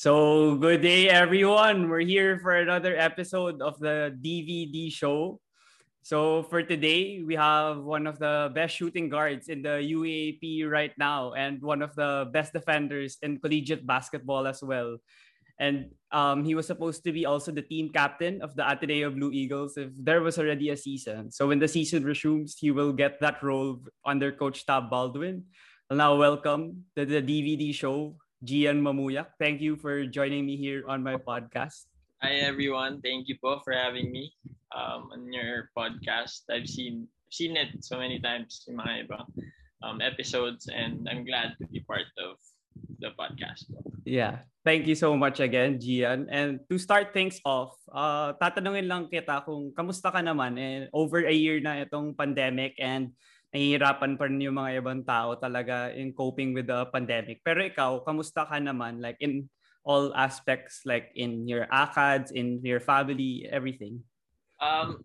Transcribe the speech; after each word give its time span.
So, 0.00 0.56
good 0.56 0.80
day, 0.80 1.12
everyone. 1.12 1.92
We're 1.92 2.08
here 2.08 2.40
for 2.40 2.56
another 2.56 2.96
episode 2.96 3.60
of 3.60 3.76
the 3.84 4.16
DVD 4.16 4.88
show. 4.88 5.44
So, 6.00 6.48
for 6.48 6.64
today, 6.64 7.20
we 7.20 7.36
have 7.36 7.84
one 7.84 8.08
of 8.08 8.16
the 8.16 8.48
best 8.56 8.80
shooting 8.80 9.12
guards 9.12 9.52
in 9.52 9.60
the 9.60 9.76
UAP 9.76 10.64
right 10.64 10.96
now 10.96 11.36
and 11.36 11.60
one 11.60 11.84
of 11.84 11.92
the 12.00 12.32
best 12.32 12.56
defenders 12.56 13.20
in 13.20 13.44
collegiate 13.44 13.84
basketball 13.84 14.48
as 14.48 14.64
well. 14.64 14.96
And 15.60 15.92
um, 16.16 16.48
he 16.48 16.54
was 16.54 16.64
supposed 16.64 17.04
to 17.04 17.12
be 17.12 17.26
also 17.26 17.52
the 17.52 17.60
team 17.60 17.92
captain 17.92 18.40
of 18.40 18.56
the 18.56 18.64
Ateneo 18.64 19.10
Blue 19.10 19.36
Eagles 19.36 19.76
if 19.76 19.92
there 20.00 20.24
was 20.24 20.38
already 20.38 20.70
a 20.70 20.80
season. 20.80 21.30
So, 21.30 21.52
when 21.52 21.58
the 21.60 21.68
season 21.68 22.08
resumes, 22.08 22.56
he 22.56 22.70
will 22.70 22.96
get 22.96 23.20
that 23.20 23.42
role 23.44 23.84
under 24.06 24.32
Coach 24.32 24.64
Tab 24.64 24.88
Baldwin. 24.88 25.44
I'll 25.90 26.00
now 26.00 26.16
welcome 26.16 26.88
to 26.96 27.04
the 27.04 27.20
DVD 27.20 27.74
show 27.74 28.16
Gian 28.40 28.80
Mamuyak. 28.80 29.36
Thank 29.36 29.60
you 29.60 29.76
for 29.76 30.08
joining 30.08 30.48
me 30.48 30.56
here 30.56 30.80
on 30.88 31.04
my 31.04 31.20
podcast. 31.20 31.84
Hi 32.24 32.40
everyone, 32.40 33.00
thank 33.04 33.28
you 33.28 33.36
po 33.36 33.60
for 33.60 33.72
having 33.76 34.08
me 34.08 34.32
um, 34.72 35.12
on 35.12 35.28
your 35.28 35.68
podcast. 35.76 36.48
I've 36.48 36.68
seen 36.68 37.04
seen 37.28 37.56
it 37.56 37.84
so 37.84 38.00
many 38.00 38.16
times 38.16 38.64
in 38.64 38.80
mga 38.80 39.08
iba 39.08 39.20
um, 39.84 40.00
episodes 40.00 40.72
and 40.72 41.04
I'm 41.04 41.24
glad 41.28 41.56
to 41.60 41.68
be 41.68 41.84
part 41.84 42.08
of 42.16 42.40
the 43.00 43.12
podcast. 43.12 43.68
Yeah. 44.08 44.48
Thank 44.64 44.88
you 44.88 44.96
so 44.96 45.16
much 45.16 45.40
again, 45.40 45.80
Gian. 45.80 46.28
And 46.28 46.60
to 46.68 46.76
start 46.76 47.16
things 47.16 47.40
off, 47.44 47.76
uh, 47.88 48.36
tatanungin 48.36 48.88
lang 48.88 49.08
kita 49.08 49.44
kung 49.44 49.72
kamusta 49.72 50.12
ka 50.12 50.20
naman 50.20 50.60
and 50.60 50.88
over 50.92 51.24
a 51.24 51.32
year 51.32 51.60
na 51.60 51.80
itong 51.80 52.12
pandemic 52.16 52.76
and 52.76 53.16
nahihirapan 53.50 54.14
pa 54.14 54.30
rin 54.30 54.42
yung 54.42 54.58
mga 54.58 54.78
ibang 54.78 55.02
tao 55.02 55.34
talaga 55.34 55.90
in 55.94 56.14
coping 56.14 56.54
with 56.54 56.70
the 56.70 56.86
pandemic. 56.94 57.42
Pero 57.42 57.66
ikaw, 57.66 58.02
kamusta 58.06 58.46
ka 58.46 58.56
naman 58.62 59.02
like 59.02 59.18
in 59.18 59.50
all 59.82 60.12
aspects 60.14 60.84
like 60.84 61.10
in 61.16 61.48
your 61.48 61.66
ACADS, 61.72 62.30
in 62.30 62.62
your 62.62 62.80
family, 62.80 63.48
everything? 63.50 63.98
Um, 64.60 65.02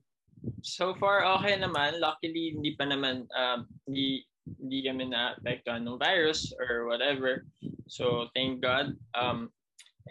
so 0.61 0.93
far 0.95 1.25
okay 1.39 1.57
naman. 1.57 1.97
Luckily 1.97 2.53
hindi 2.53 2.77
pa 2.77 2.85
naman 2.85 3.25
um, 3.33 3.66
hindi 3.88 4.25
hindi 4.45 4.85
kami 4.85 5.09
na-apektuhan 5.09 5.89
ng 5.89 5.97
virus 5.97 6.53
or 6.61 6.85
whatever. 6.85 7.49
So 7.89 8.29
thank 8.38 8.61
God. 8.61 8.93
Um, 9.17 9.49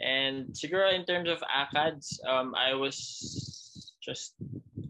and 0.03 0.51
siguro 0.51 0.91
in 0.91 1.07
terms 1.07 1.31
of 1.31 1.39
ACADS, 1.47 2.19
um, 2.27 2.51
I 2.59 2.75
was 2.75 2.99
just 4.03 4.35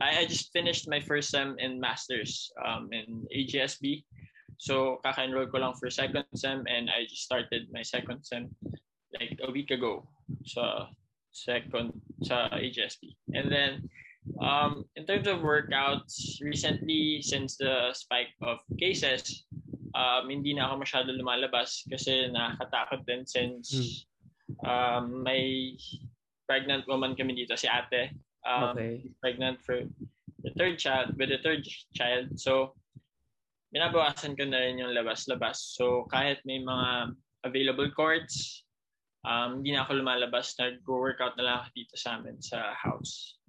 I, 0.01 0.21
I 0.21 0.27
just 0.27 0.53
finished 0.53 0.89
my 0.89 1.01
first 1.01 1.31
sem 1.31 1.57
in 1.59 1.81
masters 1.81 2.51
um, 2.65 2.91
in 2.93 3.27
AGSB. 3.35 4.05
So 4.59 4.99
kaka-enroll 5.05 5.51
ko 5.51 5.59
lang 5.59 5.75
for 5.75 5.91
second 5.91 6.25
sem 6.35 6.65
and 6.71 6.91
I 6.91 7.05
just 7.11 7.23
started 7.23 7.69
my 7.71 7.83
second 7.83 8.23
sem 8.25 8.51
like 9.15 9.39
a 9.43 9.51
week 9.51 9.71
ago 9.71 10.07
sa 10.47 10.89
second 11.31 11.93
sa 12.23 12.49
AGSB. 12.55 13.15
And 13.35 13.51
then 13.51 13.71
um, 14.41 14.87
in 14.97 15.07
terms 15.07 15.27
of 15.27 15.43
workouts, 15.45 16.41
recently 16.41 17.23
since 17.23 17.57
the 17.57 17.93
spike 17.93 18.35
of 18.43 18.59
cases, 18.79 19.45
um, 19.95 20.31
hindi 20.31 20.55
na 20.55 20.71
ako 20.71 20.83
masyado 20.83 21.11
lumalabas 21.15 21.87
kasi 21.87 22.31
nakakatakot 22.31 23.07
din 23.07 23.23
since 23.27 24.07
um, 24.67 25.23
may 25.23 25.77
pregnant 26.47 26.85
woman 26.87 27.15
kami 27.17 27.35
dito, 27.35 27.57
si 27.57 27.71
ate 27.71 28.13
um, 28.45 28.77
Okay. 28.77 29.05
pregnant 29.21 29.61
for 29.65 29.83
the 30.45 30.53
third 30.57 30.79
child, 30.79 31.17
with 31.17 31.33
the 31.33 31.41
third 31.41 31.65
child. 31.97 32.37
So, 32.37 32.77
binabawasan 33.75 34.39
ko 34.39 34.45
na 34.47 34.63
rin 34.69 34.79
yung 34.79 34.95
labas-labas. 34.95 35.75
So, 35.75 36.07
kahit 36.13 36.45
may 36.47 36.63
mga 36.63 37.17
available 37.43 37.91
courts, 37.91 38.65
um, 39.25 39.61
hindi 39.61 39.75
na 39.75 39.83
ako 39.83 40.05
lumalabas. 40.05 40.55
Nag-workout 40.61 41.35
na 41.41 41.45
lang 41.45 41.57
ako 41.65 41.69
dito 41.75 41.95
sa 41.97 42.21
amin 42.21 42.39
sa 42.39 42.77
house. 42.77 43.41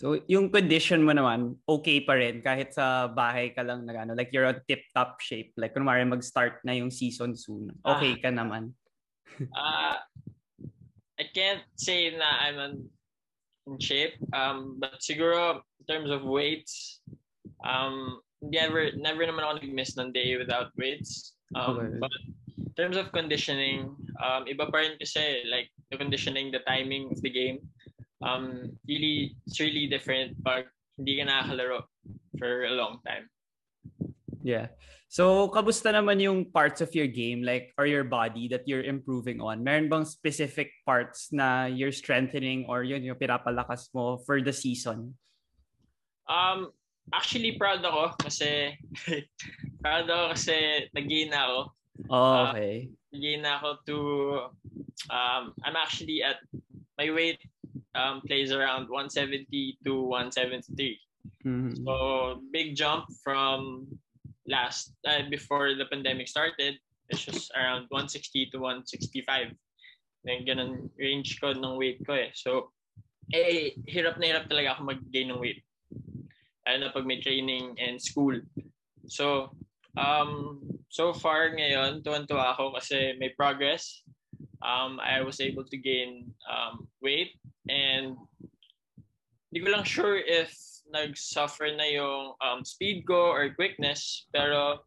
So, 0.00 0.16
yung 0.32 0.48
condition 0.48 1.04
mo 1.04 1.12
naman, 1.12 1.60
okay 1.68 2.00
pa 2.00 2.16
rin 2.16 2.40
kahit 2.40 2.72
sa 2.72 3.04
bahay 3.04 3.52
ka 3.52 3.60
lang 3.60 3.84
nag 3.84 4.08
ano, 4.08 4.16
like 4.16 4.32
you're 4.32 4.48
on 4.48 4.56
tip-top 4.64 5.20
shape. 5.20 5.52
Like, 5.60 5.76
kunwari 5.76 6.08
mag-start 6.08 6.64
na 6.64 6.72
yung 6.72 6.88
season 6.88 7.36
soon. 7.36 7.68
Okay 7.84 8.16
ka 8.16 8.32
naman. 8.32 8.72
Uh, 9.52 10.00
I 11.20 11.28
can't 11.36 11.60
say 11.76 12.16
na 12.16 12.48
I'm 12.48 12.56
on, 12.56 12.74
in 13.70 13.78
shape, 13.78 14.18
um, 14.34 14.76
but 14.78 14.98
siguro 15.00 15.62
in 15.80 15.84
terms 15.86 16.10
of 16.10 16.22
weights, 16.26 17.00
um, 17.64 18.20
never, 18.42 18.90
never 18.96 19.22
naman 19.24 19.46
ako 19.46 19.52
nag-miss 19.62 19.96
ng 19.96 20.12
day 20.12 20.36
without 20.36 20.74
weights. 20.76 21.34
Um, 21.54 21.78
Okay. 21.78 21.98
But 21.98 22.14
in 22.58 22.72
terms 22.74 22.96
of 22.96 23.12
conditioning, 23.12 23.94
um, 24.22 24.46
iba 24.46 24.66
pa 24.70 24.78
rin 24.82 24.98
kasi 24.98 25.46
like 25.48 25.70
the 25.90 25.98
conditioning, 25.98 26.50
the 26.50 26.62
timing 26.66 27.10
of 27.10 27.22
the 27.22 27.30
game, 27.30 27.58
um, 28.22 28.70
really, 28.86 29.34
it's 29.46 29.60
really 29.60 29.86
different 29.86 30.36
pag 30.44 30.68
hindi 30.98 31.16
ka 31.16 31.24
nakakalaro 31.24 31.88
for 32.38 32.64
a 32.68 32.76
long 32.76 33.00
time. 33.06 33.26
Yeah. 34.42 34.68
So, 35.10 35.50
kamusta 35.50 35.90
naman 35.90 36.22
yung 36.22 36.46
parts 36.54 36.78
of 36.78 36.94
your 36.94 37.10
game 37.10 37.42
like 37.42 37.74
or 37.74 37.82
your 37.90 38.06
body 38.06 38.46
that 38.54 38.62
you're 38.70 38.86
improving 38.86 39.42
on? 39.42 39.58
Meron 39.66 39.90
bang 39.90 40.06
specific 40.06 40.70
parts 40.86 41.34
na 41.34 41.66
you're 41.66 41.90
strengthening 41.90 42.62
or 42.70 42.86
yun 42.86 43.02
yung 43.02 43.18
pinapalakas 43.18 43.90
mo 43.90 44.22
for 44.22 44.38
the 44.38 44.54
season? 44.54 45.18
Um, 46.30 46.70
actually 47.10 47.58
proud 47.58 47.82
ako 47.82 48.14
kasi 48.22 48.78
proud 49.82 50.06
ako 50.06 50.38
kasi 50.38 50.86
nag-gain 50.94 51.34
na 51.34 51.42
ako. 51.42 51.58
Oh, 52.06 52.14
Ah. 52.14 52.54
okay. 52.54 52.86
Nag-gain 53.10 53.42
na 53.42 53.58
ako 53.58 53.68
to 53.90 53.96
um 55.10 55.50
I'm 55.66 55.74
actually 55.74 56.22
at 56.22 56.38
my 56.94 57.10
weight 57.10 57.42
um 57.98 58.22
plays 58.22 58.54
around 58.54 58.86
170 58.86 59.42
to 59.82 59.92
173. 60.06 60.70
Mhm. 61.42 61.82
So 61.82 61.92
big 62.54 62.78
jump 62.78 63.10
from 63.26 63.90
last 64.50 64.92
uh, 65.06 65.22
before 65.30 65.78
the 65.78 65.86
pandemic 65.86 66.26
started. 66.26 66.74
It's 67.08 67.22
just 67.22 67.54
around 67.54 67.86
160 67.94 68.50
to 68.50 68.58
165. 68.58 69.54
Then 70.26 70.44
ganun 70.44 70.90
range 70.98 71.38
ko 71.40 71.54
ng 71.54 71.78
weight 71.78 72.02
ko 72.02 72.18
eh. 72.18 72.34
So 72.34 72.74
eh 73.30 73.78
hirap 73.86 74.18
na 74.18 74.34
hirap 74.34 74.50
talaga 74.50 74.74
ako 74.74 74.90
mag-gain 74.90 75.30
ng 75.30 75.38
weight. 75.40 75.62
Lalo 76.66 76.90
na 76.90 76.94
pag 76.94 77.06
may 77.06 77.22
training 77.22 77.78
and 77.78 78.02
school. 78.02 78.34
So 79.06 79.54
um 79.94 80.60
so 80.90 81.14
far 81.14 81.54
ngayon 81.54 82.02
tuwan-tuwa 82.02 82.58
ako 82.58 82.74
kasi 82.78 83.14
may 83.16 83.32
progress. 83.32 84.02
Um 84.60 84.98
I 85.00 85.22
was 85.22 85.40
able 85.40 85.64
to 85.66 85.78
gain 85.78 86.30
um 86.46 86.90
weight 87.00 87.38
and 87.70 88.18
hindi 89.50 89.66
ko 89.66 89.74
lang 89.74 89.82
sure 89.82 90.14
if 90.14 90.54
nag-suffer 90.90 91.70
na 91.72 91.86
yung 91.86 92.34
um, 92.38 92.60
speed 92.62 93.06
ko 93.06 93.30
or 93.30 93.50
quickness 93.54 94.26
pero 94.30 94.82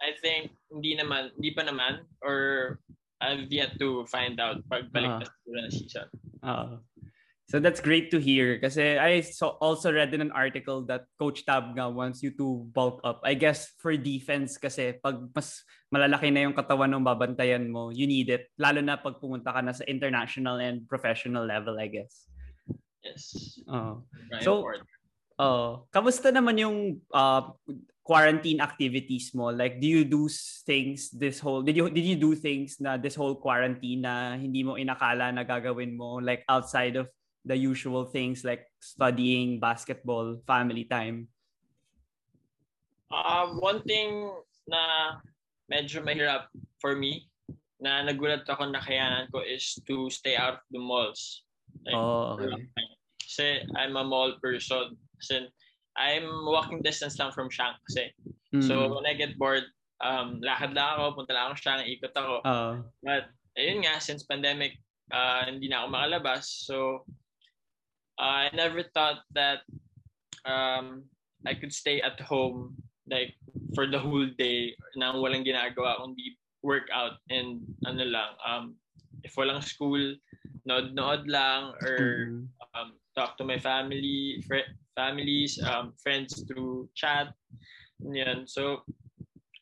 I 0.00 0.12
think 0.20 0.52
hindi 0.68 0.96
naman 0.96 1.32
hindi 1.36 1.52
pa 1.52 1.64
naman 1.64 2.04
or 2.20 2.76
I've 3.16 3.48
yet 3.48 3.80
to 3.80 4.04
find 4.12 4.36
out 4.36 4.60
pagbalik 4.68 5.24
Ah. 5.24 5.28
na 5.48 5.72
season. 5.72 6.08
Oo. 6.44 6.84
So 7.46 7.62
that's 7.62 7.78
great 7.78 8.10
to 8.10 8.18
hear 8.18 8.58
kasi 8.58 8.98
I 8.98 9.22
so 9.22 9.54
also 9.62 9.94
read 9.94 10.10
in 10.10 10.18
an 10.20 10.34
article 10.34 10.82
that 10.90 11.06
Coach 11.14 11.46
Tab 11.46 11.78
nga 11.78 11.86
wants 11.86 12.18
you 12.20 12.34
to 12.36 12.66
bulk 12.74 12.98
up. 13.06 13.22
I 13.22 13.38
guess 13.38 13.70
for 13.78 13.94
defense 13.94 14.58
kasi 14.58 14.98
pag 14.98 15.22
mas 15.30 15.62
malalaki 15.88 16.28
na 16.34 16.42
yung 16.44 16.58
katawan 16.58 16.90
ng 16.90 17.06
babantayan 17.06 17.70
mo, 17.70 17.94
you 17.94 18.04
need 18.10 18.28
it. 18.34 18.50
Lalo 18.58 18.82
na 18.82 18.98
pag 18.98 19.22
pumunta 19.22 19.54
ka 19.54 19.62
na 19.62 19.70
sa 19.70 19.86
international 19.86 20.58
and 20.58 20.84
professional 20.90 21.46
level, 21.46 21.78
I 21.78 21.86
guess. 21.86 22.26
Yes. 23.06 23.22
Oo. 23.70 24.02
Very 24.28 24.42
So, 24.42 24.66
important. 24.66 24.90
Oh, 25.36 25.84
kamusta 25.92 26.32
naman 26.32 26.56
yung 26.56 26.78
uh, 27.12 27.52
quarantine 28.00 28.64
activities 28.64 29.36
mo? 29.36 29.52
Like, 29.52 29.76
do 29.76 29.86
you 29.86 30.04
do 30.08 30.32
things 30.64 31.12
this 31.12 31.42
whole? 31.44 31.60
Did 31.60 31.76
you 31.76 31.92
did 31.92 32.08
you 32.08 32.16
do 32.16 32.32
things 32.32 32.80
na 32.80 32.96
this 32.96 33.18
whole 33.18 33.36
quarantine 33.36 34.00
na 34.00 34.40
hindi 34.40 34.64
mo 34.64 34.80
inakala 34.80 35.28
na 35.34 35.44
gagawin 35.44 35.92
mo? 35.92 36.22
Like 36.24 36.40
outside 36.48 36.96
of 36.96 37.12
the 37.44 37.52
usual 37.52 38.08
things 38.08 38.48
like 38.48 38.64
studying, 38.80 39.60
basketball, 39.60 40.40
family 40.48 40.88
time. 40.88 41.28
Uh, 43.12 43.60
one 43.60 43.84
thing 43.84 44.32
na 44.66 45.20
medyo 45.70 46.00
mahirap 46.00 46.48
for 46.80 46.96
me 46.96 47.28
na 47.76 48.02
nagulat 48.02 48.48
ako 48.48 48.72
na 48.72 48.80
kayanan 48.80 49.28
ko 49.28 49.44
is 49.44 49.76
to 49.84 50.08
stay 50.08 50.34
out 50.34 50.64
of 50.64 50.66
the 50.72 50.80
malls. 50.80 51.44
Like, 51.84 51.94
Oh, 51.94 52.40
okay. 52.40 52.66
Kasi 53.20 53.62
I'm 53.76 54.00
a 54.00 54.02
mall 54.02 54.40
person. 54.40 54.96
Kasi 55.20 55.48
I'm 55.96 56.28
walking 56.44 56.84
distance 56.84 57.16
lang 57.16 57.32
from 57.32 57.48
Shank 57.48 57.80
kasi. 57.88 58.12
So 58.60 58.88
Mm. 58.88 59.00
when 59.00 59.06
I 59.08 59.14
get 59.16 59.36
bored, 59.40 59.64
um, 60.04 60.40
lakad 60.44 60.76
lang 60.76 60.96
ako, 60.96 61.24
punta 61.24 61.32
lang 61.32 61.52
ako 61.52 61.56
siya, 61.56 61.84
ikot 61.84 62.14
ako. 62.16 62.36
Oo. 62.44 62.72
But, 63.00 63.32
ayun 63.56 63.84
nga, 63.84 63.96
since 64.00 64.28
pandemic, 64.28 64.76
uh, 65.12 65.48
hindi 65.48 65.68
na 65.72 65.84
ako 65.84 65.86
makalabas. 65.96 66.44
So, 66.68 67.04
uh, 68.20 68.48
I 68.48 68.52
never 68.52 68.84
thought 68.92 69.24
that 69.32 69.64
um, 70.44 71.08
I 71.44 71.54
could 71.56 71.72
stay 71.72 72.00
at 72.00 72.20
home 72.20 72.76
like 73.06 73.38
for 73.74 73.86
the 73.86 73.98
whole 73.98 74.26
day 74.34 74.74
nang 74.98 75.22
walang 75.22 75.46
ginagawa 75.46 76.00
kundi 76.02 76.34
workout 76.66 77.22
and 77.30 77.62
ano 77.86 78.02
lang 78.02 78.30
um 78.42 78.64
if 79.22 79.30
walang 79.38 79.62
school 79.62 80.00
nod-nod 80.66 81.22
lang 81.30 81.70
or 81.86 81.94
Mhm. 82.34 82.50
um, 82.74 82.88
talk 83.14 83.38
to 83.38 83.46
my 83.46 83.58
family 83.62 84.42
fr- 84.50 84.74
families 84.96 85.60
um, 85.62 85.92
friends 86.00 86.42
through 86.48 86.88
chat 86.96 87.28
yan 88.00 88.48
so 88.48 88.80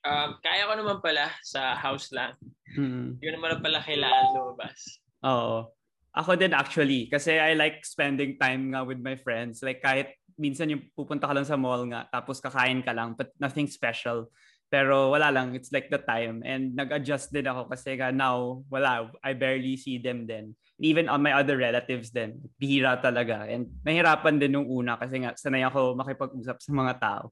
um, 0.07 0.39
kaya 0.41 0.71
ko 0.71 0.79
naman 0.79 1.03
pala 1.03 1.35
sa 1.43 1.75
house 1.75 2.15
lang 2.15 2.39
Mhm. 2.75 3.19
hindi 3.23 3.29
naman 3.31 3.59
pala 3.63 3.79
kailangan 3.83 4.35
lumabas 4.35 4.99
Oo. 5.25 5.73
Ako 6.15 6.37
din 6.39 6.53
actually 6.55 7.09
kasi 7.11 7.41
I 7.41 7.57
like 7.59 7.83
spending 7.83 8.37
time 8.39 8.71
nga 8.71 8.87
with 8.87 9.01
my 9.01 9.17
friends. 9.19 9.65
Like 9.65 9.83
kahit 9.83 10.15
minsan 10.39 10.71
yung 10.71 10.87
pupunta 10.95 11.27
ka 11.27 11.35
lang 11.35 11.49
sa 11.49 11.59
mall 11.59 11.83
nga 11.91 12.07
tapos 12.13 12.39
kakain 12.39 12.85
ka 12.85 12.93
lang 12.95 13.17
but 13.19 13.33
nothing 13.41 13.67
special. 13.67 14.29
Pero 14.75 15.15
wala 15.15 15.31
lang, 15.31 15.55
it's 15.55 15.71
like 15.71 15.87
the 15.87 16.03
time. 16.03 16.43
And 16.43 16.75
nag-adjust 16.75 17.31
din 17.31 17.47
ako 17.47 17.71
kasi 17.71 17.95
nga 17.95 18.11
now, 18.11 18.67
wala, 18.67 19.07
I 19.23 19.39
barely 19.39 19.79
see 19.79 20.03
them 20.03 20.27
then. 20.27 20.59
Even 20.83 21.07
on 21.07 21.23
my 21.23 21.31
other 21.31 21.55
relatives 21.55 22.11
din, 22.11 22.43
bihira 22.59 22.99
talaga. 22.99 23.47
And 23.47 23.71
nahirapan 23.87 24.43
din 24.43 24.59
nung 24.59 24.67
una 24.67 24.99
kasi 24.99 25.23
nga 25.23 25.39
sanay 25.39 25.63
ako 25.63 25.95
makipag-usap 25.95 26.59
sa 26.59 26.71
mga 26.75 26.95
tao. 26.99 27.31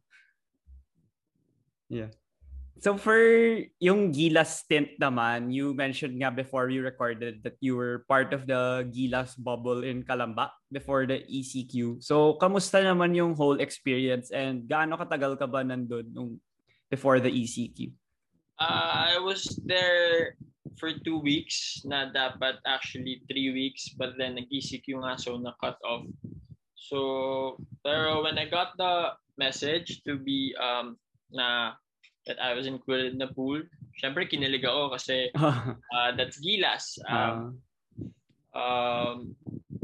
Yeah. 1.90 2.14
So 2.78 2.94
for 2.94 3.18
yung 3.82 4.14
Gilas 4.14 4.62
stint 4.62 4.94
naman, 5.02 5.50
you 5.50 5.74
mentioned 5.74 6.14
nga 6.22 6.30
before 6.30 6.70
you 6.70 6.86
recorded 6.86 7.42
that 7.42 7.58
you 7.58 7.74
were 7.74 8.06
part 8.06 8.30
of 8.30 8.46
the 8.46 8.86
Gilas 8.94 9.34
bubble 9.34 9.82
in 9.82 10.06
Calamba 10.06 10.54
before 10.70 11.10
the 11.10 11.26
ECQ. 11.26 12.06
So 12.06 12.38
kamusta 12.38 12.86
naman 12.86 13.18
yung 13.18 13.34
whole 13.34 13.58
experience 13.58 14.30
and 14.30 14.70
gaano 14.70 14.94
katagal 14.94 15.42
ka 15.42 15.50
ba 15.50 15.66
nandun 15.66 16.06
nung 16.14 16.38
before 16.92 17.16
the 17.24 17.32
ECQ? 17.32 17.88
Uh, 18.60 19.16
I 19.16 19.18
was 19.18 19.48
there 19.64 20.36
for 20.76 20.92
two 20.92 21.16
weeks 21.16 21.80
na 21.88 22.12
dapat 22.12 22.60
actually 22.68 23.24
three 23.32 23.48
weeks 23.48 23.96
but 23.96 24.12
then 24.20 24.36
nag-ECQ 24.36 25.00
nga 25.00 25.16
so 25.16 25.40
na-cut 25.40 25.80
off. 25.80 26.04
So, 26.76 27.56
pero 27.80 28.20
when 28.20 28.36
I 28.36 28.44
got 28.44 28.76
the 28.76 29.16
message 29.40 30.04
to 30.04 30.20
be 30.20 30.52
um 30.60 31.00
na 31.32 31.80
that 32.28 32.36
I 32.36 32.52
was 32.52 32.68
included 32.68 33.16
in 33.16 33.18
the 33.18 33.32
pool, 33.32 33.64
syempre 33.98 34.28
kinilig 34.28 34.68
ako 34.68 34.92
kasi 34.94 35.32
uh, 35.96 36.10
that's 36.14 36.38
Gilas. 36.38 37.00
Um, 37.08 37.58
Ah, 38.52 39.08
um, 39.10 39.34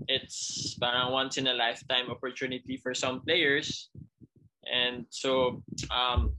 it's 0.07 0.77
parang 0.77 1.13
once 1.13 1.41
in 1.41 1.49
a 1.49 1.57
lifetime 1.57 2.13
opportunity 2.13 2.77
for 2.77 2.93
some 2.95 3.25
players. 3.25 3.91
And 4.69 5.09
so, 5.09 5.65
um, 5.89 6.37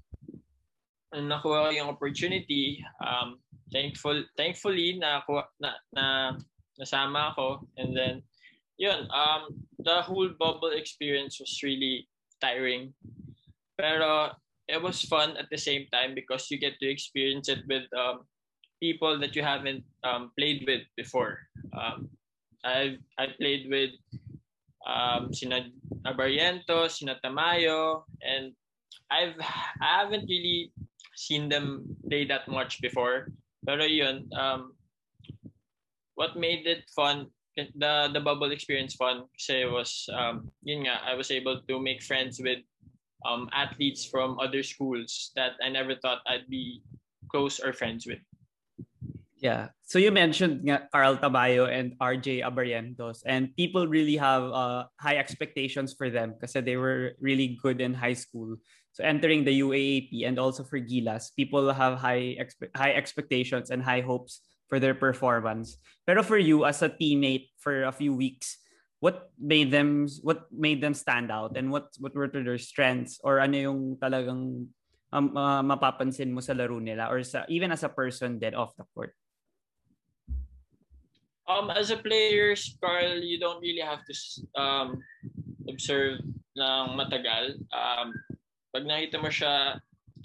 nakuha 1.13 1.69
ko 1.69 1.69
yung 1.73 1.89
opportunity, 1.89 2.83
um, 3.01 3.39
thankful, 3.71 4.23
thankfully, 4.37 4.97
na, 4.97 5.21
na, 5.59 5.71
na 5.93 6.05
nasama 6.79 7.33
ako. 7.33 7.67
And 7.77 7.95
then, 7.95 8.23
yun, 8.77 9.09
um, 9.11 9.53
the 9.79 10.01
whole 10.01 10.29
bubble 10.39 10.71
experience 10.71 11.39
was 11.39 11.59
really 11.63 12.07
tiring. 12.41 12.93
Pero 13.77 14.31
it 14.67 14.81
was 14.81 15.01
fun 15.01 15.35
at 15.37 15.49
the 15.49 15.57
same 15.57 15.87
time 15.91 16.13
because 16.13 16.49
you 16.51 16.59
get 16.59 16.77
to 16.79 16.87
experience 16.89 17.49
it 17.49 17.65
with 17.67 17.89
um, 17.97 18.21
people 18.79 19.19
that 19.19 19.35
you 19.35 19.43
haven't 19.43 19.83
um, 20.03 20.31
played 20.37 20.63
with 20.67 20.85
before. 20.95 21.39
Um, 21.73 22.09
I 22.63 22.97
I 23.17 23.33
played 23.39 23.71
with 23.71 23.91
um, 24.85 25.33
sina 25.33 25.67
Abariento, 26.05 26.89
sina 26.91 27.17
Tamayo, 27.23 28.03
and 28.21 28.53
I've 29.11 29.35
I 29.81 30.03
haven't 30.03 30.27
really 30.27 30.71
seen 31.19 31.51
them 31.51 31.83
play 32.07 32.23
that 32.23 32.47
much 32.47 32.79
before. 32.79 33.27
Pero 33.67 33.83
yun, 33.83 34.31
um, 34.31 34.71
what 36.15 36.39
made 36.39 36.63
it 36.63 36.87
fun, 36.95 37.27
the 37.59 38.07
the 38.15 38.23
bubble 38.23 38.55
experience 38.55 38.95
fun, 38.95 39.27
kasi 39.35 39.67
was 39.67 40.07
um, 40.15 40.47
yun 40.63 40.87
nga, 40.87 41.03
I 41.03 41.19
was 41.19 41.27
able 41.27 41.59
to 41.59 41.75
make 41.83 41.99
friends 41.99 42.39
with 42.39 42.63
um, 43.27 43.51
athletes 43.51 44.07
from 44.07 44.39
other 44.39 44.63
schools 44.63 45.35
that 45.35 45.59
I 45.59 45.67
never 45.67 45.99
thought 45.99 46.23
I'd 46.23 46.47
be 46.47 46.79
close 47.27 47.59
or 47.59 47.75
friends 47.75 48.07
with. 48.07 48.23
Yeah. 49.39 49.71
So 49.87 49.99
you 49.99 50.11
mentioned 50.11 50.67
Carl 50.91 51.15
Tabayo 51.15 51.71
and 51.71 51.95
RJ 51.99 52.43
Abarientos 52.43 53.23
and 53.25 53.55
people 53.55 53.87
really 53.87 54.19
have 54.19 54.43
uh, 54.43 54.91
high 54.99 55.15
expectations 55.15 55.95
for 55.95 56.11
them 56.11 56.35
because 56.35 56.53
they 56.53 56.75
were 56.75 57.15
really 57.23 57.57
good 57.63 57.79
in 57.79 57.95
high 57.95 58.19
school. 58.19 58.59
So 58.91 59.03
entering 59.03 59.45
the 59.45 59.61
UAAP 59.61 60.27
and 60.27 60.39
also 60.39 60.63
for 60.63 60.79
Gilas, 60.79 61.31
people 61.35 61.71
have 61.71 61.99
high 61.99 62.35
expe- 62.39 62.73
high 62.75 62.93
expectations 62.93 63.69
and 63.69 63.83
high 63.83 64.01
hopes 64.01 64.41
for 64.67 64.79
their 64.79 64.93
performance. 64.93 65.77
Pero 66.05 66.23
for 66.23 66.37
you 66.37 66.65
as 66.65 66.81
a 66.81 66.89
teammate 66.89 67.49
for 67.57 67.85
a 67.85 67.93
few 67.93 68.13
weeks, 68.13 68.57
what 68.99 69.31
made 69.39 69.71
them 69.71 70.07
what 70.21 70.51
made 70.51 70.81
them 70.81 70.93
stand 70.93 71.31
out 71.31 71.55
and 71.55 71.71
what 71.71 71.95
what 71.99 72.13
were 72.13 72.27
their 72.27 72.59
strengths 72.59 73.19
or 73.23 73.39
ano 73.39 73.57
yung 73.71 73.81
talagang 73.95 74.67
um, 75.11 75.37
uh, 75.37 75.63
mapapansin 75.63 76.35
mo 76.35 76.43
sa 76.43 76.53
laro 76.53 76.77
nila 76.77 77.07
or 77.07 77.23
sa 77.23 77.47
even 77.47 77.71
as 77.71 77.83
a 77.83 77.91
person 77.91 78.37
then 78.37 78.53
off 78.53 78.75
the 78.75 78.85
court? 78.93 79.15
Um, 81.49 81.73
as 81.73 81.89
a 81.89 81.97
player, 81.97 82.53
Carl, 82.77 83.25
you 83.25 83.41
don't 83.41 83.57
really 83.57 83.81
have 83.81 84.05
to 84.05 84.13
um, 84.53 85.01
observe 85.65 86.21
ng 86.53 86.93
matagal. 86.93 87.57
Um, 87.73 88.13
pag 88.73 88.85
nakita 88.85 89.17
mo 89.21 89.29
siya, 89.29 89.79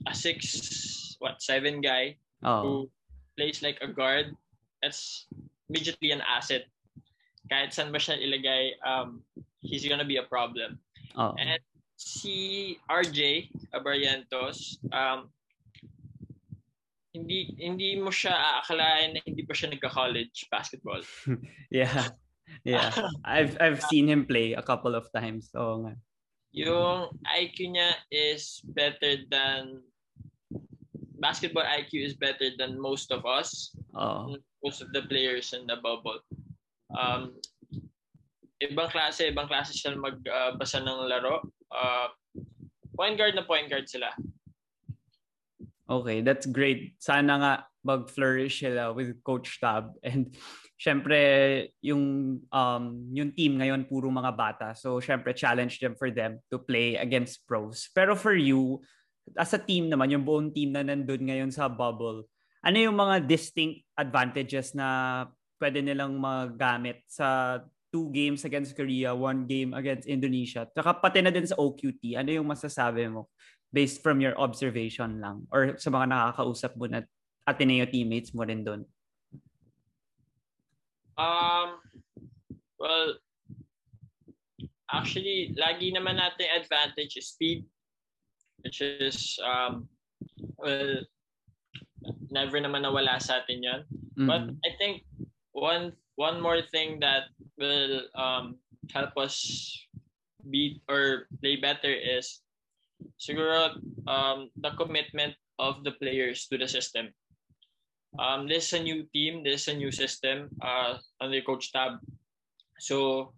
a 0.06 0.14
six, 0.14 1.16
what, 1.20 1.40
seven 1.40 1.80
guy 1.80 2.16
Oh. 2.44 2.60
who 2.60 2.72
plays 3.40 3.64
like 3.64 3.80
a 3.80 3.88
guard, 3.88 4.36
that's 4.84 5.24
immediately 5.72 6.12
an 6.12 6.20
asset. 6.20 6.68
Kahit 7.48 7.72
saan 7.72 7.88
ba 7.88 7.96
siya 7.96 8.20
ilagay, 8.20 8.76
um, 8.84 9.24
he's 9.64 9.88
gonna 9.88 10.04
be 10.04 10.20
a 10.20 10.28
problem. 10.28 10.76
Oh. 11.16 11.32
And 11.40 11.56
si 11.96 12.76
RJ 12.84 13.48
Abarientos, 13.72 14.76
um, 14.92 15.32
hindi 17.14 17.54
hindi 17.56 17.96
mo 17.96 18.10
siya 18.10 18.34
aakalain 18.34 19.16
na 19.16 19.20
hindi 19.24 19.46
pa 19.46 19.54
siya 19.54 19.72
nagka-college 19.72 20.50
basketball. 20.50 21.00
Yeah. 21.70 22.12
Yeah. 22.66 22.92
I've 23.24 23.56
I've 23.62 23.80
seen 23.88 24.10
him 24.10 24.26
play 24.28 24.52
a 24.52 24.62
couple 24.62 24.92
of 24.98 25.08
times. 25.14 25.48
Oo 25.56 25.86
nga. 25.86 25.94
Yung 26.54 27.10
IQ 27.26 27.74
niya 27.74 27.98
is 28.14 28.62
better 28.62 29.26
than 29.26 29.82
basketball 31.18 31.66
IQ 31.66 32.06
is 32.06 32.14
better 32.14 32.54
than 32.54 32.78
most 32.78 33.10
of 33.10 33.26
us, 33.26 33.74
Oo. 33.96 34.38
most 34.62 34.78
of 34.78 34.94
the 34.94 35.02
players 35.10 35.50
in 35.50 35.66
the 35.66 35.80
bubble. 35.82 36.22
Um, 36.94 37.34
ibang 38.62 38.92
klase, 38.92 39.34
ibang 39.34 39.50
klase 39.50 39.74
sila 39.74 39.98
magbasa 39.98 40.78
ng 40.78 41.10
laro. 41.10 41.42
Uh, 41.74 42.12
point 42.94 43.18
guard 43.18 43.34
na 43.34 43.42
point 43.42 43.66
guard 43.66 43.90
sila. 43.90 44.14
Okay, 45.90 46.22
that's 46.22 46.46
great. 46.46 46.94
Sana 47.02 47.32
nga 47.40 47.52
mag-flourish 47.84 48.64
sila 48.64 48.94
with 48.94 49.20
Coach 49.26 49.60
Tab. 49.60 49.92
And 50.06 50.32
syempre, 50.74 51.18
yung, 51.80 52.36
um, 52.50 52.84
yung 53.14 53.30
team 53.32 53.58
ngayon, 53.58 53.86
puro 53.86 54.10
mga 54.10 54.32
bata. 54.34 54.66
So, 54.74 54.98
syempre, 54.98 55.32
challenge 55.32 55.78
them 55.78 55.94
for 55.94 56.10
them 56.10 56.42
to 56.50 56.58
play 56.58 56.98
against 56.98 57.46
pros. 57.46 57.90
Pero 57.94 58.18
for 58.18 58.34
you, 58.34 58.82
as 59.38 59.54
a 59.54 59.60
team 59.60 59.88
naman, 59.88 60.12
yung 60.12 60.26
buong 60.26 60.50
team 60.52 60.74
na 60.74 60.84
nandun 60.84 61.24
ngayon 61.24 61.50
sa 61.54 61.70
bubble, 61.70 62.28
ano 62.64 62.76
yung 62.80 62.96
mga 62.96 63.24
distinct 63.28 63.84
advantages 63.96 64.72
na 64.72 65.24
pwede 65.60 65.80
nilang 65.84 66.16
magamit 66.16 67.04
sa 67.08 67.60
two 67.94 68.10
games 68.10 68.42
against 68.42 68.74
Korea, 68.74 69.14
one 69.14 69.46
game 69.46 69.70
against 69.70 70.10
Indonesia, 70.10 70.66
tsaka 70.66 70.98
pati 70.98 71.22
na 71.22 71.30
din 71.30 71.46
sa 71.46 71.54
OQT, 71.54 72.18
ano 72.18 72.30
yung 72.34 72.50
masasabi 72.50 73.06
mo 73.06 73.30
based 73.70 74.02
from 74.02 74.18
your 74.18 74.34
observation 74.34 75.22
lang 75.22 75.46
or 75.54 75.78
sa 75.78 75.94
mga 75.94 76.10
nakakausap 76.10 76.74
mo 76.74 76.90
na 76.90 77.06
Ateneo 77.46 77.86
teammates 77.86 78.34
mo 78.34 78.42
rin 78.42 78.66
doon? 78.66 78.82
Um, 81.16 81.78
well, 82.78 83.18
actually, 84.90 85.54
lagi 85.58 85.94
naman 85.94 86.18
natin 86.18 86.50
advantage 86.54 87.16
is 87.16 87.34
speed, 87.34 87.64
which 88.62 88.80
is, 88.80 89.38
um, 89.42 89.88
well, 90.58 91.02
never 92.30 92.58
naman 92.60 92.84
nawala 92.84 93.22
sa 93.22 93.40
atin 93.40 93.62
yan. 93.62 93.80
But 94.14 94.50
Mhm. 94.50 94.58
I 94.62 94.70
think 94.78 95.06
one 95.54 95.94
one 96.14 96.38
more 96.38 96.62
thing 96.62 97.02
that 97.02 97.30
will 97.58 98.06
um, 98.14 98.58
help 98.94 99.18
us 99.18 99.42
beat 100.50 100.78
or 100.86 101.26
play 101.42 101.56
better 101.58 101.90
is 101.90 102.42
siguro 103.18 103.74
um, 104.06 104.50
the 104.62 104.70
commitment 104.78 105.34
of 105.58 105.82
the 105.82 105.94
players 105.98 106.46
to 106.50 106.58
the 106.58 106.68
system. 106.68 107.10
Um, 108.18 108.46
this 108.46 108.72
is 108.72 108.80
a 108.80 108.82
new 108.82 109.02
team. 109.12 109.42
This 109.42 109.66
is 109.66 109.74
a 109.74 109.76
new 109.76 109.90
system 109.90 110.48
uh, 110.62 110.98
under 111.20 111.40
Coach 111.42 111.72
Tab. 111.72 111.98
So, 112.78 113.32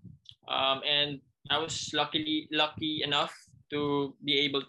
um, 0.49 0.81
and 0.85 1.21
I 1.51 1.59
was 1.59 1.91
luckily 1.95 2.49
lucky 2.53 3.03
enough 3.03 3.33
to 3.71 4.15
be 4.25 4.39
able 4.41 4.63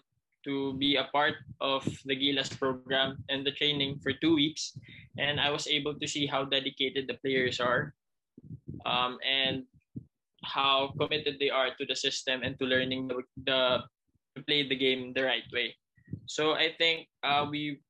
to 0.44 0.74
be 0.78 0.96
a 0.96 1.04
part 1.12 1.34
of 1.60 1.84
the 2.04 2.16
Gilas 2.16 2.48
program 2.58 3.18
and 3.28 3.44
the 3.44 3.52
training 3.52 3.98
for 4.00 4.12
two 4.12 4.34
weeks, 4.34 4.78
and 5.18 5.40
I 5.40 5.50
was 5.50 5.66
able 5.66 5.94
to 5.98 6.06
see 6.06 6.26
how 6.26 6.44
dedicated 6.44 7.06
the 7.06 7.20
players 7.20 7.60
are, 7.60 7.94
um, 8.86 9.18
and 9.26 9.64
how 10.44 10.94
committed 10.98 11.36
they 11.38 11.50
are 11.50 11.74
to 11.76 11.84
the 11.84 11.96
system 11.96 12.42
and 12.42 12.58
to 12.58 12.64
learning 12.64 13.08
the, 13.08 13.20
the 13.44 13.82
to 14.36 14.42
play 14.44 14.66
the 14.66 14.76
game 14.76 15.12
the 15.12 15.24
right 15.24 15.44
way. 15.52 15.74
So 16.26 16.52
I 16.52 16.72
think 16.78 17.08
uh, 17.22 17.46
we 17.50 17.80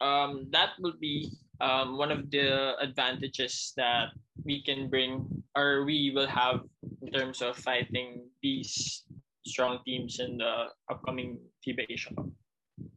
um, 0.00 0.46
that 0.50 0.74
will 0.80 0.96
be 1.00 1.30
um, 1.60 1.98
one 1.98 2.10
of 2.10 2.30
the 2.30 2.74
advantages 2.80 3.72
that 3.76 4.10
we 4.44 4.62
can 4.62 4.88
bring 4.88 5.26
or 5.56 5.84
we 5.84 6.12
will 6.14 6.26
have 6.26 6.60
in 7.02 7.12
terms 7.12 7.42
of 7.42 7.56
fighting 7.56 8.26
these 8.42 9.04
strong 9.46 9.78
teams 9.84 10.18
in 10.18 10.38
the 10.38 10.72
upcoming 10.90 11.38
FIBA 11.62 11.86
Asia 11.90 12.10
Cup. 12.16 12.28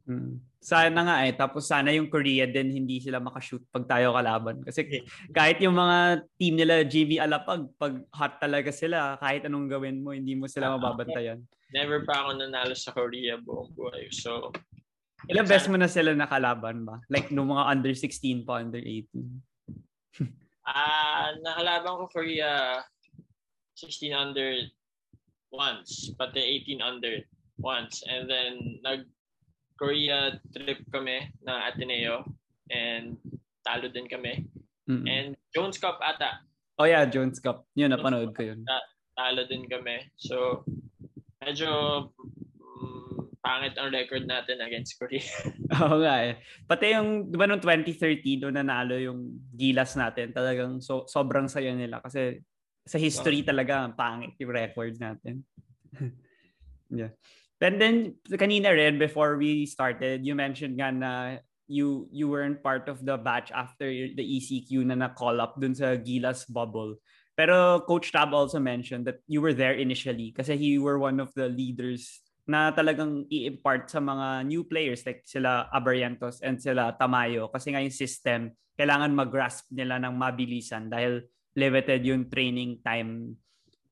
Hmm. 0.08 0.40
Sana 0.58 1.06
nga 1.06 1.16
eh. 1.28 1.32
Tapos 1.36 1.70
sana 1.70 1.94
yung 1.94 2.10
Korea 2.10 2.48
din 2.48 2.72
hindi 2.72 2.98
sila 2.98 3.22
makashoot 3.22 3.62
pag 3.70 3.86
tayo 3.86 4.16
kalaban. 4.16 4.58
Kasi 4.64 5.04
kahit 5.30 5.62
yung 5.62 5.76
mga 5.76 6.26
team 6.34 6.58
nila 6.58 6.82
GV 6.82 7.22
Alapag, 7.22 7.68
pag 7.78 7.94
hot 8.10 8.40
talaga 8.42 8.74
sila, 8.74 9.20
kahit 9.22 9.46
anong 9.46 9.70
gawin 9.70 10.02
mo, 10.02 10.10
hindi 10.10 10.34
mo 10.34 10.50
sila 10.50 10.74
mababantayan. 10.74 11.44
Never 11.70 12.02
pa 12.02 12.24
ako 12.26 12.40
nanalo 12.40 12.74
sa 12.74 12.90
Korea 12.90 13.38
buong 13.38 13.70
buhay. 13.76 14.08
So, 14.10 14.50
Ilang 15.26 15.50
best 15.50 15.66
mo 15.66 15.74
na 15.74 15.90
sila 15.90 16.14
nakalaban 16.14 16.86
ba? 16.86 17.02
Like 17.10 17.34
no 17.34 17.42
mga 17.42 17.66
under 17.66 17.90
16 17.90 18.46
pa, 18.46 18.62
under 18.62 18.78
18? 18.78 19.10
Ah, 20.68 21.32
uh, 21.32 21.40
nakalaban 21.40 21.96
ko 21.96 22.12
Korea 22.12 22.84
16 23.80 24.12
under 24.12 24.68
once, 25.48 26.12
pati 26.12 26.44
18 26.68 26.84
under 26.84 27.24
once. 27.56 28.04
And 28.04 28.28
then 28.28 28.76
nag 28.84 29.08
Korea 29.80 30.36
trip 30.52 30.84
kami 30.92 31.30
ng 31.46 31.58
Ateneo 31.72 32.26
and 32.68 33.16
talo 33.64 33.86
din 33.88 34.10
kami. 34.10 34.44
Mm-hmm. 34.90 35.06
And 35.06 35.28
Jones 35.54 35.78
Cup 35.78 36.02
ata. 36.02 36.42
Oh 36.76 36.84
yeah, 36.84 37.06
Jones 37.06 37.38
Cup. 37.38 37.64
Yun, 37.78 37.94
napanood 37.94 38.34
ko 38.34 38.42
yun. 38.42 38.66
Talo 39.14 39.46
din 39.46 39.70
kami. 39.70 40.02
So, 40.18 40.66
medyo 41.40 42.10
pangit 43.48 43.72
ang 43.80 43.88
record 43.88 44.28
natin 44.28 44.60
against 44.60 45.00
Korea. 45.00 45.24
Oo 45.80 46.04
nga 46.04 46.28
eh. 46.28 46.36
Pati 46.68 46.92
yung, 46.92 47.32
di 47.32 47.36
ba 47.40 47.48
noong 47.48 47.64
2013, 47.64 48.44
doon 48.44 48.60
nanalo 48.60 49.00
yung 49.00 49.40
Gilas 49.56 49.96
natin, 49.96 50.36
talagang 50.36 50.84
so, 50.84 51.08
sobrang 51.08 51.48
saya 51.48 51.72
nila 51.72 52.04
kasi 52.04 52.44
sa 52.84 53.00
history 53.00 53.40
talaga, 53.40 53.88
pangit 53.96 54.36
yung 54.36 54.52
record 54.52 55.00
natin. 55.00 55.40
yeah. 56.92 57.16
And 57.64 57.80
then, 57.80 57.96
kanina 58.28 58.68
rin, 58.68 59.00
before 59.00 59.40
we 59.40 59.64
started, 59.64 60.28
you 60.28 60.36
mentioned 60.36 60.76
nga 60.76 60.92
na 60.92 61.12
you 61.68 62.08
you 62.08 62.32
weren't 62.32 62.64
part 62.64 62.88
of 62.88 63.04
the 63.04 63.20
batch 63.20 63.52
after 63.52 63.84
the 63.84 64.24
ECQ 64.24 64.88
na 64.88 64.96
na-call 64.96 65.36
up 65.36 65.60
dun 65.60 65.76
sa 65.76 66.00
Gilas 66.00 66.48
bubble. 66.48 66.96
Pero 67.36 67.84
Coach 67.84 68.10
Tab 68.10 68.32
also 68.32 68.58
mentioned 68.58 69.04
that 69.04 69.20
you 69.28 69.44
were 69.44 69.52
there 69.52 69.76
initially 69.76 70.32
kasi 70.32 70.56
you 70.56 70.82
were 70.82 70.98
one 70.98 71.20
of 71.20 71.30
the 71.36 71.46
leaders 71.46 72.24
na 72.48 72.72
talagang 72.72 73.28
i-impart 73.28 73.92
sa 73.92 74.00
mga 74.00 74.48
new 74.48 74.64
players 74.64 75.04
like 75.04 75.20
sila 75.28 75.68
Abarrientos 75.68 76.40
and 76.40 76.56
sila 76.56 76.96
Tamayo 76.96 77.52
kasi 77.52 77.76
nga 77.76 77.84
yung 77.84 77.92
system 77.92 78.48
kailangan 78.72 79.12
mag-grasp 79.12 79.68
nila 79.68 80.00
ng 80.00 80.16
mabilisan 80.16 80.88
dahil 80.88 81.28
limited 81.52 82.00
yung 82.08 82.32
training 82.32 82.80
time 82.80 83.36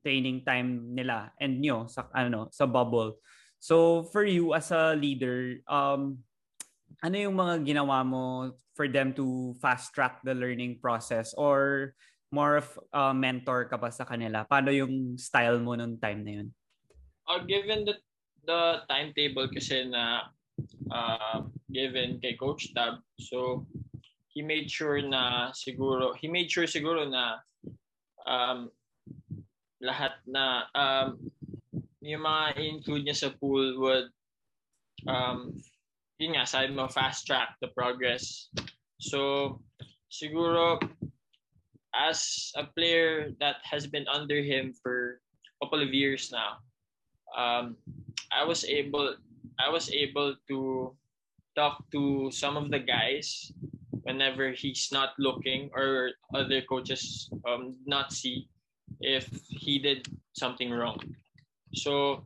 training 0.01 0.41
time 0.41 0.97
nila 0.97 1.37
and 1.37 1.61
nyo 1.61 1.85
sa 1.91 2.09
ano 2.15 2.49
sa 2.49 2.65
bubble. 2.65 3.21
So 3.61 4.07
for 4.09 4.25
you 4.25 4.57
as 4.57 4.73
a 4.73 4.97
leader, 4.97 5.61
um 5.69 6.25
ano 7.05 7.17
yung 7.19 7.37
mga 7.37 7.61
ginawa 7.67 8.07
mo 8.07 8.57
for 8.73 8.89
them 8.89 9.13
to 9.21 9.53
fast 9.61 9.93
track 9.93 10.25
the 10.25 10.33
learning 10.33 10.81
process 10.81 11.37
or 11.37 11.93
more 12.33 12.63
of 12.63 12.69
a 12.95 13.13
mentor 13.13 13.69
ka 13.69 13.77
ba 13.77 13.93
sa 13.93 14.09
kanila? 14.09 14.49
Paano 14.49 14.73
yung 14.73 15.21
style 15.21 15.61
mo 15.61 15.77
nung 15.77 16.01
time 16.01 16.21
na 16.25 16.33
yun? 16.41 16.49
Uh, 17.27 17.43
given 17.43 17.83
the 17.83 17.99
the 18.47 18.87
timetable 18.89 19.51
kasi 19.51 19.85
na 19.91 20.31
uh, 20.91 21.43
given 21.69 22.23
kay 22.23 22.39
Coach 22.39 22.73
Tab. 22.73 23.03
So, 23.19 23.67
he 24.31 24.43
made 24.43 24.71
sure 24.71 25.03
na 25.03 25.51
siguro, 25.53 26.15
he 26.17 26.29
made 26.29 26.51
sure 26.51 26.65
siguro 26.65 27.05
na 27.05 27.43
um, 28.25 28.71
lahat 29.83 30.17
na 30.25 30.71
um, 30.73 31.19
yung 32.01 32.23
mga 32.23 32.57
include 32.63 33.05
niya 33.05 33.19
sa 33.19 33.31
pool 33.37 33.77
would 33.83 34.09
um, 35.07 35.59
yun 36.19 36.37
nga, 36.37 36.49
sabi 36.49 36.73
mo, 36.73 36.89
fast 36.89 37.27
track 37.27 37.57
the 37.61 37.69
progress. 37.69 38.49
So, 39.01 39.61
siguro, 40.09 40.81
as 41.93 42.53
a 42.57 42.65
player 42.65 43.33
that 43.41 43.61
has 43.65 43.87
been 43.87 44.09
under 44.09 44.41
him 44.41 44.73
for 44.73 45.21
a 45.21 45.65
couple 45.65 45.83
of 45.83 45.93
years 45.93 46.33
now, 46.33 46.65
um, 47.35 47.77
I 48.31 48.45
was 48.45 48.65
able 48.65 49.17
I 49.59 49.73
was 49.73 49.91
able 49.91 50.37
to 50.49 50.93
talk 51.57 51.81
to 51.91 52.31
some 52.31 52.57
of 52.57 52.71
the 52.71 52.79
guys 52.79 53.51
whenever 54.05 54.53
he's 54.53 54.93
not 54.93 55.17
looking 55.19 55.71
or 55.75 56.13
other 56.37 56.61
coaches 56.63 57.33
um, 57.49 57.75
not 57.87 58.13
see 58.13 58.47
if 59.01 59.27
he 59.49 59.79
did 59.79 60.07
something 60.33 60.71
wrong. 60.71 61.01
So, 61.75 62.23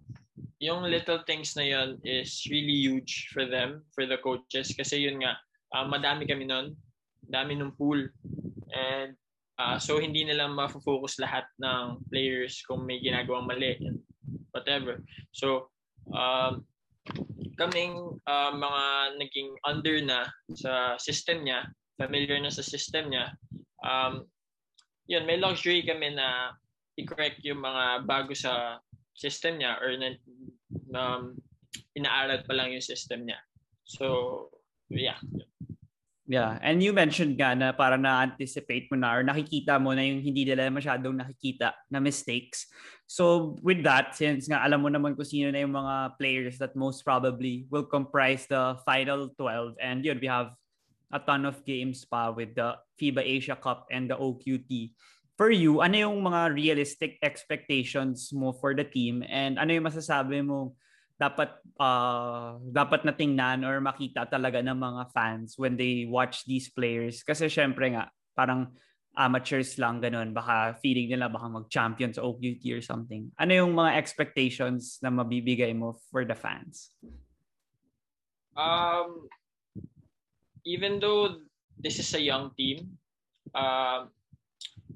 yung 0.61 0.85
little 0.85 1.25
things 1.25 1.57
na 1.57 1.62
yun 1.62 1.99
is 2.04 2.45
really 2.50 2.76
huge 2.85 3.30
for 3.33 3.47
them, 3.47 3.83
for 3.95 4.04
the 4.04 4.21
coaches. 4.21 4.75
Kasi 4.76 5.09
yun 5.09 5.25
nga, 5.25 5.40
uh, 5.73 5.88
madami 5.88 6.28
kami 6.28 6.45
nun. 6.45 6.76
Dami 7.25 7.57
ng 7.57 7.73
pool. 7.78 8.04
And 8.75 9.16
uh, 9.57 9.78
so, 9.80 9.99
hindi 9.99 10.28
nila 10.28 10.52
ma-focus 10.52 11.16
lahat 11.16 11.49
ng 11.59 12.04
players 12.12 12.61
kung 12.69 12.85
may 12.85 13.00
ginagawang 13.00 13.49
mali 13.49 13.78
and 13.80 14.04
whatever. 14.53 15.03
So, 15.33 15.71
um, 16.12 16.65
kaming 17.61 18.21
uh, 18.25 18.53
mga 18.57 18.85
naging 19.21 19.50
under 19.69 19.97
na 20.00 20.29
sa 20.57 20.97
system 20.97 21.45
niya, 21.45 21.69
familiar 22.00 22.41
na 22.41 22.53
sa 22.53 22.65
system 22.65 23.12
niya, 23.12 23.37
um, 23.85 24.25
yun, 25.11 25.27
may 25.27 25.37
luxury 25.37 25.83
kami 25.85 26.15
na 26.15 26.55
i-correct 26.97 27.43
yung 27.45 27.61
mga 27.61 28.07
bago 28.07 28.33
sa 28.33 28.79
system 29.17 29.61
niya 29.61 29.77
or 29.83 29.93
na, 29.99 30.17
um, 30.97 31.37
inaaral 31.99 32.41
pa 32.47 32.55
lang 32.57 32.73
yung 32.73 32.85
system 32.85 33.27
niya. 33.27 33.41
So, 33.85 34.49
yeah. 34.89 35.19
Yeah, 36.31 36.63
and 36.63 36.79
you 36.79 36.95
mentioned 36.95 37.35
nga 37.35 37.59
na 37.59 37.75
para 37.75 37.99
na-anticipate 37.99 38.87
mo 38.87 38.95
na 38.95 39.19
or 39.19 39.27
nakikita 39.27 39.83
mo 39.83 39.91
na 39.91 40.07
yung 40.07 40.23
hindi 40.23 40.47
nila 40.47 40.71
masyadong 40.71 41.19
nakikita 41.19 41.75
na 41.91 41.99
mistakes. 41.99 42.71
So 43.11 43.59
with 43.67 43.83
that, 43.83 44.15
since 44.15 44.47
nga 44.47 44.63
alam 44.63 44.87
mo 44.87 44.95
naman 44.95 45.19
kung 45.19 45.27
sino 45.27 45.51
na 45.51 45.59
yung 45.59 45.75
mga 45.75 46.15
players 46.23 46.55
that 46.63 46.79
most 46.79 47.03
probably 47.03 47.67
will 47.67 47.83
comprise 47.83 48.47
the 48.47 48.79
final 48.87 49.35
12 49.35 49.75
and 49.83 50.07
yun, 50.07 50.23
we 50.23 50.31
have 50.31 50.55
a 51.11 51.19
ton 51.19 51.43
of 51.43 51.67
games 51.67 52.07
pa 52.07 52.31
with 52.31 52.55
the 52.55 52.79
FIBA 52.95 53.27
Asia 53.27 53.59
Cup 53.59 53.91
and 53.91 54.07
the 54.07 54.15
OQT. 54.15 54.95
For 55.35 55.51
you, 55.51 55.83
ano 55.83 55.99
yung 55.99 56.23
mga 56.23 56.55
realistic 56.55 57.19
expectations 57.27 58.31
mo 58.31 58.55
for 58.55 58.71
the 58.79 58.87
team 58.87 59.27
and 59.27 59.59
ano 59.59 59.75
yung 59.75 59.91
masasabi 59.91 60.47
mo 60.47 60.79
dapat 61.21 61.53
uh, 61.77 62.57
dapat 62.73 63.05
na 63.05 63.12
tingnan 63.12 63.61
or 63.61 63.77
makita 63.85 64.25
talaga 64.25 64.65
ng 64.65 64.73
mga 64.73 65.03
fans 65.12 65.61
when 65.61 65.77
they 65.77 66.09
watch 66.09 66.49
these 66.49 66.73
players. 66.73 67.21
Kasi 67.21 67.53
syempre 67.53 67.93
nga 67.93 68.09
parang 68.33 68.73
amateurs 69.12 69.77
lang 69.77 70.00
ganun. 70.00 70.33
Baka 70.33 70.81
feeling 70.81 71.12
nila 71.12 71.29
baka 71.29 71.53
mag-champion 71.53 72.17
sa 72.17 72.25
OQT 72.25 72.65
or 72.73 72.81
something. 72.81 73.29
Ano 73.37 73.53
yung 73.53 73.77
mga 73.77 74.00
expectations 74.00 74.97
na 75.05 75.12
mabibigay 75.12 75.77
mo 75.77 76.00
for 76.09 76.25
the 76.25 76.33
fans? 76.33 76.97
Um 78.57 79.29
even 80.65 81.05
though 81.05 81.37
this 81.77 82.00
is 82.00 82.12
a 82.17 82.21
young 82.21 82.53
team 82.57 82.97
uh, 83.55 84.05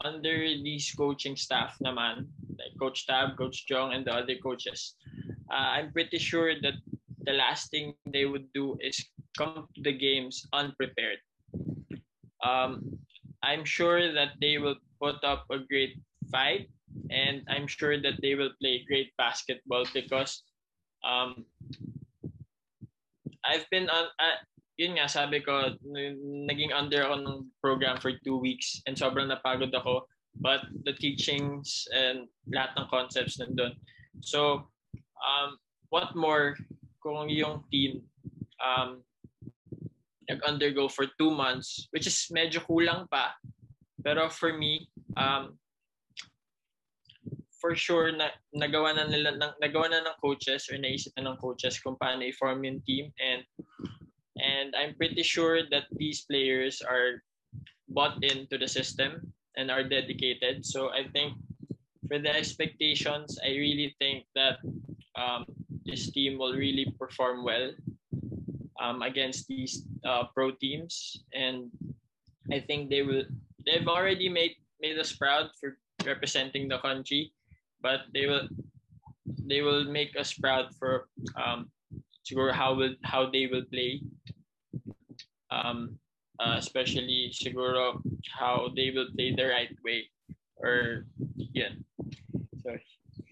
under 0.05 0.37
these 0.61 0.93
coaching 0.93 1.37
staff 1.37 1.77
naman 1.81 2.29
like 2.59 2.75
coach 2.77 3.07
Tab 3.07 3.37
coach 3.37 3.65
Jong 3.67 3.95
and 3.95 4.05
the 4.05 4.13
other 4.13 4.37
coaches 4.43 4.97
uh, 5.55 5.79
I'm 5.79 5.95
pretty 5.95 6.19
sure 6.19 6.59
that 6.61 6.75
the 7.23 7.33
last 7.33 7.71
thing 7.71 7.95
they 8.11 8.27
would 8.27 8.51
do 8.53 8.77
is 8.83 8.99
come 9.39 9.71
to 9.75 9.81
the 9.81 9.95
games 9.95 10.43
unprepared. 10.53 11.23
Um, 12.43 12.99
I'm 13.43 13.65
sure 13.65 14.13
that 14.13 14.37
they 14.41 14.59
will 14.59 14.77
put 15.01 15.23
up 15.23 15.47
a 15.51 15.59
great 15.63 15.97
fight, 16.31 16.69
and 17.11 17.47
I'm 17.49 17.67
sure 17.67 18.01
that 18.03 18.19
they 18.21 18.35
will 18.35 18.51
play 18.61 18.85
great 18.87 19.15
basketball 19.17 19.87
because 19.95 20.43
um, 21.07 21.47
I've 23.45 23.69
been 23.71 23.89
on, 23.89 24.11
uh, 24.19 24.41
yun 24.77 24.99
nga, 24.99 25.09
sabi 25.09 25.41
ko, 25.41 25.77
naging 25.87 26.75
under 26.75 27.05
ng 27.05 27.47
program 27.63 28.01
for 28.01 28.13
two 28.25 28.37
weeks 28.37 28.83
and 28.87 28.97
sobrang 28.97 29.31
napagod 29.31 29.73
ako. 29.73 30.09
But 30.35 30.67
the 30.83 30.93
teachings 30.99 31.87
and 31.95 32.27
lahat 32.51 32.75
ng 32.75 32.91
concepts 32.91 33.39
nandun. 33.39 33.79
So, 34.19 34.67
um, 35.25 35.57
what 35.89 36.15
more 36.15 36.57
kung 37.03 37.29
yung 37.29 37.65
team 37.73 38.05
um, 38.61 39.01
nag-undergo 40.29 40.89
for 40.89 41.07
two 41.19 41.31
months, 41.31 41.89
which 41.91 42.07
is 42.07 42.17
medyo 42.33 42.61
kulang 42.65 43.09
pa. 43.09 43.37
Pero 44.01 44.29
for 44.29 44.57
me, 44.57 44.89
um, 45.17 45.57
for 47.61 47.73
sure 47.73 48.13
na 48.13 48.29
nagawa 48.53 48.93
na 48.93 49.09
nila 49.09 49.41
ng, 49.41 49.55
nagawa 49.57 49.89
na 49.89 50.05
ng 50.05 50.21
coaches 50.21 50.69
or 50.69 50.77
naisip 50.77 51.17
na 51.17 51.33
ng 51.33 51.41
coaches 51.41 51.81
kung 51.81 51.97
paano 51.97 52.21
i-form 52.21 52.61
yung 52.61 52.77
team 52.85 53.09
and 53.17 53.41
and 54.37 54.77
I'm 54.77 54.93
pretty 55.01 55.25
sure 55.25 55.65
that 55.73 55.89
these 55.97 56.29
players 56.29 56.85
are 56.85 57.25
bought 57.89 58.21
into 58.21 58.61
the 58.61 58.69
system 58.69 59.33
and 59.57 59.71
are 59.71 59.87
dedicated. 59.87 60.67
So 60.67 60.93
I 60.93 61.09
think 61.09 61.41
for 62.09 62.19
the 62.19 62.35
expectations, 62.35 63.39
I 63.45 63.57
really 63.57 63.95
think 63.99 64.25
that 64.35 64.59
um, 65.17 65.47
this 65.85 66.11
team 66.11 66.39
will 66.39 66.55
really 66.55 66.93
perform 66.99 67.45
well 67.45 67.71
um, 68.81 69.03
against 69.03 69.47
these 69.49 69.85
uh, 70.05 70.25
pro 70.35 70.53
teams, 70.53 71.25
and 71.33 71.71
I 72.53 72.61
think 72.61 72.91
they 72.91 73.03
will. 73.03 73.25
They've 73.65 73.89
already 73.89 74.29
made 74.29 74.57
made 74.81 74.99
us 74.99 75.13
proud 75.13 75.51
for 75.59 75.79
representing 76.05 76.69
the 76.69 76.79
country, 76.79 77.33
but 77.81 78.11
they 78.13 78.27
will 78.27 78.49
they 79.49 79.63
will 79.63 79.85
make 79.85 80.17
us 80.19 80.33
proud 80.35 80.75
for 80.77 81.09
um, 81.37 81.71
siguro 82.27 82.53
how 82.53 82.75
will 82.75 82.95
how 83.05 83.31
they 83.31 83.47
will 83.47 83.65
play. 83.73 84.03
Um, 85.51 85.97
uh, 86.43 86.57
especially 86.59 87.31
siguro 87.31 88.03
how 88.27 88.67
they 88.75 88.91
will 88.91 89.07
play 89.15 89.31
the 89.31 89.47
right 89.47 89.71
way 89.85 90.11
or 90.59 91.07
yeah. 91.37 91.75
Sorry. 92.63 92.83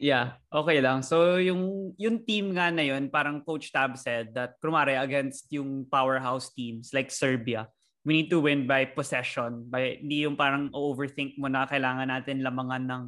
Yeah, 0.03 0.35
okay 0.51 0.83
lang. 0.83 1.07
So 1.07 1.39
yung 1.39 1.95
yung 1.95 2.27
team 2.27 2.59
nga 2.59 2.75
na 2.75 2.83
yun, 2.83 3.07
parang 3.07 3.43
Coach 3.47 3.71
Tab 3.71 3.95
said 3.95 4.35
that 4.35 4.59
kumare 4.59 4.99
against 4.99 5.47
yung 5.55 5.87
powerhouse 5.87 6.51
teams 6.51 6.91
like 6.91 7.15
Serbia, 7.15 7.71
we 8.03 8.19
need 8.19 8.31
to 8.31 8.43
win 8.43 8.67
by 8.67 8.83
possession. 8.91 9.71
By 9.71 10.03
hindi 10.03 10.27
yung 10.27 10.35
parang 10.35 10.75
overthink 10.75 11.39
mo 11.39 11.47
na 11.47 11.71
kailangan 11.71 12.11
natin 12.11 12.43
lamangan 12.43 12.85
ng 12.87 13.03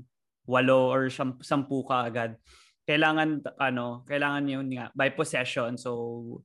walo 0.46 0.94
or 0.94 1.10
sampu 1.42 1.82
ka 1.82 2.06
agad. 2.06 2.38
Kailangan 2.84 3.40
ano, 3.56 4.04
kailangan 4.04 4.44
yun 4.44 4.68
nga 4.68 4.92
by 4.92 5.08
possession. 5.12 5.80
So 5.80 6.44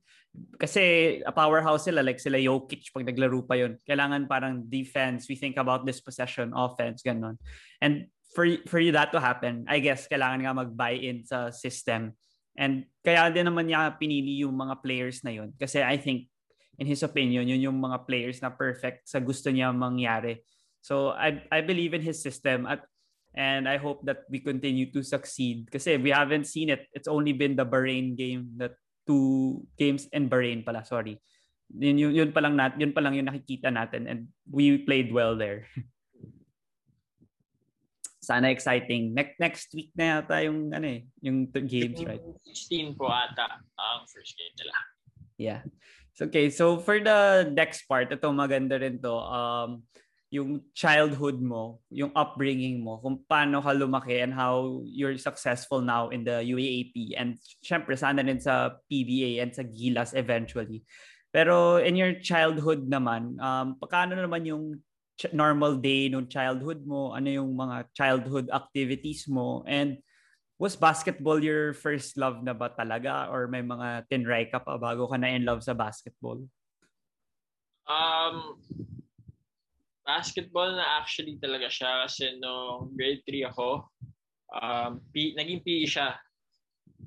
kasi 0.56 1.18
a 1.26 1.32
powerhouse 1.34 1.90
sila 1.90 2.06
like 2.06 2.22
sila 2.22 2.38
Jokic 2.38 2.94
pag 2.94 3.04
naglaro 3.04 3.44
pa 3.44 3.58
yun. 3.58 3.76
Kailangan 3.84 4.30
parang 4.30 4.64
defense, 4.64 5.26
we 5.28 5.36
think 5.36 5.58
about 5.60 5.84
this 5.84 6.00
possession 6.00 6.54
offense 6.54 7.02
ganun. 7.02 7.36
And 7.82 8.08
for 8.32 8.46
for 8.70 8.78
you 8.78 8.94
that 8.94 9.10
to 9.12 9.20
happen, 9.20 9.66
I 9.66 9.82
guess 9.82 10.06
kailangan 10.06 10.46
nga 10.46 10.54
mag-buy 10.54 10.94
in 11.02 11.26
sa 11.26 11.50
system. 11.50 12.14
And 12.54 12.86
kaya 13.02 13.30
din 13.30 13.46
naman 13.46 13.70
niya 13.70 13.98
pinili 13.98 14.42
yung 14.42 14.54
mga 14.54 14.82
players 14.82 15.22
na 15.26 15.34
yun. 15.34 15.54
Kasi 15.58 15.82
I 15.82 15.98
think, 15.98 16.30
in 16.78 16.86
his 16.86 17.02
opinion, 17.02 17.46
yun 17.46 17.62
yung 17.62 17.78
mga 17.78 18.06
players 18.06 18.38
na 18.42 18.50
perfect 18.54 19.08
sa 19.10 19.18
gusto 19.18 19.50
niya 19.50 19.74
mangyari. 19.74 20.42
So 20.80 21.12
I 21.12 21.42
I 21.50 21.60
believe 21.60 21.92
in 21.92 22.04
his 22.04 22.22
system 22.22 22.64
at 22.64 22.86
and 23.34 23.68
I 23.68 23.76
hope 23.76 24.04
that 24.06 24.26
we 24.30 24.40
continue 24.40 24.90
to 24.92 25.02
succeed. 25.02 25.70
Kasi 25.70 25.96
we 25.96 26.10
haven't 26.10 26.46
seen 26.46 26.70
it. 26.70 26.86
It's 26.92 27.08
only 27.08 27.32
been 27.32 27.54
the 27.54 27.66
Bahrain 27.66 28.16
game, 28.16 28.54
the 28.56 28.74
two 29.06 29.66
games 29.78 30.08
in 30.12 30.28
Bahrain 30.28 30.64
pala, 30.64 30.84
sorry. 30.84 31.18
Yun, 31.70 31.98
yun, 31.98 32.12
yun 32.14 32.30
pa 32.34 32.42
lang 32.42 32.58
nat, 32.58 32.74
yun 32.78 32.90
pa 32.90 32.98
lang 32.98 33.14
yung 33.14 33.30
nakikita 33.30 33.70
natin 33.70 34.10
and 34.10 34.20
we 34.50 34.82
played 34.82 35.14
well 35.14 35.38
there. 35.38 35.70
sana 38.20 38.52
exciting. 38.52 39.10
Next 39.10 39.40
next 39.42 39.68
week 39.74 39.90
na 39.98 40.22
yata 40.22 40.44
yung 40.46 40.70
ano 40.70 40.86
eh, 40.86 41.08
yung 41.24 41.50
games, 41.50 41.98
right? 42.06 42.22
16 42.46 42.94
po 42.94 43.10
ata 43.10 43.58
ang 43.74 44.06
first 44.06 44.38
game 44.38 44.54
nila. 44.60 44.76
Yeah. 45.40 45.60
So, 46.14 46.28
okay, 46.28 46.52
so 46.52 46.78
for 46.78 47.00
the 47.00 47.48
next 47.48 47.88
part, 47.88 48.12
ito 48.12 48.28
maganda 48.30 48.76
rin 48.76 49.00
to. 49.00 49.14
Um, 49.16 49.88
yung 50.30 50.62
childhood 50.78 51.42
mo, 51.42 51.82
yung 51.90 52.14
upbringing 52.14 52.78
mo, 52.78 53.02
kung 53.02 53.18
paano 53.26 53.58
ka 53.58 53.74
lumaki 53.74 54.22
and 54.22 54.30
how 54.30 54.78
you're 54.86 55.18
successful 55.18 55.82
now 55.82 56.06
in 56.14 56.22
the 56.22 56.38
UAAP 56.46 57.18
and 57.18 57.34
syempre 57.58 57.98
sana 57.98 58.22
rin 58.22 58.38
sa 58.38 58.78
PBA 58.86 59.42
and 59.42 59.50
sa 59.50 59.66
Gilas 59.66 60.14
eventually. 60.14 60.86
Pero 61.34 61.82
in 61.82 61.98
your 61.98 62.14
childhood 62.22 62.86
naman, 62.86 63.42
um, 63.42 63.74
paano 63.82 64.14
naman 64.14 64.46
yung 64.46 64.78
normal 65.34 65.76
day 65.82 66.08
nung 66.08 66.30
childhood 66.30 66.86
mo? 66.86 67.12
Ano 67.12 67.28
yung 67.28 67.50
mga 67.52 67.90
childhood 67.92 68.48
activities 68.54 69.26
mo? 69.26 69.66
And 69.66 69.98
was 70.58 70.78
basketball 70.78 71.42
your 71.42 71.74
first 71.74 72.14
love 72.16 72.40
na 72.42 72.54
ba 72.54 72.70
talaga? 72.70 73.28
Or 73.28 73.50
may 73.50 73.66
mga 73.66 74.06
tinry 74.06 74.46
ka 74.46 74.62
pa 74.62 74.78
bago 74.78 75.10
ka 75.10 75.18
na 75.18 75.34
in 75.34 75.42
love 75.44 75.66
sa 75.66 75.74
basketball? 75.74 76.40
Um, 77.90 78.62
basketball 80.10 80.74
na 80.74 80.98
actually 80.98 81.38
talaga 81.38 81.70
siya 81.70 82.02
kasi 82.02 82.34
no 82.42 82.90
grade 82.98 83.22
3 83.22 83.46
ako, 83.54 83.86
um, 84.58 84.98
P, 85.14 85.38
naging 85.38 85.62
PE 85.62 85.86
siya. 85.86 86.18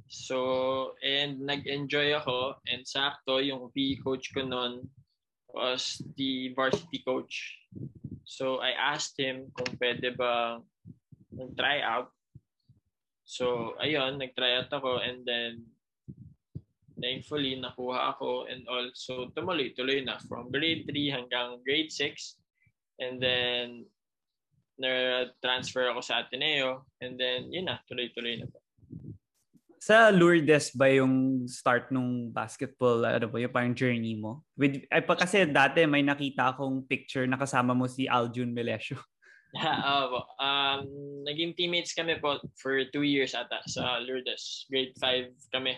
So, 0.07 0.95
and 1.03 1.43
nag-enjoy 1.43 2.15
ako 2.15 2.63
and 2.71 2.87
sakto 2.87 3.43
yung 3.43 3.67
PE 3.75 3.99
coach 3.99 4.31
ko 4.31 4.47
noon 4.47 4.87
was 5.51 5.99
the 6.15 6.55
varsity 6.55 7.03
coach. 7.03 7.59
So 8.25 8.63
I 8.63 8.73
asked 8.73 9.19
him 9.19 9.51
kung 9.53 9.75
pwede 9.77 10.15
ba 10.15 10.63
mag-try 11.29 11.83
out. 11.83 12.09
So 13.27 13.77
ayun, 13.83 14.17
nag-try 14.17 14.63
out 14.63 14.71
ako 14.73 15.03
and 15.03 15.21
then 15.27 15.61
thankfully 16.97 17.59
nakuha 17.59 18.15
ako 18.15 18.47
and 18.49 18.65
also 18.65 19.29
tumuloy-tuloy 19.35 20.01
na 20.07 20.17
from 20.25 20.49
grade 20.49 20.87
3 20.87 21.15
hanggang 21.21 21.59
grade 21.61 21.91
6 21.91 22.42
and 22.99 23.21
then 23.21 23.85
na-transfer 24.77 25.89
ako 25.93 26.01
sa 26.01 26.25
Ateneo 26.25 26.85
and 27.01 27.17
then 27.17 27.49
yun 27.53 27.69
na, 27.69 27.77
tuloy-tuloy 27.85 28.41
na 28.41 28.49
po 28.49 28.63
sa 29.83 30.07
Lourdes 30.15 30.71
ba 30.71 30.87
yung 30.87 31.43
start 31.43 31.91
nung 31.91 32.31
basketball, 32.31 33.03
ano 33.03 33.27
ba, 33.27 33.35
yung 33.35 33.51
parang 33.51 33.75
journey 33.75 34.15
mo? 34.15 34.47
With, 34.55 34.87
ay, 34.87 35.03
pa, 35.03 35.19
kasi 35.19 35.43
dati 35.43 35.83
may 35.83 35.99
nakita 35.99 36.55
akong 36.55 36.87
picture 36.87 37.27
na 37.27 37.35
kasama 37.35 37.75
mo 37.75 37.83
si 37.91 38.07
Aljun 38.07 38.55
Melesio. 38.55 38.95
Yeah, 39.53 39.85
uh, 39.85 40.09
um, 40.41 40.89
naging 41.29 41.53
teammates 41.53 41.93
kami 41.93 42.17
po 42.17 42.41
for 42.57 42.89
two 42.89 43.05
years 43.05 43.37
ata 43.37 43.61
sa 43.69 44.01
Lourdes. 44.01 44.65
Grade 44.65 44.97
5 44.97 45.29
kami. 45.53 45.77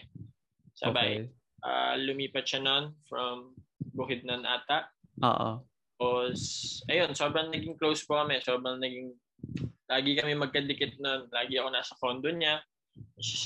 Sabay. 0.80 1.28
Okay. 1.28 1.36
Uh, 1.60 2.00
lumipat 2.00 2.48
siya 2.48 2.64
nun 2.64 2.96
from 3.12 3.52
Bukidnon 3.92 4.48
ata. 4.48 4.88
Oo. 5.20 5.68
Tapos, 5.96 6.40
ayun, 6.92 7.16
sobrang 7.16 7.48
naging 7.50 7.80
close 7.80 8.04
po 8.04 8.20
kami. 8.20 8.44
Sobrang 8.44 8.78
naging, 8.84 9.16
lagi 9.88 10.12
kami 10.20 10.36
magkadikit 10.36 11.00
nun. 11.00 11.32
Lagi 11.32 11.56
ako 11.56 11.68
nasa 11.72 11.94
condo 11.96 12.30
niya 12.32 12.60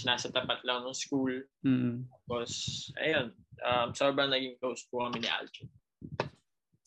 nasa 0.06 0.30
tapat 0.30 0.62
lang 0.66 0.86
ng 0.86 0.96
school. 0.98 1.34
Mm. 1.66 2.06
Tapos, 2.06 2.52
ayun, 2.98 3.34
um, 3.62 3.88
sobrang 3.94 4.30
naging 4.30 4.58
close 4.58 4.86
po 4.90 5.06
kami 5.06 5.26
ni 5.26 5.30
Aljo. 5.30 5.66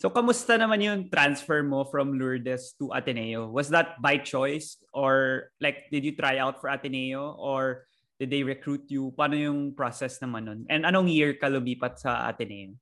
So, 0.03 0.11
kamusta 0.11 0.59
naman 0.59 0.83
yung 0.83 1.01
transfer 1.15 1.63
mo 1.63 1.87
from 1.87 2.19
Lourdes 2.19 2.75
to 2.83 2.91
Ateneo? 2.91 3.47
Was 3.47 3.71
that 3.71 4.03
by 4.03 4.19
choice? 4.19 4.83
Or 4.91 5.47
like, 5.63 5.87
did 5.95 6.03
you 6.03 6.15
try 6.19 6.43
out 6.43 6.59
for 6.59 6.75
Ateneo? 6.75 7.39
Or 7.39 7.87
did 8.19 8.35
they 8.35 8.43
recruit 8.43 8.91
you? 8.91 9.15
Paano 9.15 9.39
yung 9.39 9.79
process 9.79 10.19
naman 10.19 10.51
nun? 10.51 10.61
And 10.67 10.83
anong 10.83 11.07
year 11.07 11.39
ka 11.39 11.47
lumipat 11.47 12.03
sa 12.03 12.27
Ateneo? 12.27 12.75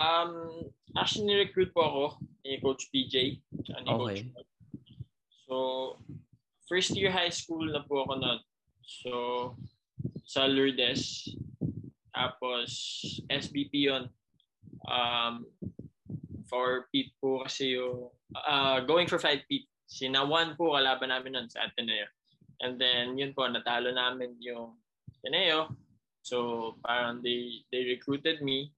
Um, 0.00 0.72
actually, 0.96 1.36
recruit 1.36 1.76
po 1.76 1.84
ako 1.84 2.04
ni 2.48 2.56
Coach 2.64 2.88
PJ. 2.88 3.44
Ni 3.44 3.90
okay. 3.92 4.24
Coach 4.24 4.48
so, 5.44 5.56
first 6.64 6.96
year 6.96 7.12
high 7.12 7.28
school 7.28 7.68
na 7.68 7.84
po 7.84 8.08
ako 8.08 8.16
nun. 8.16 8.40
So, 8.80 9.12
sa 10.24 10.48
Lourdes. 10.48 11.28
Tapos, 12.16 12.70
SBP 13.28 13.92
yon 13.92 14.08
Um, 14.90 15.46
for 16.48 16.90
Pete 16.90 17.14
po 17.20 17.44
kasi 17.44 17.78
yung, 17.78 18.10
uh, 18.34 18.80
going 18.82 19.06
for 19.06 19.20
five 19.20 19.44
Pete. 19.46 19.68
Sinawan 19.86 20.56
po 20.56 20.74
kalaban 20.74 21.12
namin 21.12 21.36
nun 21.36 21.48
sa 21.52 21.68
Ateneo. 21.68 22.08
And 22.64 22.80
then, 22.80 23.20
yun 23.20 23.36
po, 23.36 23.44
natalo 23.46 23.92
namin 23.92 24.40
yung 24.40 24.80
Ateneo. 25.20 25.76
So, 26.24 26.74
parang 26.82 27.20
they, 27.20 27.62
they 27.68 27.84
recruited 27.84 28.40
me. 28.40 28.72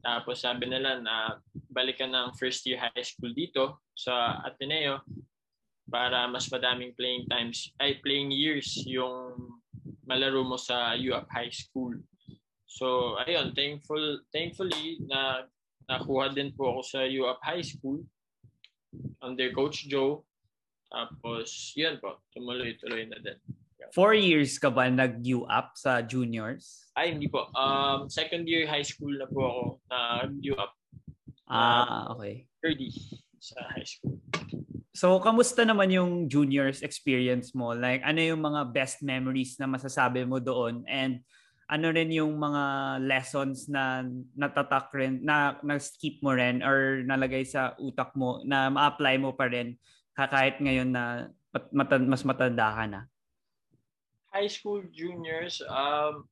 Tapos 0.00 0.38
sabi 0.38 0.70
nila 0.70 1.02
na 1.02 1.42
balikan 1.70 2.14
ng 2.14 2.38
first 2.38 2.62
year 2.64 2.78
high 2.78 3.06
school 3.06 3.34
dito 3.34 3.82
sa 3.92 4.38
Ateneo 4.46 5.02
para 5.86 6.26
mas 6.26 6.50
madaming 6.50 6.94
playing 6.94 7.26
times 7.30 7.70
ay 7.78 7.98
playing 8.02 8.30
years 8.30 8.82
yung 8.86 9.34
malaro 10.06 10.46
mo 10.46 10.54
sa 10.58 10.94
UAP 10.94 11.26
High 11.30 11.54
School. 11.54 11.98
So, 12.66 13.18
ayun, 13.26 13.54
thankful, 13.54 14.22
thankfully 14.30 15.02
na 15.06 15.46
nakuha 15.90 16.30
din 16.34 16.54
po 16.54 16.78
ako 16.78 16.82
sa 16.86 17.00
UAP 17.06 17.40
High 17.42 17.66
School 17.66 18.06
under 19.22 19.50
Coach 19.50 19.90
Joe. 19.90 20.22
Tapos, 20.86 21.74
yun 21.74 21.98
po, 21.98 22.22
tumuloy-tuloy 22.30 23.10
na 23.10 23.18
din. 23.18 23.38
Four 23.92 24.14
years 24.14 24.58
ka 24.58 24.72
ba 24.72 24.88
nag-U-up 24.90 25.76
sa 25.78 26.02
juniors? 26.02 26.90
Ay, 26.96 27.12
hindi 27.14 27.28
po. 27.28 27.50
Um, 27.52 28.08
second 28.08 28.48
year 28.48 28.64
high 28.64 28.86
school 28.86 29.12
na 29.12 29.28
po 29.28 29.40
ako 29.44 29.62
nag-UAP. 29.90 30.72
Ah, 31.46 32.10
okay. 32.10 32.50
30 32.64 32.90
sa 33.38 33.62
high 33.70 33.86
school. 33.86 34.18
So, 34.96 35.20
kamusta 35.20 35.62
naman 35.62 35.92
yung 35.92 36.26
juniors 36.26 36.80
experience 36.80 37.52
mo? 37.52 37.76
Like, 37.76 38.00
ano 38.00 38.16
yung 38.16 38.40
mga 38.40 38.72
best 38.72 39.04
memories 39.04 39.60
na 39.60 39.68
masasabi 39.68 40.24
mo 40.24 40.40
doon? 40.40 40.88
And 40.88 41.20
ano 41.68 41.92
rin 41.92 42.14
yung 42.14 42.38
mga 42.38 42.64
lessons 43.04 43.68
na 43.68 44.06
natatak 44.38 44.88
rin, 44.96 45.20
na 45.20 45.58
na-skip 45.60 46.22
mo 46.22 46.32
rin 46.32 46.62
or 46.64 47.04
nalagay 47.04 47.44
sa 47.44 47.76
utak 47.76 48.14
mo 48.16 48.40
na 48.46 48.72
ma-apply 48.72 49.20
mo 49.20 49.34
pa 49.36 49.50
rin 49.50 49.76
kahit 50.16 50.62
ngayon 50.64 50.94
na 50.94 51.28
mat- 51.52 52.08
mas 52.08 52.24
matanda 52.24 52.72
ka 52.72 52.84
na? 52.88 53.00
High 54.36 54.52
school 54.52 54.84
juniors, 54.92 55.64
um, 55.64 56.28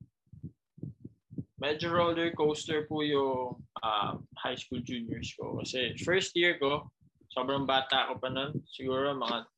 medyo 1.57 1.89
roller 1.89 2.29
coaster 2.37 2.85
po 2.85 3.01
yung 3.01 3.57
uh, 3.81 4.13
high 4.37 4.53
school 4.53 4.77
juniors 4.85 5.33
ko. 5.33 5.57
Kasi 5.57 5.97
first 6.05 6.37
year 6.37 6.61
ko, 6.61 6.85
sobrang 7.33 7.65
bata 7.65 8.05
ako 8.05 8.21
pa 8.21 8.29
nun. 8.29 8.61
Siguro 8.69 9.17
mga 9.17 9.49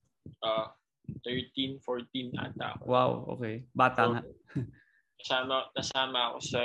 uh, 0.48 0.68
13, 1.28 1.84
14 1.84 2.40
ata 2.40 2.80
ako. 2.80 2.84
Wow, 2.88 3.12
okay. 3.36 3.68
Bata 3.76 4.00
so, 4.00 4.12
nga. 4.16 4.22
nasama, 5.20 5.56
nasama 5.76 6.20
ako 6.32 6.40
sa 6.40 6.62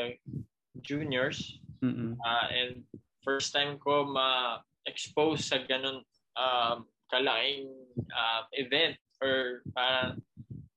juniors. 0.87 1.59
Mm-mm. 1.83 2.15
Uh, 2.23 2.47
and 2.55 2.87
first 3.27 3.51
time 3.51 3.75
ko 3.83 4.07
ma-expose 4.07 5.51
sa 5.51 5.59
ganun 5.67 6.07
um, 6.39 6.87
kalaking 7.11 7.75
uh, 8.15 8.47
event 8.55 8.95
or 9.19 9.67
parang 9.75 10.23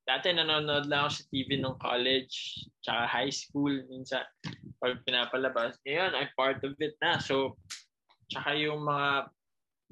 dati 0.06 0.30
nanonood 0.30 0.86
lang 0.86 1.10
ako 1.10 1.12
sa 1.18 1.24
TV 1.34 1.50
nung 1.58 1.82
college, 1.82 2.62
tsaka 2.86 3.10
high 3.10 3.34
school, 3.34 3.74
minsan 3.90 4.22
pag 4.78 5.02
pinapalabas. 5.02 5.82
Ngayon, 5.82 6.14
I'm 6.14 6.30
part 6.38 6.62
of 6.62 6.78
it 6.78 6.94
na. 7.02 7.18
So, 7.18 7.58
tsaka 8.30 8.54
yung 8.54 8.86
mga 8.86 9.34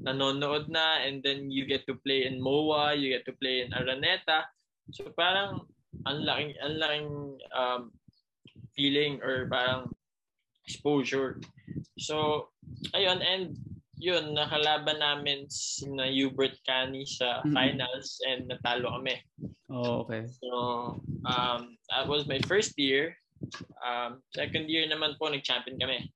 nanonood 0.06 0.70
na 0.70 1.02
and 1.02 1.26
then 1.26 1.50
you 1.50 1.66
get 1.66 1.86
to 1.90 1.98
play 2.06 2.30
in 2.30 2.38
MOA, 2.38 2.94
you 2.94 3.10
get 3.10 3.26
to 3.26 3.34
play 3.42 3.66
in 3.66 3.74
Araneta. 3.74 4.46
So, 4.94 5.10
parang 5.18 5.66
ang 6.06 6.22
laking, 6.22 6.54
ang 6.62 6.76
laking 6.78 7.12
um, 7.54 7.82
feeling 8.78 9.18
or 9.26 9.50
parang 9.50 9.90
exposure. 10.70 11.42
So, 11.98 12.50
ayun, 12.94 13.22
and 13.26 13.58
yun, 14.04 14.36
nakalaban 14.36 15.00
namin 15.00 15.48
si 15.48 15.88
na 15.88 16.12
Hubert 16.12 16.60
Cani 16.68 17.08
sa 17.08 17.40
mm-hmm. 17.40 17.56
finals 17.56 18.20
and 18.28 18.52
natalo 18.52 19.00
kami. 19.00 19.16
Oh, 19.72 20.04
okay. 20.04 20.28
So, 20.44 20.52
um, 21.24 21.80
that 21.88 22.04
was 22.04 22.28
my 22.28 22.44
first 22.44 22.76
year. 22.76 23.16
Um, 23.80 24.20
second 24.36 24.68
year 24.68 24.84
naman 24.92 25.16
po, 25.16 25.32
nag-champion 25.32 25.80
kami. 25.80 26.12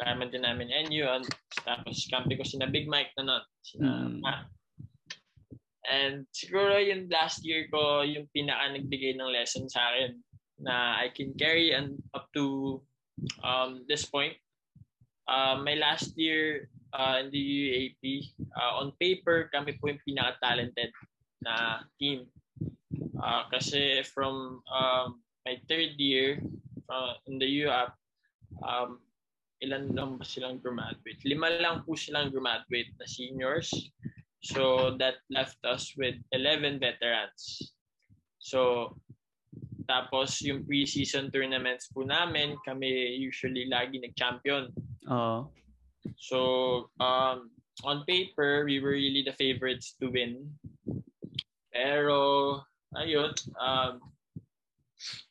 Karaman 0.00 0.32
din 0.32 0.48
namin 0.48 0.72
NU. 0.88 1.04
Tapos, 1.60 2.08
kampi 2.08 2.40
ko 2.40 2.44
sina 2.48 2.72
Big 2.72 2.88
Mike 2.88 3.12
na 3.20 3.36
nun. 3.36 3.44
Sina 3.60 3.88
mm. 3.92 4.24
Ah. 4.24 4.48
And 5.84 6.24
siguro 6.32 6.80
yung 6.80 7.12
last 7.12 7.44
year 7.44 7.68
ko, 7.68 8.00
yung 8.00 8.32
pinaka 8.32 8.72
nagbigay 8.72 9.12
ng 9.20 9.28
lesson 9.28 9.68
sa 9.68 9.92
akin 9.92 10.16
na 10.56 10.96
I 10.96 11.12
can 11.12 11.36
carry 11.36 11.76
and 11.76 12.00
up 12.16 12.32
to 12.32 12.80
um, 13.44 13.84
this 13.92 14.08
point. 14.08 14.40
Uh, 15.28 15.60
my 15.60 15.76
last 15.76 16.16
year, 16.16 16.68
uh, 16.92 17.16
in 17.20 17.30
the 17.30 17.42
UAP, 17.42 18.02
uh, 18.56 18.82
on 18.82 18.92
paper, 19.00 19.48
kami 19.52 19.78
po 19.78 19.88
yung 19.88 20.02
pinaka-talented 20.06 20.90
na 21.42 21.84
team. 21.98 22.26
Uh, 23.20 23.44
kasi 23.52 24.00
from 24.02 24.64
um, 24.72 25.20
my 25.44 25.56
third 25.68 25.96
year 26.00 26.40
uh, 26.88 27.14
in 27.28 27.38
the 27.38 27.48
UAP, 27.66 27.92
um, 28.64 28.98
ilan 29.60 29.92
lang 29.92 30.16
ba 30.16 30.24
silang 30.24 30.56
graduate? 30.58 31.20
Lima 31.28 31.52
lang 31.60 31.84
po 31.84 31.92
silang 31.92 32.32
graduate 32.32 32.90
na 32.96 33.06
seniors. 33.06 33.68
So 34.40 34.96
that 34.96 35.20
left 35.28 35.60
us 35.68 35.92
with 36.00 36.16
11 36.32 36.80
veterans. 36.80 37.76
So 38.40 38.96
tapos 39.84 40.38
yung 40.46 40.64
preseason 40.64 41.34
tournaments 41.34 41.90
po 41.92 42.06
namin, 42.06 42.56
kami 42.62 43.20
usually 43.20 43.66
lagi 43.66 43.98
nag-champion. 44.00 44.72
Oo. 45.10 45.12
Uh-huh. 45.12 45.40
So, 46.16 46.90
um, 47.00 47.50
on 47.84 48.04
paper, 48.04 48.64
we 48.64 48.80
were 48.80 48.96
really 48.96 49.22
the 49.24 49.36
favorites 49.36 49.96
to 50.00 50.08
win. 50.08 50.52
Pero, 51.72 52.60
ayun, 52.96 53.32
um, 53.60 54.00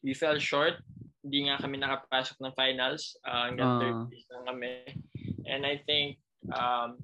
we 0.04 0.14
fell 0.14 0.40
short. 0.40 0.82
Hindi 1.22 1.50
nga 1.50 1.62
kami 1.62 1.78
nakapasok 1.78 2.38
ng 2.42 2.56
finals. 2.56 3.18
Uh, 3.28 3.50
hanggang 3.50 3.70
uh. 3.70 3.80
third 3.80 4.00
place 4.10 4.28
lang 4.34 4.46
kami. 4.48 4.74
And 5.50 5.62
I 5.66 5.82
think, 5.86 6.18
um, 6.54 6.98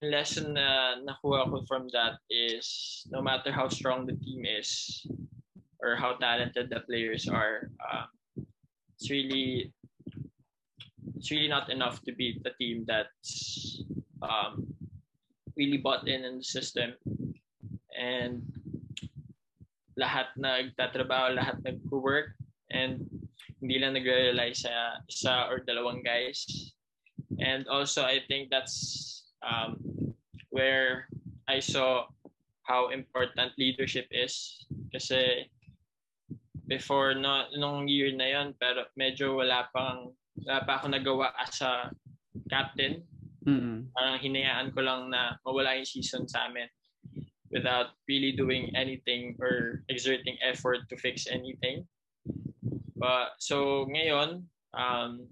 lesson 0.00 0.56
na 0.56 0.96
nakuha 1.04 1.44
ko 1.44 1.60
from 1.68 1.84
that 1.92 2.16
is 2.32 3.04
no 3.12 3.20
matter 3.20 3.52
how 3.52 3.68
strong 3.68 4.08
the 4.08 4.16
team 4.16 4.48
is 4.48 5.04
or 5.84 5.92
how 5.96 6.16
talented 6.16 6.72
the 6.72 6.80
players 6.88 7.28
are, 7.28 7.68
uh, 7.84 8.08
it's 8.96 9.12
really 9.12 9.72
it's 11.20 11.30
really 11.30 11.52
not 11.52 11.68
enough 11.68 12.00
to 12.08 12.16
beat 12.16 12.40
a 12.48 12.52
team 12.56 12.88
that's 12.88 13.84
um, 14.24 14.64
really 15.52 15.76
bought 15.76 16.08
in 16.08 16.24
in 16.24 16.40
the 16.40 16.44
system 16.44 16.96
and 17.92 18.40
lahat 20.00 20.32
nagtatrabaho, 20.40 21.36
lahat 21.36 21.60
nag-work 21.60 22.32
and 22.72 23.04
hindi 23.60 23.76
lang 23.76 23.92
nagre-rely 23.92 24.56
sa 24.56 24.96
isa 25.12 25.44
or 25.52 25.60
dalawang 25.60 26.00
guys. 26.00 26.72
And 27.36 27.68
also, 27.68 28.00
I 28.00 28.24
think 28.24 28.48
that's 28.48 29.28
um, 29.44 29.76
where 30.48 31.04
I 31.44 31.60
saw 31.60 32.08
how 32.64 32.88
important 32.88 33.52
leadership 33.60 34.08
is. 34.08 34.64
Kasi 34.88 35.52
before 36.64 37.12
no, 37.12 37.44
nung 37.60 37.84
year 37.84 38.08
na 38.16 38.40
yon 38.40 38.56
pero 38.56 38.88
medyo 38.96 39.36
wala 39.36 39.68
pang 39.76 40.16
wala 40.38 40.64
pa 40.66 40.78
ako 40.78 40.86
nagawa 40.92 41.32
as 41.38 41.60
a 41.62 41.90
captain. 42.48 43.02
Mm-hmm. 43.46 43.90
Parang 43.96 44.18
hinayaan 44.20 44.68
ko 44.76 44.80
lang 44.84 45.10
na 45.10 45.40
mawala 45.42 45.78
yung 45.78 45.88
season 45.88 46.28
sa 46.28 46.46
amin 46.46 46.68
without 47.50 47.98
really 48.06 48.32
doing 48.32 48.70
anything 48.78 49.34
or 49.42 49.82
exerting 49.90 50.38
effort 50.44 50.86
to 50.88 50.96
fix 50.96 51.26
anything. 51.26 51.82
But 52.94 53.34
so 53.42 53.88
ngayon, 53.90 54.46
um, 54.76 55.26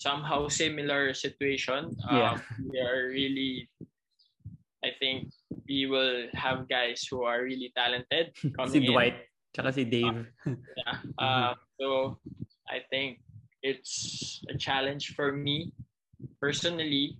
somehow 0.00 0.48
similar 0.48 1.14
situation. 1.14 1.94
Um, 2.08 2.16
yeah. 2.16 2.34
We 2.58 2.78
are 2.80 3.02
really, 3.12 3.68
I 4.82 4.90
think 4.98 5.30
we 5.68 5.86
will 5.86 6.26
have 6.34 6.68
guys 6.68 7.06
who 7.06 7.22
are 7.22 7.44
really 7.44 7.70
talented 7.76 8.34
coming 8.56 8.72
si 8.72 8.80
Dwight, 8.88 9.14
in. 9.14 9.28
tsaka 9.54 9.68
si 9.72 9.84
Dave. 9.84 10.26
Uh, 10.42 10.56
yeah. 10.56 10.96
Uh, 11.20 11.52
so 11.78 12.18
I 12.66 12.82
think 12.90 13.20
it's 13.62 14.40
a 14.48 14.56
challenge 14.56 15.12
for 15.16 15.32
me 15.32 15.72
personally 16.40 17.16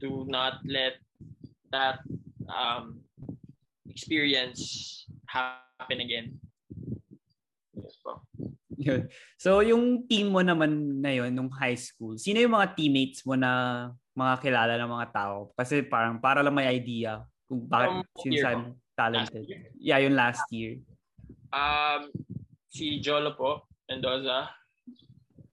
to 0.00 0.26
not 0.28 0.62
let 0.66 0.98
that 1.70 2.02
um, 2.50 3.02
experience 3.88 5.04
happen 5.26 5.98
again. 6.00 6.38
Yes 7.74 7.96
po. 8.02 8.22
Yun. 8.78 9.10
So, 9.36 9.58
yung 9.60 10.06
team 10.06 10.30
mo 10.30 10.38
naman 10.42 11.02
na 11.02 11.10
yun, 11.10 11.34
nung 11.34 11.50
high 11.50 11.74
school, 11.74 12.14
sino 12.14 12.38
yung 12.38 12.54
mga 12.54 12.78
teammates 12.78 13.26
mo 13.26 13.34
na 13.34 13.90
mga 14.14 14.34
kilala 14.38 14.74
ng 14.78 14.90
mga 14.90 15.08
tao? 15.10 15.50
Kasi 15.58 15.82
parang 15.82 16.22
para 16.22 16.42
lang 16.42 16.54
may 16.54 16.70
idea 16.70 17.26
kung 17.50 17.66
bakit 17.66 17.90
um, 17.90 18.06
sinasabi 18.22 18.62
talented. 18.98 19.46
Yeah, 19.78 20.02
yung 20.02 20.18
last 20.18 20.42
year. 20.50 20.82
Um, 21.54 22.10
si 22.66 22.98
Jolo 22.98 23.38
po, 23.38 23.70
Mendoza 23.86 24.50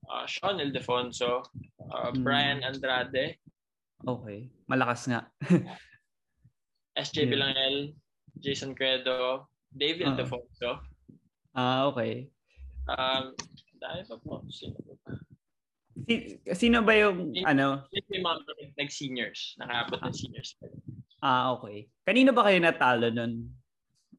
uh, 0.10 0.26
Sean 0.26 0.60
Ildefonso, 0.60 1.44
uh. 1.92 2.12
Brian 2.22 2.64
Andrade. 2.64 3.38
Okay. 4.06 4.50
Malakas 4.70 5.08
nga. 5.10 5.26
SJ 7.00 7.26
yeah. 7.26 7.30
Bilangel, 7.32 7.76
Jason 8.40 8.72
Credo, 8.76 9.50
David 9.72 10.08
uh 10.08 10.10
Ildefonso. 10.16 10.80
Ah, 11.56 11.88
okay. 11.88 12.28
Um, 12.92 13.36
dahil 13.80 14.04
pa 14.08 14.16
po. 14.20 14.44
Sino 14.52 14.76
ba? 14.84 15.16
Si, 16.06 16.38
sino 16.54 16.84
ba 16.84 16.94
yung, 17.00 17.32
yung 17.32 17.48
ano? 17.48 17.68
Yung 17.92 18.24
mga 18.24 18.40
nag-seniors. 18.78 19.56
Nakabot 19.58 20.00
ng 20.04 20.16
seniors. 20.16 20.60
Ah, 21.24 21.56
okay. 21.56 21.88
Kanino 22.06 22.36
ba 22.36 22.46
kayo 22.46 22.60
natalo 22.60 23.10
nun? 23.10 23.50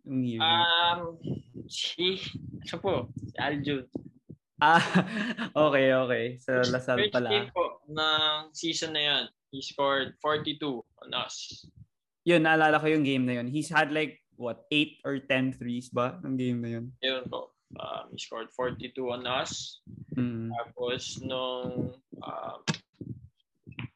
Um, 0.06 1.20
si, 1.68 2.18
siya 2.64 2.78
po, 2.80 3.12
si 3.14 3.36
Aljun. 3.36 3.84
Ah, 4.56 4.80
okay, 5.68 5.92
okay. 5.92 6.24
Sa 6.40 6.64
Lasal 6.64 7.04
First 7.04 7.12
pala. 7.12 7.28
game 7.28 7.48
po 7.52 7.84
ng 7.92 8.52
season 8.56 8.96
na 8.96 9.02
yan, 9.04 9.24
he 9.52 9.60
scored 9.60 10.16
42 10.24 10.80
on 11.04 11.10
us. 11.12 11.68
Yun, 12.24 12.42
naalala 12.42 12.80
ko 12.80 12.88
yung 12.88 13.04
game 13.04 13.28
na 13.28 13.38
yun. 13.38 13.46
He's 13.52 13.68
had 13.68 13.92
like, 13.92 14.24
what, 14.40 14.64
8 14.72 15.04
or 15.04 15.14
10 15.20 15.60
threes 15.60 15.92
ba 15.92 16.18
ng 16.24 16.36
game 16.40 16.58
na 16.64 16.70
yun? 16.80 16.84
Yun 17.04 17.24
po. 17.28 17.52
Um, 17.76 18.08
he 18.10 18.18
scored 18.18 18.48
42 18.50 18.96
on 19.12 19.28
us. 19.28 19.84
Mm. 20.16 20.50
Tapos 20.50 21.20
nung 21.20 21.92
um, 22.24 22.60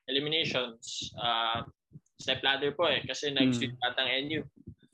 eliminations, 0.07 1.11
uh, 1.16 1.64
step 2.20 2.44
ladder 2.44 2.77
po 2.77 2.85
eh. 2.87 3.01
Kasi 3.01 3.33
mm. 3.33 3.81
ang 3.81 4.11
NU. 4.29 4.40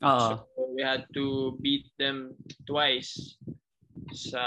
Oo. 0.05 0.29
So 0.55 0.61
we 0.71 0.81
had 0.85 1.03
to 1.11 1.57
beat 1.59 1.91
them 1.99 2.37
twice 2.63 3.35
sa 4.13 4.41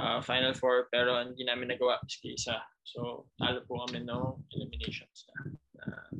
uh, 0.00 0.20
Final 0.24 0.56
Four 0.56 0.88
pero 0.88 1.20
hindi 1.20 1.44
namin 1.44 1.76
nagawa 1.76 2.00
maski 2.00 2.34
isa. 2.34 2.56
So 2.82 3.28
talo 3.36 3.60
po 3.68 3.84
kami 3.86 4.02
no 4.08 4.40
eliminations 4.56 5.28
na. 5.28 5.36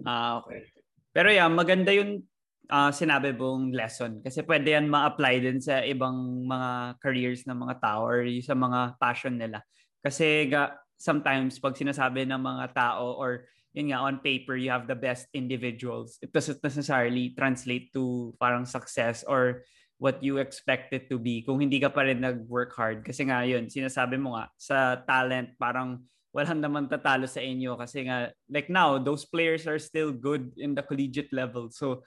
ah, 0.04 0.32
okay. 0.44 0.68
Pero 1.10 1.32
yeah, 1.32 1.48
maganda 1.48 1.90
yung 1.90 2.22
uh, 2.70 2.92
sinabi 2.92 3.34
mong 3.34 3.74
lesson 3.74 4.20
kasi 4.22 4.44
pwede 4.46 4.76
yan 4.76 4.86
ma-apply 4.86 5.42
din 5.42 5.58
sa 5.58 5.82
ibang 5.82 6.46
mga 6.46 7.00
careers 7.02 7.42
ng 7.48 7.58
mga 7.58 7.82
tao 7.82 8.06
or 8.06 8.22
sa 8.44 8.54
mga 8.54 9.00
passion 9.00 9.34
nila. 9.34 9.64
Kasi 10.00 10.48
ga, 10.48 10.78
sometimes 11.00 11.56
pag 11.58 11.74
sinasabi 11.74 12.28
ng 12.28 12.38
mga 12.38 12.76
tao 12.76 13.16
or 13.16 13.48
yun 13.72 13.90
nga 13.90 14.04
on 14.04 14.20
paper 14.20 14.58
you 14.58 14.68
have 14.68 14.84
the 14.90 14.98
best 14.98 15.30
individuals 15.30 16.18
it 16.20 16.34
doesn't 16.34 16.58
necessarily 16.60 17.30
translate 17.38 17.88
to 17.94 18.34
parang 18.36 18.66
success 18.66 19.22
or 19.24 19.62
what 20.00 20.16
you 20.24 20.40
expect 20.40 20.96
it 20.96 21.12
to 21.12 21.20
be 21.20 21.44
kung 21.44 21.60
hindi 21.60 21.76
ka 21.76 21.92
pa 21.92 22.08
rin 22.08 22.24
nag-work 22.24 22.72
hard. 22.72 23.04
Kasi 23.04 23.28
nga 23.28 23.44
yun, 23.44 23.68
sinasabi 23.68 24.16
mo 24.16 24.32
nga, 24.32 24.48
sa 24.56 24.96
talent, 25.04 25.52
parang 25.60 26.00
walang 26.32 26.64
naman 26.64 26.88
tatalo 26.88 27.28
sa 27.28 27.44
inyo 27.44 27.76
kasi 27.76 28.08
nga, 28.08 28.32
like 28.48 28.72
now, 28.72 28.96
those 28.96 29.28
players 29.28 29.68
are 29.68 29.76
still 29.76 30.08
good 30.08 30.56
in 30.56 30.72
the 30.72 30.80
collegiate 30.80 31.28
level. 31.36 31.68
So, 31.68 32.00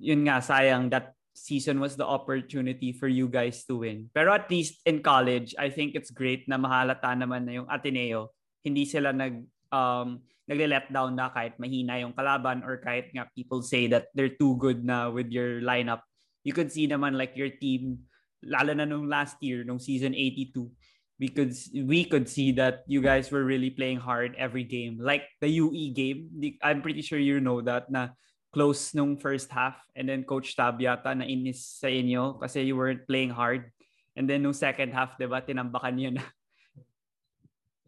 yun 0.00 0.24
nga, 0.24 0.40
sayang 0.40 0.88
that 0.96 1.12
season 1.36 1.76
was 1.76 2.00
the 2.00 2.08
opportunity 2.08 2.96
for 2.96 3.04
you 3.04 3.28
guys 3.28 3.68
to 3.68 3.84
win. 3.84 4.08
Pero 4.16 4.32
at 4.32 4.48
least 4.48 4.80
in 4.88 5.04
college, 5.04 5.52
I 5.60 5.68
think 5.68 5.92
it's 5.92 6.08
great 6.08 6.48
na 6.48 6.56
mahalata 6.56 7.12
naman 7.12 7.44
na 7.44 7.60
yung 7.60 7.68
Ateneo. 7.68 8.32
Hindi 8.64 8.88
sila 8.88 9.12
nag, 9.12 9.44
um, 9.68 10.24
nagle-let 10.48 10.88
down 10.88 11.18
na 11.18 11.28
kahit 11.28 11.58
mahina 11.60 12.00
yung 12.00 12.16
kalaban 12.16 12.64
or 12.64 12.78
kahit 12.80 13.12
nga 13.12 13.28
people 13.36 13.60
say 13.60 13.90
that 13.90 14.08
they're 14.16 14.32
too 14.40 14.56
good 14.56 14.80
na 14.86 15.10
with 15.10 15.28
your 15.28 15.60
lineup 15.60 16.05
you 16.46 16.54
could 16.54 16.70
see 16.70 16.86
naman 16.86 17.18
like 17.18 17.34
your 17.34 17.50
team, 17.50 18.06
lalo 18.46 18.70
na 18.70 18.86
nung 18.86 19.10
last 19.10 19.34
year, 19.42 19.66
nung 19.66 19.82
season 19.82 20.14
82, 20.14 20.70
we 21.18 21.26
could 21.26 21.50
we 21.74 22.06
could 22.06 22.30
see 22.30 22.54
that 22.54 22.86
you 22.86 23.02
guys 23.02 23.34
were 23.34 23.42
really 23.42 23.74
playing 23.74 23.98
hard 23.98 24.38
every 24.38 24.62
game. 24.62 25.02
Like 25.02 25.26
the 25.42 25.50
UE 25.50 25.90
game, 25.90 26.30
I'm 26.62 26.86
pretty 26.86 27.02
sure 27.02 27.18
you 27.18 27.42
know 27.42 27.58
that 27.66 27.90
na 27.90 28.14
close 28.54 28.94
nung 28.94 29.18
first 29.18 29.50
half 29.50 29.74
and 29.98 30.06
then 30.06 30.22
Coach 30.22 30.54
Tab 30.54 30.78
yata 30.78 31.18
na 31.18 31.26
inis 31.26 31.66
sa 31.82 31.90
inyo 31.90 32.38
kasi 32.38 32.62
you 32.62 32.78
weren't 32.78 33.02
playing 33.10 33.34
hard. 33.34 33.74
And 34.14 34.30
then 34.30 34.46
nung 34.46 34.56
second 34.56 34.94
half, 34.94 35.18
di 35.18 35.26
ba, 35.26 35.42
tinambakan 35.42 35.98
yun 35.98 36.14
na. 36.16 36.24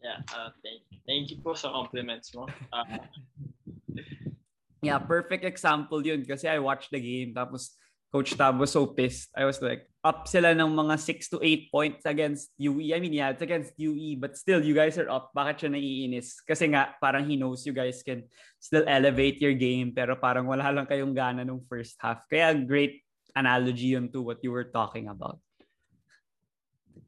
Yeah, 0.02 0.20
uh, 0.34 0.52
thank, 0.60 0.82
thank 1.06 1.24
you 1.30 1.38
po 1.40 1.54
sa 1.54 1.72
compliments 1.72 2.34
mo. 2.34 2.50
Uh, 2.74 3.00
yeah, 4.82 4.98
perfect 4.98 5.46
example 5.46 6.02
yun 6.04 6.26
kasi 6.26 6.50
I 6.50 6.58
watched 6.58 6.90
the 6.90 7.00
game 7.00 7.32
tapos 7.32 7.78
Coach 8.08 8.36
Tab 8.40 8.56
was 8.56 8.72
so 8.72 8.88
pissed. 8.88 9.28
I 9.36 9.44
was 9.44 9.60
like, 9.60 9.84
up 10.00 10.24
sila 10.24 10.56
ng 10.56 10.72
mga 10.72 10.96
6 10.96 11.36
to 11.36 11.38
8 11.44 11.68
points 11.68 12.02
against 12.08 12.48
UE. 12.56 12.96
I 12.96 13.00
mean, 13.00 13.12
yeah, 13.12 13.28
it's 13.28 13.44
against 13.44 13.76
UE, 13.76 14.16
but 14.16 14.32
still, 14.40 14.64
you 14.64 14.72
guys 14.72 14.96
are 14.96 15.12
up. 15.12 15.28
Bakit 15.36 15.68
siya 15.68 15.70
naiinis? 15.76 16.40
Kasi 16.40 16.72
nga, 16.72 16.96
parang 16.96 17.28
he 17.28 17.36
knows 17.36 17.68
you 17.68 17.76
guys 17.76 18.00
can 18.00 18.24
still 18.56 18.88
elevate 18.88 19.44
your 19.44 19.52
game, 19.52 19.92
pero 19.92 20.16
parang 20.16 20.48
wala 20.48 20.72
lang 20.72 20.88
kayong 20.88 21.12
gana 21.12 21.44
nung 21.44 21.60
first 21.68 22.00
half. 22.00 22.24
Kaya 22.32 22.56
great 22.56 23.04
analogy 23.36 23.92
yun 23.92 24.08
to 24.08 24.24
what 24.24 24.40
you 24.40 24.50
were 24.50 24.72
talking 24.72 25.12
about. 25.12 25.36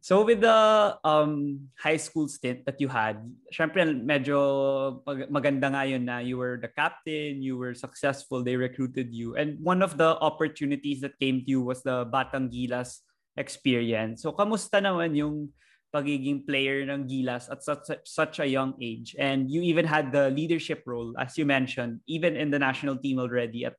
So 0.00 0.24
with 0.24 0.40
the 0.40 0.96
um, 1.04 1.68
high 1.76 2.00
school 2.00 2.26
stint 2.26 2.64
that 2.64 2.80
you 2.80 2.88
had, 2.88 3.20
syempre 3.52 3.84
medyo 3.84 5.04
maganda 5.28 5.68
nga 5.68 5.84
yun 5.84 6.08
na 6.08 6.24
you 6.24 6.40
were 6.40 6.56
the 6.56 6.72
captain, 6.72 7.44
you 7.44 7.60
were 7.60 7.76
successful, 7.76 8.40
they 8.40 8.56
recruited 8.56 9.12
you. 9.12 9.36
And 9.36 9.60
one 9.60 9.84
of 9.84 10.00
the 10.00 10.16
opportunities 10.24 11.04
that 11.04 11.20
came 11.20 11.44
to 11.44 11.48
you 11.52 11.60
was 11.60 11.84
the 11.84 12.08
Batang 12.08 12.48
Gilas 12.48 13.04
experience. 13.36 14.24
So 14.24 14.32
kamusta 14.32 14.80
naman 14.80 15.20
yung 15.20 15.52
pagiging 15.92 16.46
player 16.46 16.86
ng 16.88 17.04
Gilas 17.04 17.50
at 17.50 17.60
such, 17.60 17.92
such 18.08 18.40
a 18.40 18.46
young 18.46 18.74
age? 18.80 19.14
And 19.18 19.50
you 19.50 19.60
even 19.62 19.84
had 19.84 20.12
the 20.12 20.30
leadership 20.30 20.82
role, 20.86 21.12
as 21.18 21.36
you 21.36 21.44
mentioned, 21.44 22.00
even 22.06 22.36
in 22.36 22.50
the 22.50 22.58
national 22.58 22.96
team 22.96 23.18
already 23.18 23.66
at 23.66 23.76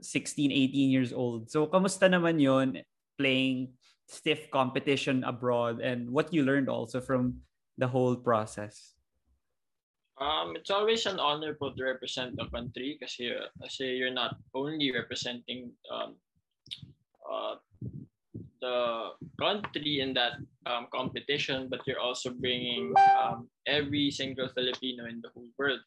16, 0.00 0.50
18 0.50 0.90
years 0.90 1.12
old. 1.12 1.50
So 1.50 1.66
kamusta 1.66 2.08
naman 2.08 2.40
yon 2.40 2.80
playing 3.18 3.74
stiff 4.12 4.50
competition 4.52 5.24
abroad 5.24 5.80
and 5.80 6.10
what 6.12 6.28
you 6.32 6.44
learned 6.44 6.68
also 6.68 7.00
from 7.00 7.40
the 7.78 7.88
whole 7.88 8.14
process? 8.14 8.92
Um, 10.20 10.54
it's 10.54 10.70
always 10.70 11.06
an 11.06 11.18
honor 11.18 11.56
to 11.56 11.72
represent 11.80 12.36
the 12.36 12.46
country 12.52 13.00
kasi, 13.00 13.32
kasi 13.58 13.96
you're 13.96 14.12
not 14.12 14.36
only 14.54 14.92
representing 14.92 15.72
um, 15.90 16.14
uh, 17.24 17.56
the 18.60 19.16
country 19.40 19.98
in 20.04 20.14
that 20.14 20.38
um, 20.66 20.86
competition, 20.94 21.66
but 21.66 21.80
you're 21.88 21.98
also 21.98 22.30
bringing 22.30 22.94
um, 23.18 23.48
every 23.66 24.12
single 24.12 24.48
Filipino 24.54 25.08
in 25.08 25.24
the 25.24 25.32
whole 25.34 25.48
world. 25.58 25.80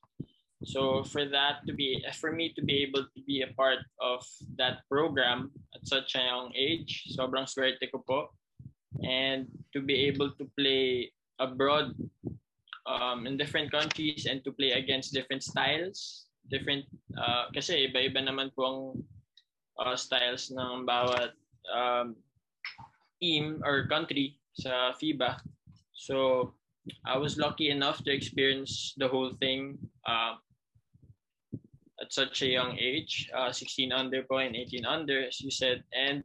So 0.66 1.04
for 1.04 1.26
that 1.30 1.62
to 1.68 1.74
be, 1.74 2.04
for 2.18 2.34
me 2.34 2.52
to 2.58 2.62
be 2.62 2.82
able 2.82 3.06
to 3.06 3.22
be 3.26 3.46
a 3.46 3.54
part 3.54 3.86
of 4.02 4.26
that 4.58 4.82
program 4.90 5.52
at 5.74 5.86
such 5.88 6.16
a 6.16 6.26
young 6.26 6.52
age, 6.58 7.06
sobrang 7.14 7.46
swerte 7.46 7.86
ko 7.94 8.02
po. 8.02 8.34
And 9.06 9.46
to 9.74 9.82
be 9.82 10.10
able 10.10 10.34
to 10.42 10.50
play 10.58 11.14
abroad 11.38 11.94
um, 12.90 13.28
in 13.28 13.38
different 13.38 13.72
countries 13.72 14.26
and 14.26 14.44
to 14.44 14.52
play 14.52 14.72
against 14.72 15.14
different 15.14 15.44
styles, 15.44 16.26
different, 16.50 16.86
uh, 17.14 17.54
kasi 17.54 17.86
iba-iba 17.86 18.26
naman 18.26 18.50
po 18.58 18.62
ang 18.66 18.82
uh, 19.78 19.96
styles 19.96 20.50
ng 20.50 20.86
bawat 20.86 21.38
um, 21.70 22.16
team 23.22 23.62
or 23.62 23.86
country 23.86 24.42
sa 24.58 24.98
FIBA. 24.98 25.38
So 25.94 26.54
I 27.06 27.18
was 27.18 27.38
lucky 27.38 27.70
enough 27.70 28.04
to 28.06 28.14
experience 28.14 28.94
the 28.98 29.08
whole 29.08 29.34
thing 29.38 29.78
uh, 30.06 30.38
at 32.06 32.14
such 32.14 32.44
a 32.44 32.48
young 32.48 32.78
age, 32.78 33.30
uh, 33.34 33.52
16 33.52 33.92
under 33.92 34.22
po 34.22 34.38
and 34.38 34.56
18 34.56 34.86
under, 34.86 35.26
as 35.26 35.42
you 35.42 35.50
said. 35.50 35.82
And 35.90 36.22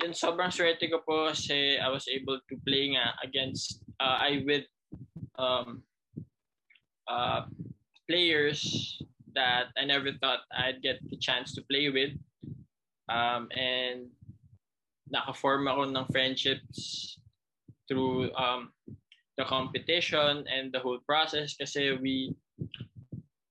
yun, 0.00 0.16
sobrang 0.16 0.48
swerte 0.48 0.88
ko 0.88 1.04
po 1.04 1.28
kasi 1.28 1.76
I 1.76 1.92
was 1.92 2.08
able 2.08 2.40
to 2.40 2.54
play 2.64 2.96
nga 2.96 3.12
against, 3.20 3.84
uh, 4.00 4.16
I 4.16 4.40
with 4.48 4.64
um, 5.36 5.84
uh, 7.04 7.44
players 8.08 8.96
that 9.36 9.68
I 9.76 9.84
never 9.84 10.16
thought 10.16 10.48
I'd 10.56 10.80
get 10.80 11.04
the 11.04 11.20
chance 11.20 11.52
to 11.60 11.62
play 11.68 11.92
with. 11.92 12.16
Um, 13.12 13.52
and 13.52 14.08
naka-form 15.12 15.68
ako 15.68 15.92
ng 15.92 16.08
friendships 16.08 17.20
through 17.90 18.32
um, 18.40 18.72
the 19.36 19.44
competition 19.44 20.48
and 20.48 20.72
the 20.72 20.80
whole 20.80 21.02
process 21.04 21.58
kasi 21.58 21.92
we 21.98 22.32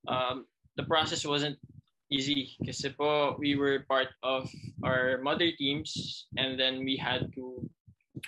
um, 0.08 0.49
the 0.80 0.88
process 0.88 1.28
wasn't 1.28 1.60
easy 2.08 2.56
po 2.96 3.36
we 3.36 3.54
were 3.54 3.84
part 3.84 4.08
of 4.24 4.48
our 4.80 5.20
mother 5.20 5.52
teams 5.60 6.26
and 6.40 6.56
then 6.56 6.80
we 6.80 6.96
had 6.96 7.28
to 7.36 7.60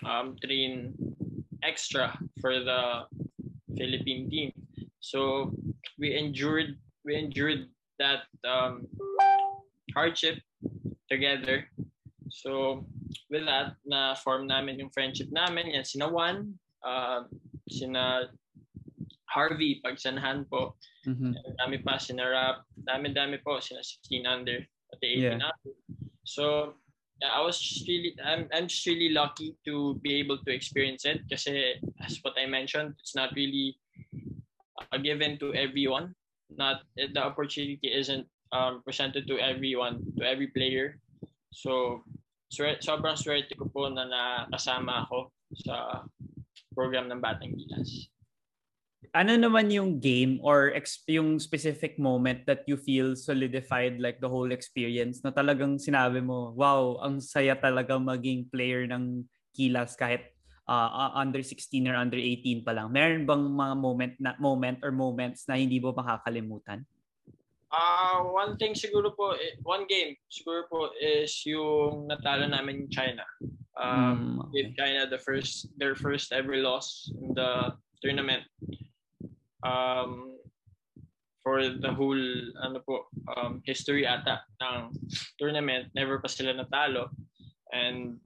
um, 0.04 0.36
train 0.44 0.92
extra 1.64 2.12
for 2.40 2.60
the 2.60 3.08
Philippine 3.76 4.28
team. 4.28 4.52
So 5.00 5.50
we 5.98 6.14
endured 6.14 6.76
we 7.04 7.16
endured 7.16 7.66
that 7.98 8.28
um, 8.46 8.86
hardship 9.94 10.38
together. 11.10 11.66
So 12.30 12.84
with 13.30 13.44
that, 13.46 13.76
na 13.86 14.14
form 14.14 14.46
namin 14.46 14.78
yung 14.78 14.94
friendship 14.94 15.30
namin. 15.32 15.74
Yan, 15.74 15.84
sina 15.84 16.08
Juan, 16.08 16.54
uh, 16.86 17.26
sina 17.68 18.30
Harvey, 19.32 19.80
pagsanahan 19.80 20.44
po. 20.44 20.76
Mm-hmm. 21.08 21.56
Dami 21.56 21.80
pa, 21.80 21.96
sinarap. 21.96 22.68
Dami-dami 22.76 23.40
po, 23.40 23.56
sina 23.64 23.80
16 23.80 24.28
under, 24.28 24.60
pati 24.92 25.06
18 25.16 25.24
yeah. 25.24 25.48
under. 25.48 25.72
So, 26.28 26.76
yeah, 27.24 27.32
I 27.32 27.40
was 27.40 27.56
just 27.56 27.88
really, 27.88 28.12
I'm, 28.20 28.46
I'm 28.52 28.68
just 28.68 28.84
really 28.84 29.08
lucky 29.08 29.56
to 29.64 29.96
be 30.04 30.20
able 30.20 30.38
to 30.44 30.50
experience 30.52 31.08
it 31.08 31.24
kasi 31.32 31.80
as 32.04 32.20
what 32.20 32.36
I 32.36 32.44
mentioned, 32.44 32.94
it's 33.00 33.16
not 33.16 33.32
really 33.32 33.80
a 34.92 34.98
given 35.00 35.40
to 35.40 35.56
everyone. 35.56 36.12
Not, 36.52 36.84
the 36.94 37.24
opportunity 37.24 37.88
isn't 37.88 38.28
um, 38.52 38.84
presented 38.84 39.26
to 39.26 39.40
everyone, 39.40 40.04
to 40.20 40.28
every 40.28 40.52
player. 40.52 41.00
So, 41.52 42.04
sobrang 42.52 43.16
swerte 43.16 43.56
ko 43.56 43.64
po 43.72 43.88
na 43.88 44.04
nakasama 44.04 45.08
ako 45.08 45.32
sa 45.56 46.04
program 46.76 47.08
ng 47.08 47.20
Batang 47.24 47.56
Gilas. 47.56 48.11
Ano 49.10 49.34
naman 49.34 49.68
yung 49.74 49.98
game 49.98 50.38
or 50.46 50.70
ex- 50.78 51.02
yung 51.10 51.42
specific 51.42 51.98
moment 51.98 52.46
that 52.46 52.62
you 52.70 52.78
feel 52.78 53.18
solidified 53.18 53.98
like 53.98 54.22
the 54.22 54.30
whole 54.30 54.54
experience 54.54 55.20
na 55.26 55.34
talagang 55.34 55.76
sinabi 55.76 56.22
mo, 56.22 56.54
wow, 56.54 57.02
ang 57.02 57.18
saya 57.18 57.58
talaga 57.58 57.98
maging 57.98 58.46
player 58.48 58.86
ng 58.86 59.26
Gilas 59.52 59.98
kahit 59.98 60.32
uh, 60.68 61.10
under 61.14 61.42
16 61.42 61.68
or 61.88 61.96
under 61.98 62.16
18 62.16 62.64
pa 62.64 62.72
lang. 62.72 62.88
Meron 62.88 63.26
bang 63.26 63.44
mga 63.44 63.74
moment 63.76 64.14
na 64.16 64.32
moment 64.38 64.78
or 64.80 64.92
moments 64.94 65.44
na 65.50 65.58
hindi 65.58 65.76
mo 65.82 65.92
makakalimutan? 65.92 66.86
Uh, 67.72 68.28
one 68.28 68.56
thing 68.60 68.76
siguro 68.76 69.16
po, 69.16 69.32
eh, 69.32 69.56
one 69.64 69.88
game 69.88 70.12
siguro 70.28 70.68
po 70.68 70.92
is 71.00 71.32
yung 71.48 72.04
natalo 72.04 72.44
namin 72.44 72.84
China. 72.92 73.24
Um, 73.80 73.96
mm, 73.96 74.36
okay. 74.44 74.50
Give 74.52 74.68
China 74.76 75.00
the 75.08 75.16
first, 75.16 75.72
their 75.80 75.96
first 75.96 76.36
ever 76.36 76.60
loss 76.60 77.08
in 77.16 77.32
the 77.32 77.72
tournament. 78.04 78.44
Um, 79.62 80.38
for 81.42 81.58
the 81.62 81.90
whole 81.90 82.24
ano 82.62 82.78
po 82.86 83.10
um, 83.34 83.58
history 83.66 84.06
ata 84.06 84.46
ng 84.62 84.94
tournament 85.42 85.90
never 85.90 86.22
pa 86.22 86.30
sila 86.30 86.54
natalo 86.54 87.10
and 87.74 88.22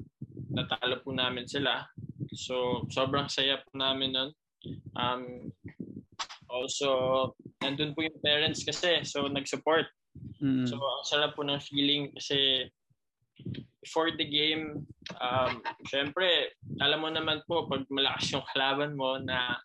natalo 0.52 1.00
po 1.00 1.16
namin 1.16 1.48
sila 1.48 1.80
so 2.36 2.84
sobrang 2.92 3.24
saya 3.32 3.56
po 3.64 3.72
namin 3.72 4.12
nun 4.12 4.30
um, 5.00 5.48
also 6.52 7.32
nandun 7.60 7.92
po 7.92 8.04
yung 8.04 8.20
parents 8.20 8.62
kasi 8.62 9.02
so 9.02 9.26
nag-support. 9.26 9.88
Mm. 10.40 10.68
So 10.68 10.76
ang 10.78 11.06
sarap 11.06 11.36
po 11.36 11.42
ng 11.44 11.60
feeling 11.62 12.12
kasi 12.12 12.68
before 13.82 14.12
the 14.14 14.26
game, 14.26 14.86
um, 15.20 15.62
syempre, 15.86 16.52
alam 16.82 17.04
mo 17.04 17.08
naman 17.12 17.44
po 17.46 17.68
pag 17.70 17.86
malakas 17.88 18.32
yung 18.34 18.46
kalaban 18.52 18.96
mo 18.96 19.20
na 19.20 19.56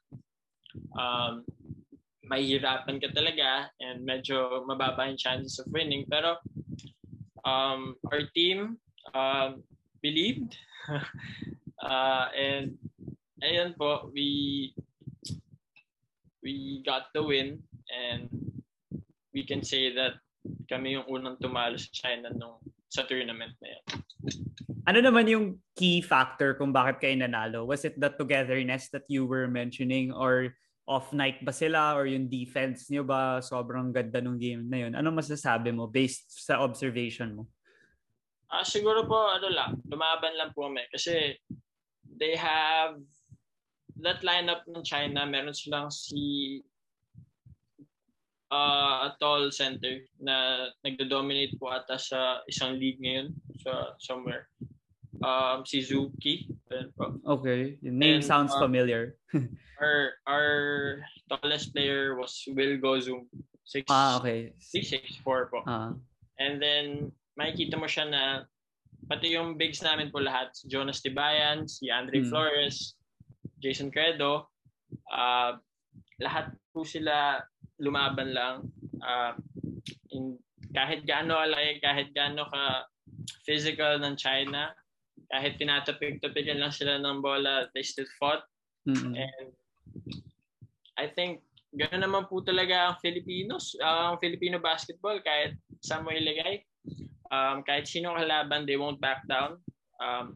um, 0.95 1.41
mahihirapan 2.31 3.03
ka 3.03 3.11
talaga 3.11 3.67
and 3.83 4.07
medyo 4.07 4.63
mababa 4.63 5.11
yung 5.11 5.19
chances 5.19 5.59
of 5.59 5.67
winning. 5.75 6.07
Pero 6.07 6.39
um, 7.43 7.99
our 8.07 8.23
team 8.31 8.79
um, 9.11 9.59
believed 9.99 10.55
uh, 11.83 12.31
and 12.31 12.79
ayun 13.43 13.75
po, 13.75 14.07
we 14.15 14.71
we 16.39 16.79
got 16.87 17.11
the 17.11 17.21
win 17.21 17.59
and 17.91 18.31
we 19.35 19.43
can 19.43 19.59
say 19.59 19.91
that 19.91 20.15
kami 20.71 20.95
yung 20.95 21.05
unang 21.11 21.37
tumalo 21.37 21.75
sa 21.75 21.91
China 21.91 22.31
nung 22.31 22.57
sa 22.87 23.03
tournament 23.03 23.53
na 23.59 23.67
yan. 23.75 23.85
Ano 24.89 24.99
naman 24.99 25.29
yung 25.29 25.45
key 25.77 26.01
factor 26.01 26.57
kung 26.57 26.73
bakit 26.73 26.97
kayo 26.99 27.15
nanalo? 27.15 27.63
Was 27.69 27.85
it 27.85 27.95
the 28.01 28.09
togetherness 28.09 28.89
that 28.89 29.05
you 29.05 29.29
were 29.29 29.45
mentioning 29.45 30.09
or 30.09 30.57
off 30.89 31.13
night 31.13 31.39
ba 31.45 31.53
sila 31.53 31.93
or 31.93 32.09
yung 32.09 32.25
defense 32.27 32.89
niyo 32.89 33.05
ba 33.05 33.39
sobrang 33.39 33.93
ganda 33.93 34.19
nung 34.19 34.41
game 34.41 34.65
na 34.65 34.87
yun? 34.87 34.93
Ano 34.97 35.13
masasabi 35.13 35.69
mo 35.69 35.85
based 35.85 36.27
sa 36.41 36.61
observation 36.61 37.37
mo? 37.37 37.43
Ah, 38.51 38.61
uh, 38.61 38.65
siguro 38.67 39.07
po 39.07 39.15
ano 39.15 39.47
lang, 39.47 39.79
lumaban 39.87 40.35
lang 40.35 40.51
po 40.51 40.67
kami 40.67 40.83
kasi 40.91 41.39
they 42.19 42.35
have 42.35 42.99
that 44.01 44.19
lineup 44.25 44.65
ng 44.67 44.83
China, 44.83 45.23
meron 45.23 45.55
silang 45.55 45.87
si 45.87 46.59
uh, 48.51 49.07
a 49.07 49.15
tall 49.21 49.49
center 49.49 50.03
na 50.19 50.67
nagdo-dominate 50.83 51.55
po 51.55 51.71
ata 51.71 51.95
sa 51.95 52.43
isang 52.49 52.75
league 52.75 52.99
ngayon 52.99 53.31
sa 53.63 53.95
somewhere. 54.03 54.51
Um, 55.21 55.65
si 55.65 55.85
Zuki. 55.85 56.49
Okay. 57.25 57.77
The 57.81 57.91
name 57.93 58.21
And, 58.21 58.25
sounds 58.25 58.53
uh, 58.53 58.59
familiar. 58.59 59.17
our 59.81 60.17
our 60.25 60.49
tallest 61.29 61.73
player 61.73 62.17
was 62.17 62.41
Will 62.49 62.77
Gozum. 62.81 63.29
Six, 63.65 63.85
ah, 63.87 64.19
okay. 64.19 64.51
6'6", 64.59 65.23
4 65.23 65.47
po. 65.47 65.63
Uh. 65.63 65.93
And 66.41 66.59
then, 66.59 67.13
makikita 67.39 67.79
mo 67.79 67.87
siya 67.87 68.09
na 68.09 68.23
pati 69.07 69.37
yung 69.37 69.55
bigs 69.55 69.79
namin 69.79 70.11
po 70.11 70.19
lahat, 70.19 70.51
si 70.51 70.67
Jonas 70.67 70.99
Tibayan, 70.99 71.69
si 71.69 71.87
Andre 71.87 72.19
hmm. 72.19 72.29
Flores, 72.29 72.99
Jason 73.63 73.87
Credo, 73.93 74.51
uh, 75.13 75.55
lahat 76.19 76.51
po 76.73 76.83
sila 76.83 77.39
lumaban 77.79 78.33
lang. 78.33 78.55
Uh, 78.99 79.33
in, 80.11 80.35
kahit 80.75 81.03
gaano 81.03 81.39
alay, 81.39 81.79
kahit 81.79 82.11
gaano 82.11 82.47
ka 82.47 82.87
physical 83.43 83.99
ng 83.99 84.15
China, 84.15 84.71
kahit 85.31 85.55
tinatapig-tapigan 85.55 86.59
lang 86.59 86.75
sila 86.75 86.99
ng 86.99 87.23
bola, 87.23 87.71
they 87.71 87.81
still 87.81 88.07
fought. 88.19 88.43
Mm-hmm. 88.83 89.15
And 89.15 89.47
I 90.99 91.07
think 91.07 91.41
gano'n 91.71 92.03
naman 92.03 92.27
po 92.27 92.43
talaga 92.43 92.91
ang 92.91 92.99
Filipinos, 92.99 93.79
uh, 93.79 94.11
ang 94.11 94.19
Filipino 94.19 94.59
basketball, 94.59 95.23
kahit 95.23 95.55
saan 95.79 96.03
mo 96.03 96.11
ilagay. 96.11 96.67
Um, 97.31 97.63
kahit 97.63 97.87
sino 97.87 98.11
kalaban, 98.11 98.67
they 98.67 98.75
won't 98.75 98.99
back 98.99 99.23
down. 99.23 99.55
Um, 100.03 100.35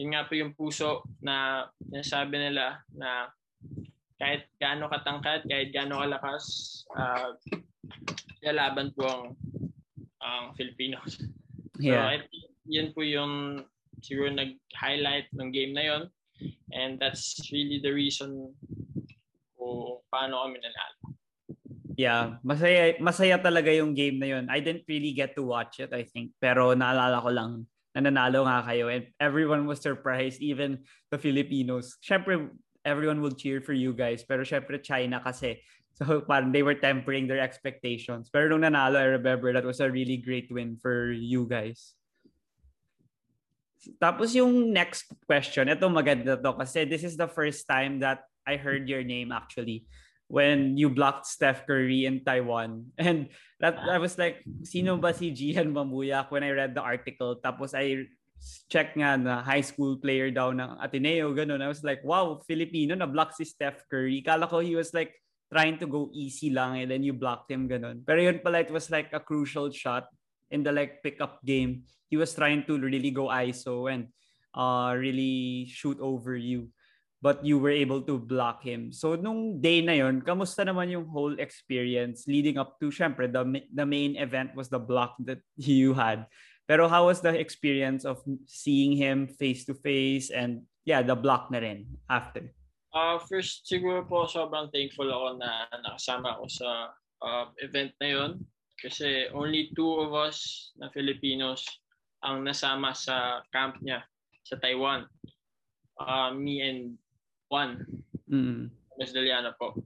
yun 0.00 0.16
nga 0.16 0.24
po 0.24 0.32
yung 0.40 0.56
puso 0.56 1.04
na 1.20 1.68
nasabi 1.92 2.40
nila 2.40 2.80
na 2.96 3.28
kahit 4.16 4.48
gaano 4.56 4.88
katangkad, 4.88 5.44
kahit 5.44 5.68
gaano 5.68 6.00
kalakas, 6.00 6.44
uh, 6.96 7.36
lalaban 8.40 8.88
po 8.96 9.04
ang 9.04 9.24
ang 10.24 10.56
Filipinos. 10.56 11.20
Yeah. 11.76 12.00
So 12.00 12.08
I 12.08 12.16
think 12.24 12.48
yun 12.64 12.88
po 12.96 13.04
yung 13.04 13.64
siguro 14.04 14.28
nag-highlight 14.28 15.32
ng 15.32 15.48
game 15.48 15.72
na 15.72 15.84
yon 15.88 16.02
and 16.76 17.00
that's 17.00 17.40
really 17.48 17.80
the 17.80 17.88
reason 17.88 18.52
kung 19.56 20.04
paano 20.12 20.44
kami 20.44 20.60
nanalo. 20.60 21.16
Yeah, 21.96 22.42
masaya 22.44 22.98
masaya 23.00 23.38
talaga 23.40 23.70
yung 23.70 23.94
game 23.96 24.18
na 24.20 24.28
yon. 24.36 24.50
I 24.50 24.60
didn't 24.60 24.84
really 24.90 25.14
get 25.14 25.38
to 25.38 25.46
watch 25.46 25.78
it, 25.78 25.94
I 25.94 26.04
think. 26.04 26.34
Pero 26.42 26.74
naalala 26.74 27.22
ko 27.22 27.30
lang 27.30 27.52
nanalo 27.94 28.42
nga 28.42 28.66
kayo 28.66 28.90
and 28.90 29.06
everyone 29.22 29.70
was 29.70 29.78
surprised 29.78 30.42
even 30.42 30.82
the 31.14 31.18
Filipinos. 31.18 31.94
Syempre 32.02 32.50
everyone 32.82 33.22
will 33.22 33.32
cheer 33.32 33.62
for 33.62 33.72
you 33.72 33.94
guys 33.94 34.26
pero 34.26 34.42
syempre 34.42 34.82
China 34.82 35.22
kasi 35.22 35.62
so 35.94 36.20
parang 36.26 36.50
they 36.50 36.66
were 36.66 36.74
tempering 36.74 37.30
their 37.30 37.38
expectations. 37.38 38.26
Pero 38.34 38.50
nung 38.50 38.66
nanalo 38.66 38.98
I 38.98 39.14
remember 39.14 39.54
that 39.54 39.62
was 39.62 39.78
a 39.78 39.86
really 39.86 40.18
great 40.18 40.50
win 40.50 40.74
for 40.74 41.14
you 41.14 41.46
guys. 41.46 41.94
Tapos 44.00 44.34
yung 44.34 44.72
next 44.72 45.08
question, 45.26 45.68
ito 45.68 45.86
maganda 45.88 46.38
to 46.38 46.52
kasi 46.56 46.84
this 46.84 47.02
is 47.02 47.16
the 47.16 47.28
first 47.28 47.68
time 47.68 48.00
that 48.00 48.24
I 48.44 48.56
heard 48.60 48.88
your 48.88 49.02
name 49.02 49.32
actually 49.32 49.88
when 50.28 50.76
you 50.76 50.88
blocked 50.88 51.28
Steph 51.28 51.66
Curry 51.66 52.08
in 52.08 52.24
Taiwan. 52.24 52.90
And 52.98 53.28
that 53.60 53.76
I 53.78 53.98
was 53.98 54.16
like, 54.16 54.42
sino 54.64 54.96
ba 54.96 55.12
si 55.12 55.32
Jihan 55.32 55.72
Mamuyak 55.72 56.32
when 56.32 56.44
I 56.44 56.52
read 56.52 56.74
the 56.74 56.84
article. 56.84 57.40
Tapos 57.40 57.76
I 57.76 58.08
check 58.68 58.96
nga 58.96 59.16
na 59.16 59.40
high 59.40 59.64
school 59.64 59.96
player 59.96 60.28
daw 60.28 60.52
ng 60.52 60.80
Ateneo, 60.80 61.32
ganun. 61.32 61.62
I 61.62 61.68
was 61.68 61.84
like, 61.84 62.04
wow, 62.04 62.40
Filipino, 62.44 62.92
na-block 62.96 63.32
si 63.32 63.44
Steph 63.44 63.84
Curry. 63.88 64.20
Kala 64.20 64.48
ko 64.48 64.60
he 64.60 64.76
was 64.76 64.92
like 64.92 65.16
trying 65.52 65.78
to 65.78 65.86
go 65.86 66.10
easy 66.12 66.50
lang 66.50 66.82
and 66.82 66.90
then 66.90 67.04
you 67.04 67.14
blocked 67.14 67.48
him, 67.48 67.68
ganun. 67.68 68.04
Pero 68.04 68.20
yun 68.20 68.40
pala, 68.42 68.60
it 68.60 68.72
was 68.72 68.90
like 68.90 69.12
a 69.12 69.20
crucial 69.20 69.70
shot 69.70 70.08
in 70.50 70.62
the 70.62 70.72
like 70.72 71.02
pickup 71.02 71.44
game. 71.44 71.84
He 72.08 72.16
was 72.16 72.34
trying 72.34 72.64
to 72.66 72.78
really 72.78 73.10
go 73.10 73.28
ISO 73.28 73.92
and 73.92 74.08
uh, 74.54 74.94
really 74.96 75.66
shoot 75.68 75.98
over 76.00 76.36
you 76.36 76.70
but 77.24 77.40
you 77.40 77.56
were 77.56 77.72
able 77.72 78.04
to 78.04 78.20
block 78.20 78.60
him. 78.60 78.92
So 78.92 79.16
nung 79.16 79.56
day 79.56 79.80
na 79.80 79.96
yon, 79.96 80.20
kamusta 80.20 80.60
naman 80.60 80.92
yung 80.92 81.08
whole 81.08 81.40
experience 81.40 82.28
leading 82.28 82.60
up 82.60 82.76
to 82.84 82.92
syempre 82.92 83.24
the 83.24 83.64
the 83.72 83.88
main 83.88 84.20
event 84.20 84.52
was 84.52 84.68
the 84.68 84.76
block 84.76 85.16
that 85.24 85.40
you 85.56 85.96
had. 85.96 86.28
Pero 86.68 86.84
how 86.84 87.08
was 87.08 87.24
the 87.24 87.32
experience 87.32 88.04
of 88.04 88.20
seeing 88.44 88.92
him 88.92 89.24
face 89.24 89.64
to 89.64 89.72
face 89.72 90.28
and 90.28 90.68
yeah, 90.84 91.00
the 91.00 91.16
block 91.16 91.48
na 91.48 91.64
rin 91.64 91.88
after? 92.12 92.52
Uh, 92.92 93.16
first, 93.24 93.64
siguro 93.64 94.04
po 94.04 94.28
sobrang 94.28 94.68
thankful 94.68 95.08
ako 95.08 95.40
na 95.40 95.64
nakasama 95.80 96.36
ako 96.36 96.46
sa 96.52 96.68
uh, 97.24 97.44
event 97.64 97.96
na 98.04 98.36
kasi 98.80 99.30
only 99.32 99.70
two 99.76 100.00
of 100.00 100.12
us 100.14 100.70
na 100.76 100.90
Filipinos 100.90 101.64
ang 102.24 102.42
nasama 102.42 102.96
sa 102.96 103.44
camp 103.52 103.78
niya 103.84 104.00
sa 104.44 104.56
Taiwan. 104.60 105.04
Uh, 106.00 106.34
me 106.34 106.64
and 106.64 106.98
one. 107.52 107.86
Mm. 108.26 108.72
Miss 108.98 109.12
Deliana 109.12 109.54
po. 109.54 109.76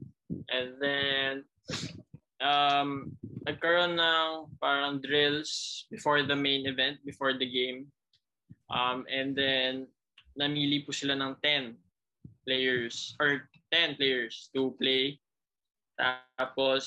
And 0.49 0.79
then, 0.81 1.33
um, 2.41 3.13
nagkaroon 3.45 3.97
ng 3.97 4.57
parang 4.57 5.01
drills 5.01 5.85
before 5.91 6.23
the 6.23 6.35
main 6.35 6.65
event, 6.65 6.97
before 7.05 7.33
the 7.35 7.45
game. 7.45 7.91
Um, 8.69 9.05
and 9.09 9.35
then, 9.35 9.89
namili 10.37 10.85
po 10.85 10.93
sila 10.93 11.17
ng 11.17 11.35
10 11.41 11.75
players, 12.45 13.13
or 13.19 13.49
10 13.73 13.97
players 13.97 14.49
to 14.55 14.73
play. 14.77 15.19
Tapos, 16.39 16.83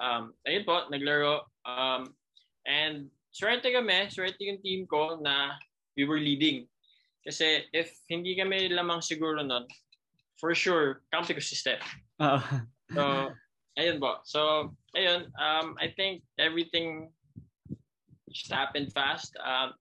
um, 0.00 0.32
ayun 0.48 0.64
po, 0.64 0.88
naglaro. 0.88 1.44
Um, 1.68 2.16
and 2.64 3.12
swerte 3.28 3.68
kami, 3.68 4.08
swerte 4.08 4.40
yung 4.40 4.64
team 4.64 4.88
ko 4.88 5.20
na 5.20 5.60
we 5.96 6.08
were 6.08 6.20
leading. 6.20 6.64
Kasi 7.24 7.68
if 7.72 7.92
hindi 8.08 8.36
kami 8.36 8.72
lamang 8.72 9.04
siguro 9.04 9.44
nun, 9.44 9.68
for 10.40 10.56
sure, 10.56 11.04
kampi 11.12 11.36
ko 11.36 11.40
si 11.44 11.56
Steph. 11.56 11.84
Oo. 12.20 12.40
So, 12.92 13.02
ayun 13.80 14.00
po. 14.00 14.20
So, 14.24 14.72
ayun, 14.96 15.28
um, 15.40 15.76
I 15.80 15.92
think 15.92 16.24
everything 16.40 17.12
just 18.28 18.52
happened 18.52 18.92
fast. 18.92 19.36
Um, 19.40 19.76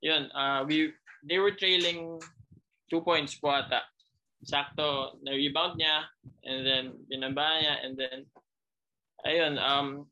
yun, 0.00 0.28
uh, 0.32 0.64
we, 0.66 0.92
they 1.24 1.40
were 1.40 1.52
trailing 1.56 2.20
two 2.90 3.00
points 3.00 3.36
po 3.36 3.48
ata. 3.52 3.80
Sakto, 4.44 5.16
na-rebound 5.24 5.80
niya, 5.80 6.04
and 6.44 6.60
then 6.62 6.84
binaba 7.08 7.58
niya, 7.60 7.74
and 7.84 7.96
then, 7.96 8.18
ayun, 9.24 9.56
um, 9.56 10.04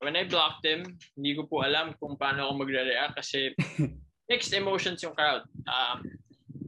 when 0.00 0.14
I 0.16 0.24
blocked 0.24 0.64
him, 0.64 0.86
hindi 1.18 1.34
ko 1.34 1.44
po 1.44 1.66
alam 1.66 1.94
kung 1.98 2.14
paano 2.16 2.46
ako 2.48 2.62
magre-react 2.62 3.18
kasi 3.18 3.50
mixed 4.30 4.54
emotions 4.54 5.02
yung 5.02 5.12
crowd. 5.14 5.42
Um, 5.66 6.06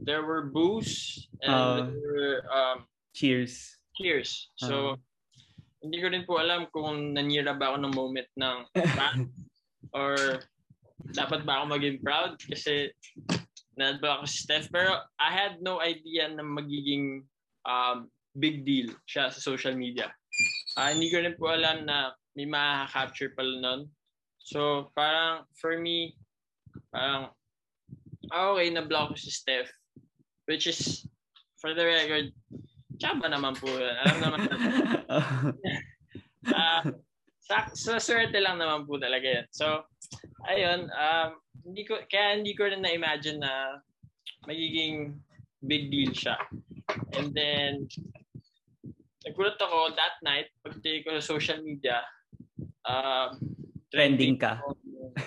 there 0.03 0.23
were 0.23 0.47
boos 0.51 1.15
and 1.41 1.53
Uh. 1.53 1.75
there 1.87 2.01
were 2.01 2.37
um, 2.49 2.77
Cheers. 3.15 3.77
cheers. 3.97 4.51
So, 4.57 4.93
Uh. 4.93 4.95
hindi 5.83 6.01
ko 6.01 6.07
rin 6.09 6.25
po 6.25 6.41
alam 6.41 6.67
kung 6.73 7.13
nanira 7.13 7.53
ba 7.53 7.71
ako 7.73 7.77
ng 7.85 7.93
moment 7.95 8.29
ng 8.35 8.57
or 9.97 10.41
dapat 11.13 11.45
ba 11.45 11.61
ako 11.61 11.77
maging 11.77 11.97
proud 12.01 12.35
kasi 12.41 12.89
na-block 13.77 14.21
ako 14.21 14.25
si 14.25 14.43
Steph. 14.43 14.67
Pero 14.73 14.97
I 15.21 15.29
had 15.29 15.61
no 15.61 15.79
idea 15.79 16.27
na 16.27 16.41
magiging 16.41 17.23
um, 17.63 18.09
big 18.33 18.65
deal 18.65 18.89
siya 19.05 19.29
sa 19.29 19.39
social 19.39 19.77
media. 19.77 20.09
Ah, 20.77 20.93
hindi 20.93 21.09
ko 21.09 21.21
rin 21.21 21.37
po 21.37 21.53
alam 21.53 21.85
na 21.85 22.13
may 22.37 22.45
makaka-capture 22.45 23.33
pala 23.37 23.53
nun. 23.61 23.81
So, 24.41 24.89
parang 24.93 25.45
for 25.57 25.77
me, 25.77 26.17
parang 26.93 27.33
ah, 28.33 28.53
okay, 28.57 28.73
na-block 28.73 29.13
ko 29.13 29.15
si 29.17 29.29
Steph. 29.29 29.69
Which 30.49 30.65
is, 30.65 31.05
for 31.59 31.75
the 31.75 31.83
record, 31.83 32.31
tsaba 32.97 33.27
naman 33.29 33.57
po 33.59 33.67
yun. 33.69 33.93
Alam 33.93 34.17
naman 34.21 34.39
natin. 34.49 34.71
Ah, 36.47 36.79
sa, 37.43 37.67
sa 37.75 37.99
swerte 37.99 38.39
lang 38.39 38.55
naman 38.55 38.87
po 38.87 38.95
talaga 38.95 39.27
yan. 39.27 39.47
So, 39.51 39.83
ayun, 40.47 40.87
um, 40.87 41.29
hindi 41.67 41.83
ko, 41.83 41.99
kaya 42.07 42.39
hindi 42.39 42.55
ko 42.55 42.71
rin 42.71 42.79
na-imagine 42.79 43.43
na 43.43 43.83
magiging 44.47 45.19
big 45.67 45.91
deal 45.91 46.15
siya. 46.15 46.39
And 47.19 47.35
then, 47.35 47.91
nagulat 49.27 49.59
ako 49.59 49.91
that 49.99 50.15
night, 50.23 50.47
pagtingin 50.63 51.03
ko 51.03 51.19
sa 51.19 51.35
social 51.35 51.59
media, 51.59 52.07
uh, 52.87 53.35
Trending 53.91 54.39
ka. 54.39 54.63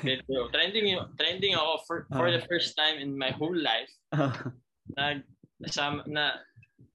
video. 0.00 0.48
trending, 0.48 0.96
trending 1.20 1.52
ako 1.56 1.72
for, 1.84 1.98
for 2.08 2.32
the 2.32 2.40
first 2.48 2.72
time 2.72 2.96
in 2.96 3.12
my 3.12 3.32
whole 3.36 3.56
life. 3.56 3.92
Nag, 4.96 5.24
nasama, 5.60 6.04
na, 6.08 6.40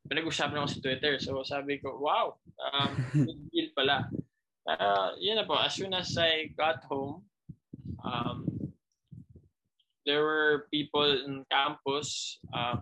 pinag-usapan 0.10 0.58
ako 0.62 0.70
sa 0.70 0.82
Twitter. 0.82 1.14
So 1.22 1.42
sabi 1.46 1.78
ko, 1.82 1.98
wow, 2.02 2.38
um, 2.62 2.90
big 3.14 3.42
deal 3.54 3.70
pala. 3.78 4.10
Uh, 4.66 5.14
yun 5.22 5.38
na 5.38 5.46
po, 5.46 5.58
as 5.58 5.78
soon 5.78 5.94
as 5.94 6.14
I 6.18 6.50
got 6.58 6.82
home, 6.90 7.22
um, 8.02 8.55
there 10.06 10.24
were 10.24 10.68
people 10.72 11.04
in 11.04 11.44
campus 11.52 12.40
uh, 12.54 12.78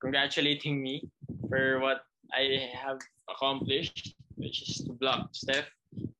congratulating 0.00 0.82
me 0.82 1.08
for 1.48 1.80
what 1.80 2.02
I 2.32 2.70
have 2.74 2.98
accomplished, 3.30 4.14
which 4.34 4.68
is 4.68 4.84
to 4.84 4.92
block 4.92 5.30
Steph. 5.32 5.70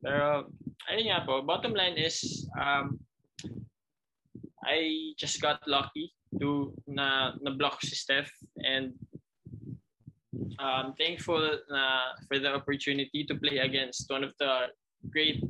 Pero, 0.00 0.46
ayun 0.88 1.10
nga 1.10 1.26
po, 1.26 1.42
bottom 1.42 1.74
line 1.74 1.98
is, 1.98 2.46
um, 2.56 3.00
I 4.64 5.12
just 5.18 5.42
got 5.42 5.60
lucky 5.66 6.14
to 6.40 6.72
na 6.86 7.36
na-block 7.42 7.82
si 7.82 7.94
Steph 7.94 8.30
and 8.64 8.94
um, 10.58 10.94
thankful 10.96 11.42
na 11.68 12.14
for 12.26 12.38
the 12.38 12.54
opportunity 12.54 13.24
to 13.26 13.34
play 13.36 13.58
against 13.58 14.08
one 14.08 14.24
of 14.24 14.32
the 14.38 14.72
great 15.10 15.42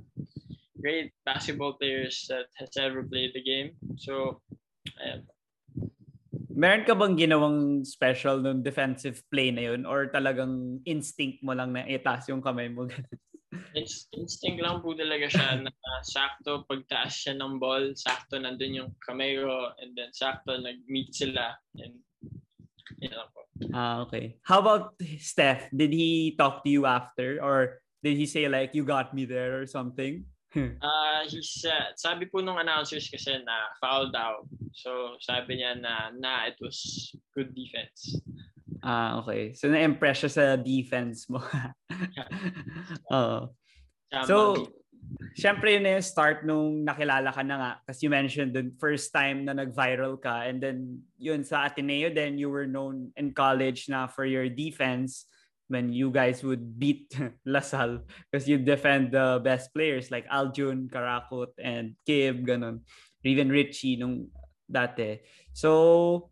great 0.84 1.16
basketball 1.24 1.80
players 1.80 2.28
that 2.28 2.52
has 2.60 2.76
ever 2.76 3.00
played 3.00 3.32
the 3.32 3.40
game. 3.40 3.72
So, 3.96 4.44
ayan. 5.00 5.24
Meron 6.52 6.84
ka 6.84 6.92
bang 6.92 7.16
ginawang 7.16 7.82
special 7.88 8.44
nung 8.44 8.60
defensive 8.60 9.24
play 9.32 9.48
na 9.48 9.72
yun? 9.72 9.88
Or 9.88 10.12
talagang 10.12 10.84
instinct 10.84 11.40
mo 11.40 11.56
lang 11.56 11.72
na 11.72 11.88
itaas 11.88 12.28
yung 12.28 12.44
kamay 12.44 12.68
mo? 12.68 12.84
Inst- 13.74 14.10
instinct 14.14 14.60
lang 14.60 14.82
po 14.84 14.94
talaga 14.98 15.30
siya 15.30 15.62
na 15.62 15.70
sakto 16.04 16.66
pagtaas 16.66 17.14
siya 17.14 17.34
ng 17.38 17.58
ball, 17.58 17.94
sakto 17.94 18.38
nandun 18.38 18.82
yung 18.82 18.90
kamay 19.02 19.38
ko, 19.38 19.72
and 19.78 19.94
then 19.94 20.10
sakto 20.10 20.58
nag-meet 20.58 21.14
sila. 21.14 21.54
And, 21.78 22.02
yun 23.00 23.14
lang 23.14 23.30
po. 23.30 23.40
ah, 23.74 24.02
okay. 24.06 24.38
How 24.42 24.58
about 24.58 24.98
Steph? 25.18 25.70
Did 25.70 25.94
he 25.94 26.34
talk 26.38 26.62
to 26.66 26.70
you 26.70 26.86
after? 26.86 27.38
Or 27.42 27.82
did 28.02 28.18
he 28.18 28.26
say 28.26 28.46
like, 28.50 28.74
you 28.74 28.84
got 28.84 29.14
me 29.14 29.24
there 29.24 29.62
or 29.62 29.66
something? 29.66 30.26
Uh, 30.54 31.26
he 31.26 31.42
said, 31.42 31.98
sabi 31.98 32.30
po 32.30 32.38
nung 32.38 32.58
announcers 32.58 33.10
kasi 33.10 33.42
na 33.42 33.74
foul 33.82 34.10
daw. 34.14 34.46
So, 34.74 35.18
sabi 35.18 35.58
niya 35.62 35.78
na, 35.78 36.14
na, 36.14 36.46
it 36.50 36.58
was 36.62 37.10
good 37.34 37.54
defense. 37.54 38.22
ah, 38.86 39.18
okay. 39.22 39.54
So, 39.54 39.70
na-impress 39.70 40.26
siya 40.26 40.30
sa 40.30 40.44
defense 40.54 41.26
mo. 41.26 41.42
Oo. 43.14 43.50
Tama. 44.10 44.26
So, 44.26 44.70
syempre 45.34 45.74
yun 45.74 45.84
na 45.86 45.98
yung 45.98 46.06
start 46.06 46.46
nung 46.46 46.86
nakilala 46.86 47.34
ka 47.34 47.42
na 47.42 47.56
nga. 47.58 47.72
Kasi 47.86 48.06
you 48.06 48.10
mentioned 48.10 48.54
the 48.54 48.70
first 48.78 49.10
time 49.10 49.46
na 49.46 49.54
nag-viral 49.54 50.18
ka. 50.22 50.46
And 50.46 50.62
then, 50.62 51.02
yun 51.18 51.42
sa 51.42 51.66
Ateneo, 51.66 52.14
then 52.14 52.38
you 52.38 52.50
were 52.50 52.66
known 52.66 53.10
in 53.18 53.34
college 53.34 53.90
na 53.90 54.06
for 54.06 54.26
your 54.26 54.46
defense 54.46 55.26
when 55.74 55.90
you 55.90 56.14
guys 56.14 56.46
would 56.46 56.78
beat 56.78 57.10
Lasal 57.50 58.06
because 58.30 58.46
you 58.46 58.62
defend 58.62 59.10
the 59.10 59.42
best 59.42 59.74
players 59.74 60.14
like 60.14 60.30
Aljun, 60.30 60.86
Karakot, 60.86 61.50
and 61.58 61.98
Kib, 62.06 62.46
ganun. 62.46 62.86
Even 63.26 63.50
Richie 63.50 63.98
nung 63.98 64.30
dati. 64.70 65.18
So, 65.50 66.30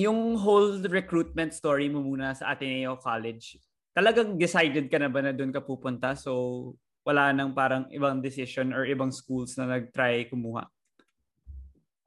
yung 0.00 0.40
whole 0.40 0.80
recruitment 0.88 1.52
story 1.52 1.92
mo 1.92 2.00
muna 2.00 2.32
sa 2.32 2.56
Ateneo 2.56 2.96
College, 2.96 3.60
talagang 3.92 4.40
decided 4.40 4.88
ka 4.88 4.96
na 4.96 5.12
ba 5.12 5.20
na 5.20 5.36
doon 5.36 5.52
ka 5.52 5.60
pupunta? 5.60 6.16
So, 6.16 6.72
wala 7.04 7.34
nang 7.36 7.52
parang 7.52 7.90
ibang 7.92 8.24
decision 8.24 8.72
or 8.72 8.88
ibang 8.88 9.12
schools 9.12 9.58
na 9.60 9.68
nag-try 9.68 10.32
kumuha? 10.32 10.64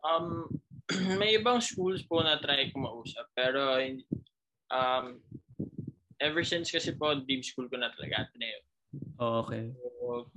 Um, 0.02 0.50
may 1.20 1.38
ibang 1.38 1.62
schools 1.62 2.02
po 2.08 2.26
na 2.26 2.42
try 2.42 2.72
ko 2.74 2.82
mausap. 2.82 3.30
Pero, 3.36 3.78
um, 4.72 5.06
ever 6.26 6.42
since 6.42 6.74
kasi 6.74 6.98
po, 6.98 7.14
dream 7.22 7.46
school 7.46 7.70
ko 7.70 7.78
na 7.78 7.94
talaga 7.94 8.26
Ateneo. 8.26 8.60
Oh, 9.22 9.46
okay. 9.46 9.70
So, 9.70 10.32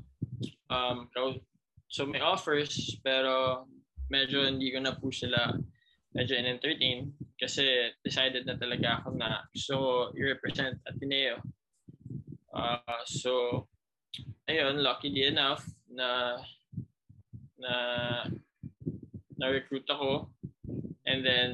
um, 0.68 1.08
so- 1.16 1.40
so 1.88 2.04
may 2.04 2.20
offers, 2.20 3.00
pero 3.00 3.64
medyo 4.12 4.44
hindi 4.44 4.68
ko 4.68 4.78
na 4.84 4.92
po 4.92 5.08
sila 5.08 5.56
medyo 6.12 6.36
in-entertain 6.36 7.12
kasi 7.36 7.92
decided 8.00 8.44
na 8.44 8.56
talaga 8.56 9.00
ako 9.00 9.08
na 9.16 9.44
ko 9.52 10.12
i-represent 10.16 10.80
Ateneo. 10.88 11.40
Uh, 12.52 13.04
so, 13.04 13.64
ayun, 14.48 14.80
luckily 14.80 15.28
enough 15.28 15.64
na 15.88 16.40
na 17.58 17.74
na-recruit 19.38 19.86
ako 19.86 20.30
and 21.06 21.22
then 21.22 21.50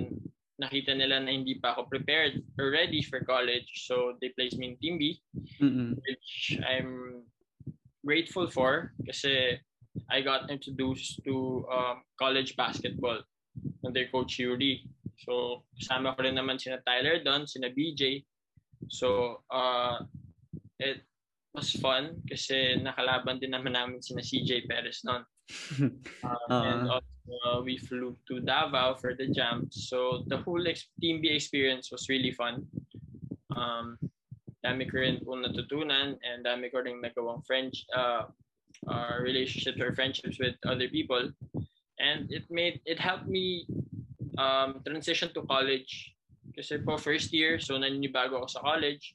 nakita 0.60 0.94
nila 0.94 1.18
na 1.18 1.34
hindi 1.34 1.58
pa 1.58 1.74
ako 1.74 1.90
prepared 1.90 2.38
or 2.58 2.70
ready 2.70 3.02
for 3.02 3.18
college 3.26 3.66
so 3.86 4.14
they 4.22 4.30
placed 4.38 4.54
me 4.58 4.70
in 4.70 4.76
Team 4.78 4.94
B 4.98 5.18
Mm-mm. 5.58 5.98
which 6.06 6.58
I'm 6.62 7.22
grateful 8.06 8.46
for 8.46 8.94
kasi 9.02 9.58
I 10.10 10.22
got 10.26 10.50
introduced 10.50 11.22
to 11.24 11.66
um, 11.70 12.02
college 12.18 12.58
basketball 12.58 13.22
under 13.86 14.02
Coach 14.10 14.42
Yuri. 14.42 14.82
So, 15.22 15.62
kasama 15.78 16.18
ko 16.18 16.26
rin 16.26 16.34
naman 16.34 16.58
sina 16.58 16.82
Tyler 16.82 17.22
doon, 17.22 17.46
sina 17.46 17.70
BJ. 17.70 18.26
So, 18.90 19.38
uh, 19.54 20.02
it 20.82 21.06
was 21.54 21.70
fun 21.78 22.18
kasi 22.26 22.74
nakalaban 22.82 23.38
din 23.38 23.54
naman 23.54 23.78
namin 23.78 24.02
sina 24.02 24.18
CJ 24.18 24.66
Perez 24.66 25.06
noon. 25.06 25.22
Um, 26.26 26.50
and 26.66 26.80
Ah. 26.90 26.98
also, 26.98 27.13
uh, 27.28 27.60
we 27.62 27.78
flew 27.78 28.16
to 28.28 28.40
Davao 28.40 28.94
for 28.94 29.14
the 29.14 29.28
jam. 29.28 29.68
So, 29.70 30.24
the 30.26 30.38
whole 30.38 30.66
ex- 30.68 30.88
Team 31.00 31.20
B 31.20 31.28
experience 31.28 31.90
was 31.90 32.08
really 32.08 32.32
fun. 32.32 32.66
Um, 33.54 33.98
dami 34.64 34.88
ko 34.90 34.98
rin 34.98 35.20
po 35.20 35.36
natutunan 35.36 36.16
and 36.24 36.44
dami 36.44 36.72
ko 36.72 36.80
rin 36.80 37.00
nagawang 37.00 37.44
French 37.44 37.84
uh, 37.92 38.24
uh, 38.88 39.16
relationships 39.20 39.80
or 39.80 39.92
friendships 39.92 40.40
with 40.40 40.56
other 40.66 40.88
people. 40.88 41.30
And 42.00 42.26
it 42.32 42.48
made, 42.50 42.80
it 42.84 42.98
helped 42.98 43.28
me 43.28 43.68
um, 44.38 44.80
transition 44.84 45.30
to 45.34 45.42
college. 45.46 46.16
Kasi 46.54 46.78
po 46.82 46.96
first 46.96 47.32
year, 47.32 47.58
so 47.58 47.76
naninibago 47.76 48.42
ako 48.42 48.48
sa 48.48 48.64
college. 48.64 49.14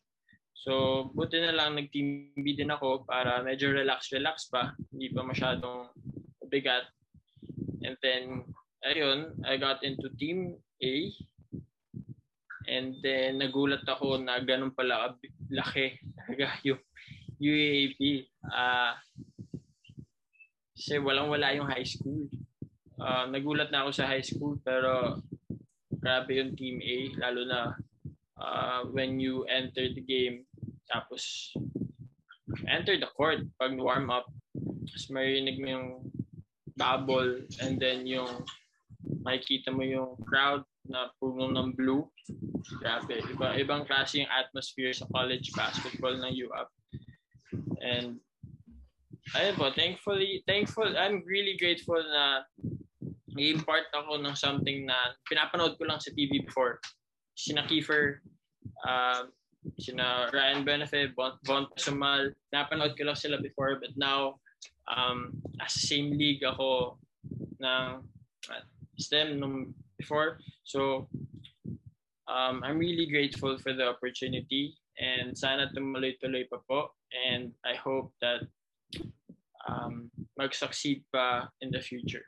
So, 0.59 1.07
buti 1.15 1.39
na 1.39 1.55
lang 1.55 1.79
nag-team 1.79 2.35
B 2.35 2.51
din 2.51 2.67
ako 2.67 3.07
para 3.07 3.39
medyo 3.39 3.71
relax-relax 3.71 4.51
pa. 4.51 4.75
Hindi 4.91 5.07
pa 5.15 5.23
masyadong 5.23 5.87
bigat. 6.51 6.83
And 7.83 7.95
then, 8.03 8.43
ayun, 8.83 9.39
I 9.45 9.57
got 9.57 9.83
into 9.83 10.09
Team 10.19 10.55
A. 10.83 10.93
And 12.69 12.95
then, 13.01 13.41
nagulat 13.41 13.87
ako 13.87 14.21
na 14.21 14.43
ganun 14.45 14.75
pala 14.75 15.15
laki 15.49 15.97
talaga 16.13 16.47
yung 16.67 16.81
UAAP. 17.41 18.29
Uh, 18.45 18.93
kasi 20.75 20.95
walang-wala 20.99 21.55
yung 21.55 21.67
high 21.67 21.87
school. 21.87 22.29
Uh, 22.99 23.27
nagulat 23.31 23.71
na 23.71 23.87
ako 23.87 23.91
sa 23.95 24.07
high 24.07 24.23
school 24.23 24.59
pero 24.59 25.23
grabe 25.99 26.39
yung 26.39 26.55
Team 26.55 26.79
A. 26.79 26.97
Lalo 27.19 27.41
na 27.47 27.59
uh, 28.39 28.79
when 28.91 29.19
you 29.19 29.43
enter 29.47 29.87
the 29.91 30.03
game 30.03 30.47
tapos 30.87 31.51
enter 32.67 32.95
the 32.95 33.07
court 33.15 33.43
pag 33.59 33.75
warm 33.75 34.07
up. 34.07 34.27
Tapos 34.87 35.05
marinig 35.11 35.59
mo 35.59 35.67
yung 35.67 35.87
bubble 36.79 37.43
and 37.59 37.75
then 37.75 38.07
yung 38.07 38.47
makikita 39.27 39.75
mo 39.75 39.83
yung 39.83 40.15
crowd 40.23 40.63
na 40.87 41.11
puno 41.19 41.51
ng 41.51 41.75
blue. 41.75 42.07
Grabe. 42.81 43.21
Iba, 43.21 43.59
ibang 43.59 43.85
klase 43.85 44.23
yung 44.23 44.31
atmosphere 44.31 44.95
sa 44.95 45.05
college 45.11 45.51
basketball 45.53 46.15
ng 46.15 46.33
UAP. 46.33 46.69
And 47.83 48.23
ayun 49.37 49.55
po, 49.59 49.69
thankfully, 49.75 50.41
thankful, 50.47 50.89
I'm 50.97 51.21
really 51.27 51.59
grateful 51.59 51.99
na 51.99 52.47
naging 53.37 53.61
part 53.63 53.87
ako 53.93 54.19
ng 54.19 54.35
something 54.35 54.89
na 54.89 55.13
pinapanood 55.29 55.77
ko 55.77 55.85
lang 55.85 56.01
sa 56.01 56.11
TV 56.15 56.43
before. 56.43 56.81
Sina 57.37 57.63
Kiefer, 57.69 58.19
uh, 58.83 59.29
sina 59.79 60.27
Ryan 60.33 60.65
Benefe, 60.65 61.13
Von, 61.15 61.37
Von 61.45 61.69
Sumal, 61.77 62.33
napanood 62.51 62.97
ko 62.97 63.07
lang 63.07 63.15
sila 63.15 63.39
before 63.39 63.79
but 63.79 63.93
now 63.95 64.41
um, 64.89 65.37
as 65.61 65.73
same 65.73 66.17
league 66.17 66.41
ako 66.43 66.97
ng 67.61 67.87
uh, 68.49 68.63
STEM 68.97 69.39
nung 69.39 69.71
before. 69.95 70.39
So 70.65 71.07
um, 72.27 72.61
I'm 72.65 72.77
really 72.77 73.07
grateful 73.07 73.57
for 73.61 73.73
the 73.73 73.87
opportunity 73.89 74.75
and 74.99 75.37
sana 75.37 75.71
tumuloy-tuloy 75.71 76.49
pa 76.51 76.59
po 76.67 76.91
and 77.11 77.55
I 77.63 77.75
hope 77.79 78.11
that 78.19 78.43
um, 79.67 80.11
mag-succeed 80.35 81.05
pa 81.11 81.47
in 81.61 81.71
the 81.71 81.79
future. 81.79 82.23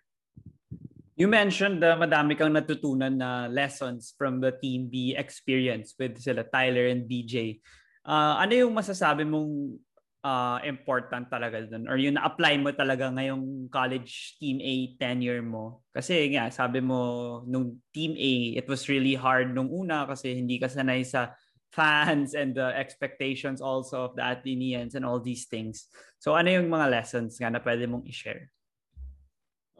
You 1.19 1.27
mentioned 1.27 1.83
uh, 1.83 1.99
madami 1.99 2.33
kang 2.33 2.55
natutunan 2.55 3.19
na 3.19 3.45
lessons 3.45 4.15
from 4.17 4.41
the 4.41 4.55
Team 4.57 4.89
B 4.89 5.13
experience 5.13 5.93
with 5.99 6.17
sila 6.17 6.47
Tyler 6.47 6.89
and 6.89 7.05
BJ. 7.05 7.61
Uh, 8.01 8.41
ano 8.41 8.65
yung 8.65 8.73
masasabi 8.73 9.21
mong 9.27 9.77
uh, 10.23 10.57
important 10.63 11.29
talaga 11.29 11.65
dun? 11.65 11.89
Or 11.89 11.97
yung 11.97 12.17
na-apply 12.17 12.61
mo 12.61 12.71
talaga 12.73 13.09
ngayong 13.09 13.69
college 13.69 14.37
Team 14.37 14.61
A 14.61 14.95
tenure 14.97 15.41
mo? 15.41 15.85
Kasi 15.93 16.33
nga, 16.33 16.49
sabi 16.53 16.81
mo, 16.81 17.41
nung 17.45 17.81
Team 17.93 18.13
A, 18.17 18.33
it 18.57 18.65
was 18.69 18.87
really 18.89 19.17
hard 19.17 19.53
nung 19.53 19.69
una 19.69 20.05
kasi 20.05 20.37
hindi 20.37 20.61
ka 20.61 20.69
sanay 20.69 21.05
sa 21.05 21.33
fans 21.71 22.35
and 22.35 22.53
the 22.53 22.67
expectations 22.75 23.63
also 23.63 24.11
of 24.11 24.15
the 24.15 24.23
Athenians 24.23 24.93
and 24.95 25.07
all 25.07 25.19
these 25.19 25.47
things. 25.47 25.87
So 26.19 26.35
ano 26.35 26.51
yung 26.51 26.67
mga 26.67 26.91
lessons 26.91 27.39
nga 27.39 27.47
na 27.47 27.63
pwede 27.63 27.87
mong 27.87 28.05
i-share? 28.05 28.51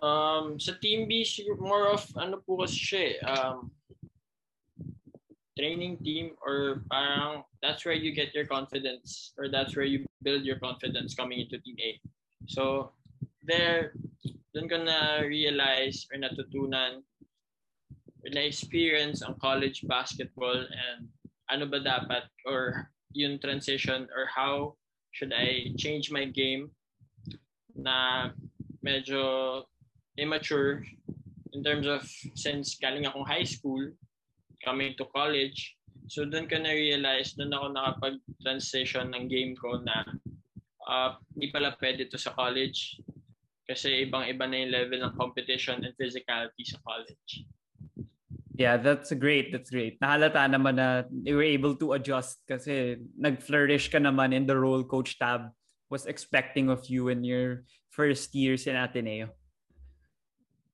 Um, 0.01 0.57
sa 0.57 0.73
Team 0.81 1.05
B, 1.05 1.21
more 1.61 1.93
of 1.93 2.01
ano 2.17 2.41
po 2.41 2.63
kasi 2.63 3.13
eh, 3.13 3.21
um, 3.27 3.69
training 5.57 5.97
team 6.03 6.31
or 6.45 6.83
parang 6.89 7.43
that's 7.61 7.85
where 7.85 7.95
you 7.95 8.15
get 8.15 8.33
your 8.33 8.45
confidence 8.45 9.33
or 9.37 9.49
that's 9.49 9.75
where 9.75 9.85
you 9.85 10.05
build 10.23 10.43
your 10.43 10.59
confidence 10.59 11.13
coming 11.13 11.41
into 11.41 11.59
Team 11.59 11.75
A. 11.83 11.99
So 12.47 12.91
there, 13.43 13.93
dun 14.53 14.69
ko 14.69 14.83
na 14.83 15.21
realize 15.27 16.07
or 16.11 16.17
natutunan 16.17 17.03
or 18.21 18.29
na-experience 18.31 19.21
ang 19.21 19.35
college 19.41 19.83
basketball 19.87 20.61
and 20.61 21.09
ano 21.51 21.67
ba 21.67 21.83
dapat 21.83 22.31
or 22.47 22.87
yung 23.11 23.39
transition 23.39 24.07
or 24.15 24.29
how 24.31 24.79
should 25.11 25.35
I 25.35 25.75
change 25.75 26.11
my 26.11 26.23
game 26.25 26.71
na 27.75 28.31
medyo 28.79 29.63
immature 30.15 30.83
in 31.51 31.63
terms 31.63 31.87
of 31.87 32.07
since 32.35 32.79
galing 32.79 33.03
akong 33.03 33.27
high 33.27 33.43
school, 33.43 33.91
coming 34.63 34.95
to 34.97 35.05
college. 35.11 35.77
So 36.11 36.25
doon 36.25 36.49
ko 36.49 36.59
na-realize, 36.59 37.37
doon 37.37 37.53
ako 37.53 37.67
nakapag-transition 37.71 39.13
ng 39.13 39.25
game 39.31 39.53
ko 39.55 39.79
na 39.81 40.05
uh, 40.87 41.17
hindi 41.33 41.53
pala 41.53 41.75
pwede 41.79 42.09
to 42.09 42.17
sa 42.17 42.35
college 42.35 42.99
kasi 43.69 44.09
ibang-iba 44.09 44.43
na 44.49 44.57
yung 44.59 44.73
level 44.73 44.99
ng 44.99 45.15
competition 45.15 45.79
and 45.85 45.95
physicality 45.95 46.67
sa 46.67 46.81
college. 46.83 47.47
Yeah, 48.59 48.77
that's 48.77 49.09
great. 49.15 49.49
That's 49.49 49.71
great. 49.71 49.97
Nahalata 50.03 50.45
naman 50.45 50.77
na 50.77 51.07
you 51.09 51.39
were 51.39 51.47
able 51.47 51.73
to 51.79 51.95
adjust 51.95 52.43
kasi 52.45 52.99
nag-flourish 53.15 53.89
ka 53.89 53.97
naman 53.97 54.35
in 54.35 54.45
the 54.45 54.53
role 54.53 54.83
Coach 54.83 55.17
Tab 55.17 55.49
was 55.89 56.05
expecting 56.05 56.69
of 56.69 56.85
you 56.85 57.07
in 57.09 57.23
your 57.23 57.63
first 57.89 58.35
years 58.35 58.67
in 58.67 58.75
Ateneo. 58.75 59.33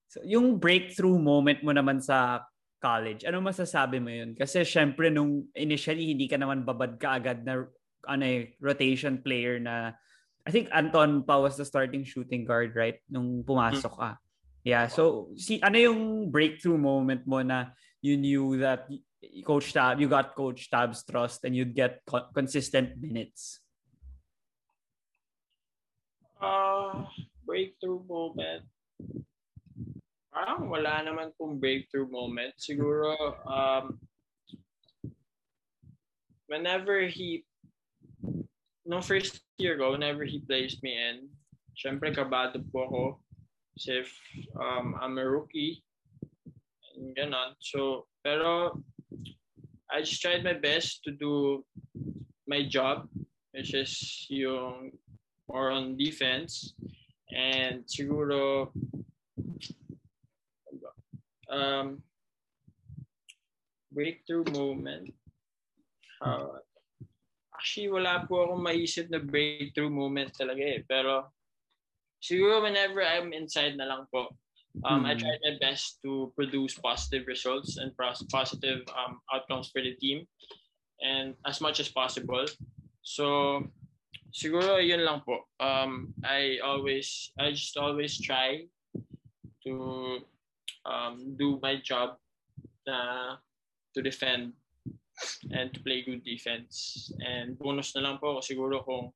So, 0.08 0.20
yung 0.24 0.56
breakthrough 0.58 1.20
moment 1.20 1.60
mo 1.62 1.72
naman 1.72 2.00
sa 2.00 2.44
college, 2.78 3.26
ano 3.26 3.42
masasabi 3.42 3.98
mo 3.98 4.10
yun? 4.10 4.34
Kasi 4.38 4.62
syempre 4.62 5.10
nung 5.10 5.50
initially 5.54 6.14
hindi 6.14 6.30
ka 6.30 6.38
naman 6.38 6.62
babad 6.62 6.96
ka 6.96 7.18
agad 7.18 7.42
na 7.42 7.66
ano 8.06 8.24
eh, 8.24 8.54
rotation 8.62 9.18
player 9.18 9.58
na 9.58 9.94
I 10.46 10.50
think 10.50 10.72
Anton 10.72 11.28
pa 11.28 11.36
was 11.36 11.60
the 11.60 11.66
starting 11.66 12.08
shooting 12.08 12.48
guard, 12.48 12.72
right? 12.72 12.96
Nung 13.10 13.44
pumasok 13.44 13.92
ka. 13.92 14.10
Yeah, 14.64 14.88
so 14.88 15.28
si 15.36 15.60
ano 15.60 15.76
yung 15.76 16.32
breakthrough 16.32 16.80
moment 16.80 17.28
mo 17.28 17.44
na 17.44 17.76
you 18.00 18.16
knew 18.16 18.56
that 18.62 18.88
Coach 19.44 19.74
Tab, 19.74 20.00
you 20.00 20.08
got 20.08 20.32
Coach 20.38 20.70
Tab's 20.70 21.04
trust 21.04 21.44
and 21.44 21.52
you'd 21.52 21.74
get 21.74 22.00
co- 22.06 22.30
consistent 22.32 22.96
minutes? 22.96 23.60
Uh, 26.38 27.02
breakthrough 27.44 28.00
moment 28.06 28.62
parang 30.38 30.70
wala 30.70 31.02
naman 31.02 31.34
pong 31.34 31.58
breakthrough 31.58 32.06
moment. 32.06 32.54
Siguro, 32.62 33.10
um, 33.42 33.98
whenever 36.46 37.10
he, 37.10 37.42
no 38.86 39.02
first 39.02 39.42
year 39.58 39.74
ko, 39.74 39.98
whenever 39.98 40.22
he 40.22 40.38
placed 40.46 40.78
me 40.86 40.94
in, 40.94 41.26
syempre 41.74 42.14
kabado 42.14 42.62
po 42.70 42.86
ako. 42.86 43.04
Kasi 43.74 44.06
if, 44.06 44.14
um, 44.54 44.94
I'm 45.02 45.18
a 45.18 45.26
rookie, 45.26 45.82
and 46.94 47.18
ganon. 47.18 47.58
So, 47.58 48.06
pero, 48.22 48.78
I 49.90 50.06
just 50.06 50.22
tried 50.22 50.46
my 50.46 50.54
best 50.54 51.02
to 51.02 51.10
do 51.10 51.66
my 52.46 52.62
job, 52.62 53.10
which 53.50 53.74
is 53.74 53.90
yung 54.30 54.94
more 55.50 55.74
on 55.74 55.98
defense. 55.98 56.78
And 57.34 57.82
siguro, 57.90 58.70
um, 61.50 62.02
breakthrough 63.92 64.44
moment. 64.52 65.12
Uh, 66.20 66.60
actually, 67.54 67.90
wala 67.90 68.26
po 68.28 68.44
akong 68.44 68.62
maisip 68.62 69.10
na 69.10 69.18
breakthrough 69.18 69.90
moment 69.90 70.30
talaga 70.36 70.62
eh. 70.62 70.80
Pero 70.86 71.32
siguro 72.20 72.62
whenever 72.62 73.02
I'm 73.02 73.32
inside 73.32 73.76
na 73.76 73.86
lang 73.86 74.06
po, 74.12 74.30
um, 74.84 75.02
mm-hmm. 75.02 75.06
I 75.06 75.12
try 75.14 75.34
my 75.42 75.54
best 75.58 75.98
to 76.04 76.32
produce 76.36 76.78
positive 76.78 77.26
results 77.26 77.78
and 77.78 77.94
positive 78.30 78.84
um, 78.94 79.18
outcomes 79.32 79.70
for 79.72 79.82
the 79.82 79.94
team 79.96 80.26
and 81.00 81.34
as 81.46 81.60
much 81.60 81.80
as 81.80 81.88
possible. 81.88 82.46
So, 83.02 83.62
siguro 84.34 84.82
yun 84.82 85.06
lang 85.06 85.22
po. 85.24 85.48
Um, 85.58 86.12
I 86.22 86.58
always, 86.62 87.32
I 87.38 87.50
just 87.54 87.76
always 87.78 88.20
try 88.20 88.66
to 89.64 89.72
um, 90.86 91.34
do 91.38 91.58
my 91.62 91.80
job 91.82 92.16
na 92.86 93.36
to 93.94 94.02
defend 94.02 94.52
and 95.50 95.74
to 95.74 95.80
play 95.80 96.02
good 96.02 96.24
defense. 96.24 97.10
And 97.24 97.58
bonus 97.58 97.94
na 97.94 98.02
lang 98.02 98.18
po 98.18 98.38
siguro 98.38 98.84
kung 98.84 99.10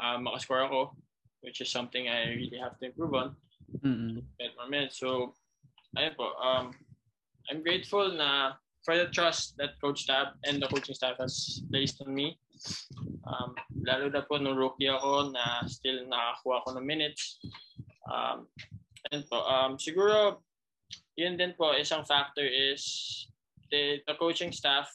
uh, 0.00 0.18
makascore 0.18 0.64
ako, 0.64 0.96
which 1.42 1.60
is 1.60 1.68
something 1.68 2.08
I 2.08 2.32
really 2.34 2.58
have 2.58 2.78
to 2.80 2.86
improve 2.86 3.14
on. 3.14 3.36
Mm-hmm. 3.84 4.24
Get 4.40 4.56
more 4.56 4.70
minutes. 4.70 4.98
So, 4.98 5.34
ayun 5.96 6.16
po. 6.16 6.32
Um, 6.40 6.72
I'm 7.50 7.60
grateful 7.60 8.16
na 8.16 8.56
for 8.84 8.96
the 8.96 9.08
trust 9.12 9.56
that 9.56 9.80
Coach 9.80 10.06
Tab 10.06 10.36
and 10.44 10.60
the 10.60 10.68
coaching 10.68 10.94
staff 10.94 11.16
has 11.20 11.64
placed 11.72 12.00
on 12.04 12.14
me. 12.14 12.38
Um, 13.24 13.56
lalo 13.84 14.08
na 14.08 14.24
po 14.24 14.36
nung 14.36 14.56
rookie 14.56 14.88
ako 14.88 15.32
na 15.32 15.64
still 15.68 16.04
nakakuha 16.08 16.64
ko 16.64 16.68
ng 16.76 16.86
minutes. 16.86 17.40
Um, 18.08 18.48
and 19.12 19.24
po, 19.28 19.44
um, 19.44 19.76
siguro 19.80 20.44
yun 21.16 21.38
din 21.38 21.54
po, 21.54 21.72
isang 21.74 22.06
factor 22.06 22.44
is 22.44 23.26
the, 23.70 24.02
the 24.06 24.14
coaching 24.18 24.52
staff 24.52 24.90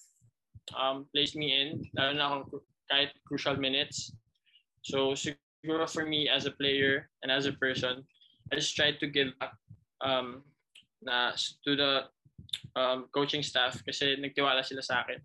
um, 0.76 1.06
placed 1.14 1.36
me 1.36 1.56
in, 1.56 1.84
lalo 1.96 2.12
na 2.14 2.26
akong 2.28 2.62
kahit 2.92 3.12
crucial 3.26 3.56
minutes. 3.56 4.12
So 4.82 5.14
siguro 5.14 5.90
for 5.90 6.06
me 6.06 6.30
as 6.30 6.46
a 6.46 6.52
player 6.52 7.10
and 7.24 7.32
as 7.32 7.46
a 7.46 7.54
person, 7.54 8.04
I 8.52 8.56
just 8.56 8.76
tried 8.76 9.00
to 9.00 9.08
give 9.08 9.38
back 9.40 9.54
um, 10.02 10.44
na 11.02 11.32
to 11.64 11.76
the 11.76 11.94
um, 12.76 13.08
coaching 13.14 13.44
staff 13.44 13.80
kasi 13.86 14.18
nagtiwala 14.20 14.66
sila 14.66 14.82
sa 14.82 15.06
akin. 15.06 15.22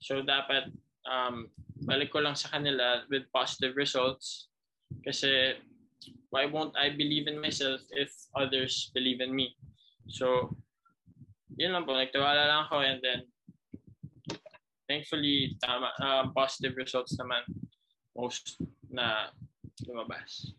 So 0.00 0.22
dapat 0.22 0.72
um, 1.04 1.50
balik 1.84 2.12
ko 2.12 2.24
lang 2.24 2.38
sa 2.38 2.48
kanila 2.48 3.04
with 3.10 3.28
positive 3.34 3.76
results 3.76 4.48
kasi 5.04 5.58
why 6.30 6.46
won't 6.46 6.72
I 6.78 6.94
believe 6.94 7.26
in 7.26 7.42
myself 7.42 7.82
if 7.90 8.14
others 8.32 8.88
believe 8.94 9.20
in 9.20 9.34
me? 9.34 9.56
So, 10.08 10.56
yun 11.58 11.72
lang 11.76 11.84
po. 11.84 11.92
Nagtiwala 11.92 12.48
lang 12.48 12.60
ako 12.68 12.80
and 12.80 13.00
then 13.02 13.20
thankfully, 14.88 15.54
tama, 15.62 15.90
um, 16.02 16.32
positive 16.34 16.74
results 16.74 17.14
naman 17.20 17.44
most 18.16 18.58
na 18.90 19.30
lumabas. 19.86 20.50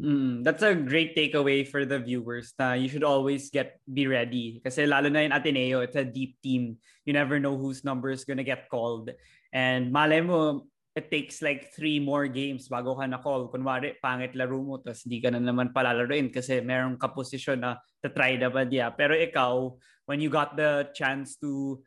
Mm, 0.00 0.42
that's 0.42 0.62
a 0.66 0.74
great 0.74 1.14
takeaway 1.14 1.62
for 1.62 1.86
the 1.86 2.02
viewers 2.02 2.52
na 2.58 2.74
you 2.74 2.90
should 2.90 3.06
always 3.06 3.48
get 3.48 3.78
be 3.86 4.10
ready 4.10 4.58
kasi 4.58 4.90
lalo 4.90 5.06
na 5.06 5.22
in 5.22 5.30
Ateneo 5.30 5.86
it's 5.86 5.94
a 5.94 6.02
deep 6.02 6.34
team 6.42 6.76
you 7.06 7.14
never 7.14 7.38
know 7.38 7.54
whose 7.54 7.86
number 7.86 8.10
is 8.10 8.26
gonna 8.26 8.42
get 8.42 8.66
called 8.66 9.14
and 9.54 9.94
malay 9.94 10.18
mo 10.18 10.66
it 10.94 11.10
takes 11.10 11.42
like 11.42 11.74
three 11.74 11.98
more 11.98 12.30
games 12.30 12.70
bago 12.70 12.94
ka 12.94 13.04
na 13.10 13.18
call 13.18 13.50
kunwari 13.50 13.98
pangit 13.98 14.38
laro 14.38 14.62
mo 14.62 14.78
tapos 14.78 15.02
hindi 15.02 15.18
ka 15.18 15.34
na 15.34 15.42
naman 15.42 15.74
palalaroin 15.74 16.30
kasi 16.30 16.62
merong 16.62 16.94
kaposisyon 16.96 17.58
na 17.58 17.82
to 17.98 18.14
try 18.14 18.38
na 18.38 18.46
ba 18.46 18.62
diya 18.62 18.94
pero 18.94 19.12
ikaw 19.18 19.74
when 20.06 20.22
you 20.22 20.30
got 20.30 20.54
the 20.54 20.86
chance 20.94 21.34
to 21.34 21.82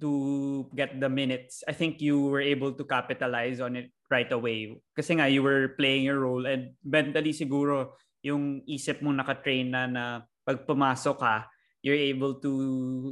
to 0.00 0.68
get 0.76 1.00
the 1.00 1.08
minutes, 1.08 1.64
I 1.64 1.72
think 1.72 2.00
you 2.00 2.28
were 2.28 2.44
able 2.44 2.72
to 2.72 2.84
capitalize 2.84 3.60
on 3.60 3.76
it 3.76 3.88
right 4.12 4.28
away. 4.28 4.76
Kasi 4.92 5.16
nga, 5.16 5.28
you 5.28 5.42
were 5.42 5.72
playing 5.80 6.04
your 6.04 6.20
role 6.20 6.44
and 6.44 6.76
mentally 6.84 7.32
siguro 7.32 7.96
yung 8.20 8.60
isip 8.68 9.00
mo 9.00 9.12
nakatrain 9.12 9.72
na 9.72 9.88
na 9.88 10.04
pag 10.44 10.68
pumasok 10.68 11.16
ka, 11.16 11.48
you're 11.86 11.94
able 11.94 12.34
to, 12.42 12.50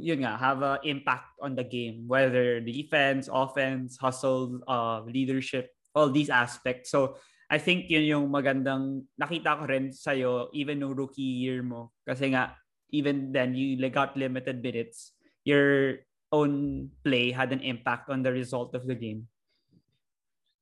yun 0.03 0.27
nga, 0.27 0.35
have 0.35 0.59
an 0.59 0.83
impact 0.83 1.31
on 1.39 1.55
the 1.55 1.63
game. 1.63 2.03
Whether 2.11 2.59
defense, 2.59 3.31
offense, 3.31 3.95
hustle, 3.95 4.59
uh, 4.67 5.07
leadership, 5.07 5.71
all 5.95 6.11
these 6.11 6.27
aspects. 6.27 6.91
So, 6.91 7.15
I 7.47 7.55
think 7.55 7.87
yun 7.87 8.03
yung 8.03 8.27
magandang 8.27 9.07
nakita 9.15 9.55
ko 9.55 9.63
rin 9.63 9.95
sa'yo 9.95 10.51
even 10.51 10.83
no 10.83 10.91
rookie 10.91 11.47
year 11.47 11.63
mo. 11.63 11.95
Kasi 12.03 12.35
nga, 12.35 12.59
even 12.91 13.31
then, 13.31 13.55
you 13.55 13.79
got 13.87 14.19
limited 14.19 14.59
minutes. 14.59 15.15
Your 15.47 16.03
own 16.35 16.91
play 16.99 17.31
had 17.31 17.55
an 17.55 17.63
impact 17.63 18.11
on 18.11 18.27
the 18.27 18.33
result 18.35 18.75
of 18.75 18.83
the 18.83 18.97
game. 18.99 19.31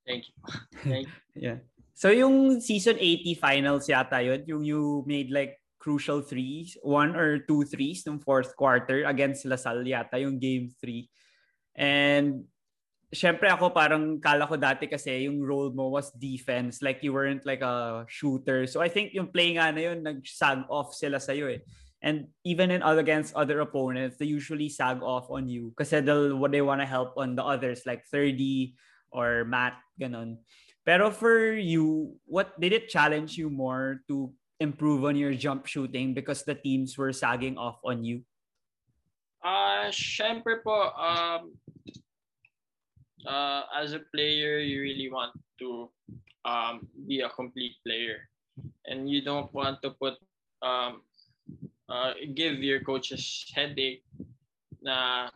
Thank 0.06 0.30
you. 0.30 0.36
Thank 0.86 1.08
you. 1.10 1.18
yeah. 1.50 1.60
So 1.98 2.14
yung 2.14 2.60
season 2.60 3.00
80 3.00 3.42
finals 3.42 3.88
yata 3.88 4.20
yun, 4.20 4.44
yung 4.46 4.64
you 4.66 4.82
made 5.08 5.32
like 5.32 5.63
crucial 5.84 6.24
threes, 6.24 6.80
one 6.80 7.12
or 7.12 7.44
two 7.44 7.68
threes 7.68 8.08
ng 8.08 8.24
fourth 8.24 8.56
quarter 8.56 9.04
against 9.04 9.44
Lasal 9.44 9.84
yata 9.84 10.16
yung 10.16 10.40
game 10.40 10.72
3. 10.80 11.04
And 11.76 12.48
syempre 13.12 13.52
ako 13.52 13.76
parang 13.76 14.24
kala 14.24 14.48
ko 14.48 14.56
dati 14.56 14.88
kasi 14.88 15.28
yung 15.28 15.44
role 15.44 15.76
mo 15.76 15.92
was 15.92 16.16
defense, 16.16 16.80
like 16.80 17.04
you 17.04 17.12
weren't 17.12 17.44
like 17.44 17.60
a 17.60 18.08
shooter. 18.08 18.64
So 18.64 18.80
I 18.80 18.88
think 18.88 19.12
yung 19.12 19.28
play 19.36 19.60
nga 19.60 19.76
na 19.76 19.92
yun, 19.92 20.08
nag-sag 20.08 20.64
off 20.72 20.96
sila 20.96 21.20
sa'yo 21.20 21.52
eh. 21.52 21.60
And 22.04 22.32
even 22.48 22.72
in 22.72 22.84
other 22.84 23.04
against 23.04 23.36
other 23.36 23.60
opponents, 23.60 24.16
they 24.16 24.28
usually 24.28 24.68
sag 24.68 25.04
off 25.04 25.28
on 25.32 25.48
you 25.48 25.72
kasi 25.76 26.00
they'll 26.00 26.36
they 26.52 26.64
want 26.64 26.84
to 26.84 26.88
help 26.88 27.16
on 27.16 27.36
the 27.36 27.44
others 27.44 27.84
like 27.88 28.04
30 28.08 28.76
or 29.12 29.48
Matt 29.48 29.80
ganon. 29.96 30.44
Pero 30.84 31.16
for 31.16 31.56
you, 31.56 32.16
what 32.28 32.60
did 32.60 32.76
it 32.76 32.92
challenge 32.92 33.40
you 33.40 33.48
more 33.48 34.04
to 34.12 34.36
improve 34.64 35.04
on 35.04 35.20
your 35.20 35.36
jump 35.36 35.68
shooting 35.68 36.16
because 36.16 36.48
the 36.48 36.56
teams 36.56 36.96
were 36.98 37.12
sagging 37.12 37.60
off 37.60 37.84
on 37.84 38.08
you? 38.08 38.24
Uh, 39.44 39.92
syempre 39.92 40.64
po, 40.64 40.96
um, 40.96 41.52
uh, 43.28 43.68
as 43.76 43.92
a 43.92 44.00
player, 44.16 44.64
you 44.64 44.80
really 44.80 45.12
want 45.12 45.36
to 45.60 45.92
um, 46.48 46.88
be 47.08 47.20
a 47.20 47.30
complete 47.30 47.76
player. 47.84 48.32
And 48.88 49.12
you 49.12 49.20
don't 49.20 49.52
want 49.52 49.84
to 49.84 49.92
put 49.92 50.16
um, 50.64 51.04
uh, 51.90 52.14
give 52.36 52.64
your 52.64 52.80
coaches 52.80 53.52
headache 53.52 54.04
na 54.82 55.28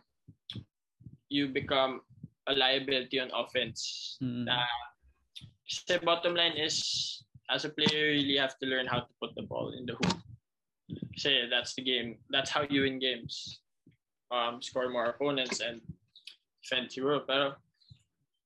you 1.28 1.48
become 1.48 2.00
a 2.48 2.54
liability 2.56 3.20
on 3.20 3.28
offense. 3.36 4.16
Mm-hmm. 4.24 4.48
Na, 4.48 4.64
kasi 5.68 6.00
bottom 6.00 6.32
line 6.32 6.56
is, 6.56 6.80
as 7.50 7.64
a 7.64 7.70
player, 7.70 8.12
you 8.12 8.22
really 8.22 8.38
have 8.38 8.58
to 8.58 8.66
learn 8.66 8.86
how 8.86 9.00
to 9.00 9.12
put 9.20 9.34
the 9.34 9.42
ball 9.42 9.72
in 9.76 9.86
the 9.86 9.94
hoop. 9.94 10.18
Kasi 11.14 11.48
that's 11.50 11.74
the 11.74 11.82
game. 11.82 12.18
That's 12.30 12.50
how 12.50 12.64
you 12.68 12.82
win 12.82 12.98
games. 12.98 13.60
Um, 14.30 14.60
score 14.60 14.88
more 14.88 15.06
opponents 15.06 15.60
and 15.60 15.80
defend 16.62 16.94
your 16.96 17.20
Pero 17.24 17.56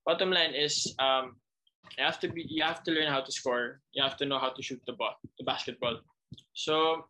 bottom 0.07 0.30
line 0.30 0.55
is, 0.55 0.94
um, 0.98 1.36
you 1.98 2.05
have 2.05 2.18
to 2.20 2.28
be, 2.28 2.46
you 2.48 2.62
have 2.62 2.82
to 2.84 2.90
learn 2.90 3.11
how 3.11 3.20
to 3.20 3.32
score. 3.32 3.80
You 3.92 4.03
have 4.03 4.16
to 4.18 4.26
know 4.26 4.38
how 4.38 4.50
to 4.50 4.62
shoot 4.62 4.80
the 4.86 4.94
ball, 4.94 5.14
the 5.38 5.44
basketball. 5.44 5.98
So 6.55 7.07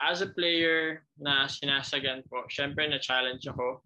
as 0.00 0.20
a 0.20 0.26
player 0.26 1.04
na 1.18 1.46
sinasagan 1.46 2.28
po, 2.28 2.44
syempre 2.50 2.88
na-challenge 2.88 3.46
ako. 3.48 3.82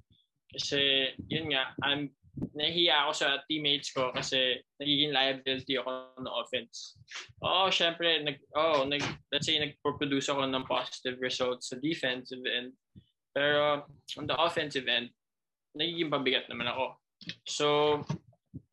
Kasi, 0.55 1.13
yun 1.29 1.53
nga, 1.53 1.77
I'm, 1.85 2.09
nahihiya 2.55 3.07
ako 3.07 3.13
sa 3.15 3.29
teammates 3.47 3.95
ko 3.95 4.11
kasi 4.11 4.59
nagiging 4.83 5.15
liability 5.15 5.79
ako 5.79 6.15
ng 6.19 6.35
offense. 6.35 6.99
Oo, 7.43 7.71
syempre, 7.71 8.23
nag, 8.23 8.39
oh, 8.59 8.83
nag, 8.83 9.03
let's 9.31 9.47
say, 9.47 9.59
nagpo-produce 9.59 10.29
ako 10.31 10.47
ng 10.47 10.67
positive 10.67 11.17
results 11.23 11.71
sa 11.71 11.77
defensive 11.79 12.43
end. 12.47 12.75
Pero, 13.31 13.87
on 14.19 14.27
the 14.27 14.35
offensive 14.35 14.91
end, 14.91 15.15
nagiging 15.79 16.11
pabigat 16.11 16.51
naman 16.51 16.67
ako. 16.71 16.99
So, 17.47 17.67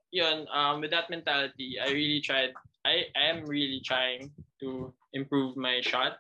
yun, 0.10 0.50
um, 0.50 0.82
with 0.82 0.92
that 0.92 1.10
mentality, 1.10 1.78
I 1.78 1.92
really 1.92 2.22
tried, 2.22 2.56
I, 2.86 3.10
I 3.14 3.30
am 3.30 3.46
really 3.46 3.82
trying 3.86 4.32
to 4.62 4.94
improve 5.14 5.58
my 5.58 5.82
shot 5.82 6.18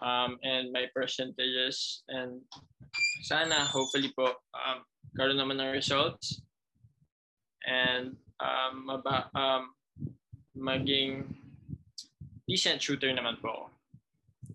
um, 0.00 0.38
and 0.42 0.72
my 0.72 0.86
percentages. 0.94 2.02
And 2.08 2.40
sana, 3.22 3.64
hopefully 3.66 4.12
po, 4.14 4.38
um, 4.54 4.86
karoon 5.18 5.40
naman 5.40 5.58
ng 5.58 5.74
results. 5.74 6.40
And 7.66 8.14
um, 8.38 8.86
maba, 8.86 9.32
um, 9.34 9.74
maging 10.54 11.34
decent 12.46 12.82
shooter 12.82 13.10
naman 13.10 13.38
po. 13.42 13.70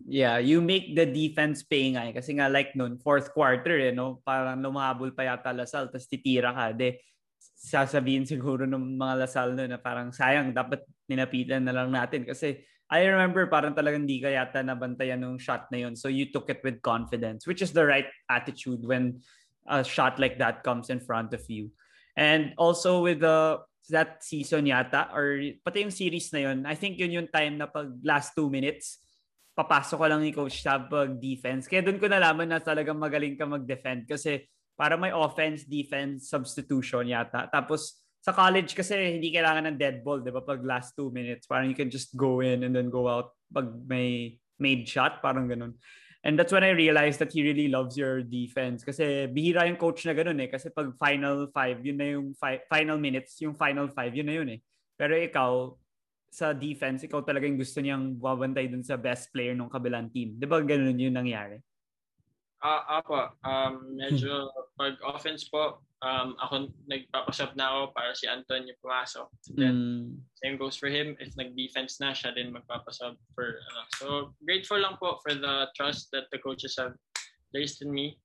Yeah, 0.03 0.37
you 0.43 0.59
make 0.59 0.99
the 0.99 1.07
defense 1.07 1.63
pay 1.63 1.95
nga 1.95 2.11
eh. 2.11 2.13
Kasi 2.13 2.35
nga 2.35 2.51
like 2.51 2.75
noon, 2.75 2.99
fourth 2.99 3.31
quarter 3.31 3.79
eh, 3.79 3.95
no? 3.95 4.19
Parang 4.27 4.59
lumahabol 4.59 5.15
pa 5.15 5.23
yata 5.23 5.55
Lasal, 5.55 5.87
tapos 5.87 6.11
titira 6.11 6.51
ka. 6.51 6.75
De, 6.75 6.99
sasabihin 7.39 8.27
siguro 8.27 8.67
ng 8.67 8.99
mga 8.99 9.15
Lasal 9.23 9.55
noon 9.55 9.71
na 9.71 9.79
parang 9.79 10.11
sayang, 10.11 10.51
dapat 10.51 10.83
ninapitan 11.07 11.63
na 11.63 11.71
lang 11.71 11.87
natin. 11.87 12.27
Kasi 12.27 12.59
I 12.91 13.07
remember 13.07 13.47
parang 13.47 13.71
talagang 13.71 14.03
di 14.03 14.19
ka 14.19 14.27
yata 14.27 14.59
nabantayan 14.59 15.23
ng 15.23 15.39
shot 15.39 15.71
na 15.71 15.87
yun. 15.87 15.95
So 15.95 16.11
you 16.11 16.29
took 16.29 16.51
it 16.51 16.59
with 16.67 16.83
confidence, 16.83 17.47
which 17.47 17.63
is 17.63 17.71
the 17.71 17.87
right 17.87 18.05
attitude 18.27 18.83
when 18.83 19.23
a 19.65 19.87
shot 19.87 20.19
like 20.19 20.35
that 20.43 20.67
comes 20.67 20.91
in 20.91 20.99
front 20.99 21.31
of 21.31 21.41
you. 21.47 21.71
And 22.13 22.53
also 22.57 23.01
with 23.01 23.21
the 23.25 23.61
that 23.91 24.23
season 24.23 24.63
yata 24.63 25.11
or 25.11 25.43
pati 25.59 25.83
yung 25.83 25.91
series 25.91 26.31
na 26.31 26.47
yun, 26.49 26.63
I 26.63 26.75
think 26.77 26.95
yun 26.95 27.11
yung 27.11 27.29
time 27.29 27.59
na 27.59 27.67
pag 27.67 27.91
last 28.05 28.31
two 28.31 28.47
minutes, 28.47 29.03
papasok 29.53 29.97
ko 29.99 30.05
lang 30.07 30.21
ni 30.23 30.31
Coach 30.31 30.63
Tab 30.63 30.87
pag 30.87 31.19
defense. 31.19 31.67
Kaya 31.67 31.83
doon 31.83 31.99
ko 31.99 32.07
nalaman 32.07 32.47
na 32.47 32.63
talagang 32.63 32.95
magaling 32.95 33.35
ka 33.35 33.43
mag-defend 33.43 34.07
kasi 34.07 34.47
para 34.73 34.97
may 34.97 35.13
offense, 35.13 35.67
defense, 35.67 36.31
substitution 36.31 37.05
yata. 37.11 37.51
Tapos 37.51 38.01
sa 38.23 38.31
college 38.31 38.71
kasi 38.71 39.19
hindi 39.19 39.35
kailangan 39.35 39.67
ng 39.67 39.77
dead 39.77 39.99
ball, 39.99 40.23
'di 40.23 40.31
ba? 40.31 40.39
Pag 40.39 40.63
last 40.63 40.95
two 40.95 41.11
minutes, 41.11 41.43
parang 41.43 41.67
you 41.67 41.75
can 41.75 41.91
just 41.91 42.15
go 42.15 42.39
in 42.39 42.63
and 42.63 42.71
then 42.71 42.87
go 42.87 43.11
out 43.11 43.35
pag 43.51 43.67
may 43.83 44.39
made 44.57 44.87
shot, 44.87 45.19
parang 45.19 45.51
ganun. 45.51 45.75
And 46.23 46.39
that's 46.39 46.55
when 46.55 46.63
I 46.63 46.71
realized 46.71 47.19
that 47.19 47.35
he 47.35 47.43
really 47.43 47.67
loves 47.67 47.99
your 47.99 48.23
defense. 48.23 48.87
Kasi 48.87 49.27
bihira 49.27 49.67
yung 49.67 49.75
coach 49.75 50.07
na 50.07 50.15
ganun 50.15 50.39
eh. 50.39 50.47
Kasi 50.47 50.71
pag 50.71 50.95
final 50.95 51.51
five, 51.51 51.83
yun 51.83 51.99
na 51.99 52.15
yung 52.15 52.31
fi- 52.31 52.63
final 52.71 52.95
minutes, 52.95 53.35
yung 53.43 53.51
final 53.59 53.91
five, 53.91 54.15
yun 54.15 54.31
na 54.31 54.35
yun 54.39 54.49
eh. 54.55 54.59
Pero 54.95 55.19
ikaw, 55.19 55.75
sa 56.31 56.55
defense, 56.55 57.03
ikaw 57.03 57.21
talaga 57.27 57.43
yung 57.43 57.59
gusto 57.59 57.83
niyang 57.83 58.15
babantay 58.15 58.71
dun 58.71 58.81
sa 58.81 58.95
best 58.95 59.35
player 59.35 59.51
ng 59.53 59.67
kabilang 59.67 60.07
team. 60.09 60.39
Di 60.39 60.47
ba 60.47 60.63
ganun 60.63 60.95
yung 60.95 61.13
nangyari? 61.13 61.59
Ah, 62.63 62.79
uh, 62.87 63.03
apo. 63.03 63.19
Um, 63.43 63.99
medyo 63.99 64.47
pag 64.79 64.95
offense 65.03 65.43
po, 65.51 65.83
um, 66.03 66.35
ako 66.43 66.67
nagpapasap 66.91 67.55
na 67.55 67.71
ako 67.71 67.81
para 67.95 68.11
si 68.11 68.27
Anton 68.27 68.67
yung 68.67 68.81
pumasok. 68.83 69.27
Then, 69.55 69.75
mm. 69.75 70.07
same 70.43 70.59
goes 70.59 70.75
for 70.75 70.91
him. 70.91 71.15
If 71.17 71.33
nag-defense 71.39 72.03
na, 72.03 72.11
siya 72.11 72.35
din 72.35 72.51
magpapasap 72.51 73.15
for, 73.31 73.47
ano. 73.55 73.81
So, 73.95 74.05
grateful 74.43 74.83
lang 74.83 74.99
po 74.99 75.23
for 75.23 75.33
the 75.33 75.71
trust 75.73 76.11
that 76.11 76.27
the 76.29 76.43
coaches 76.43 76.75
have 76.77 76.93
placed 77.55 77.81
in 77.81 77.89
me. 77.89 78.19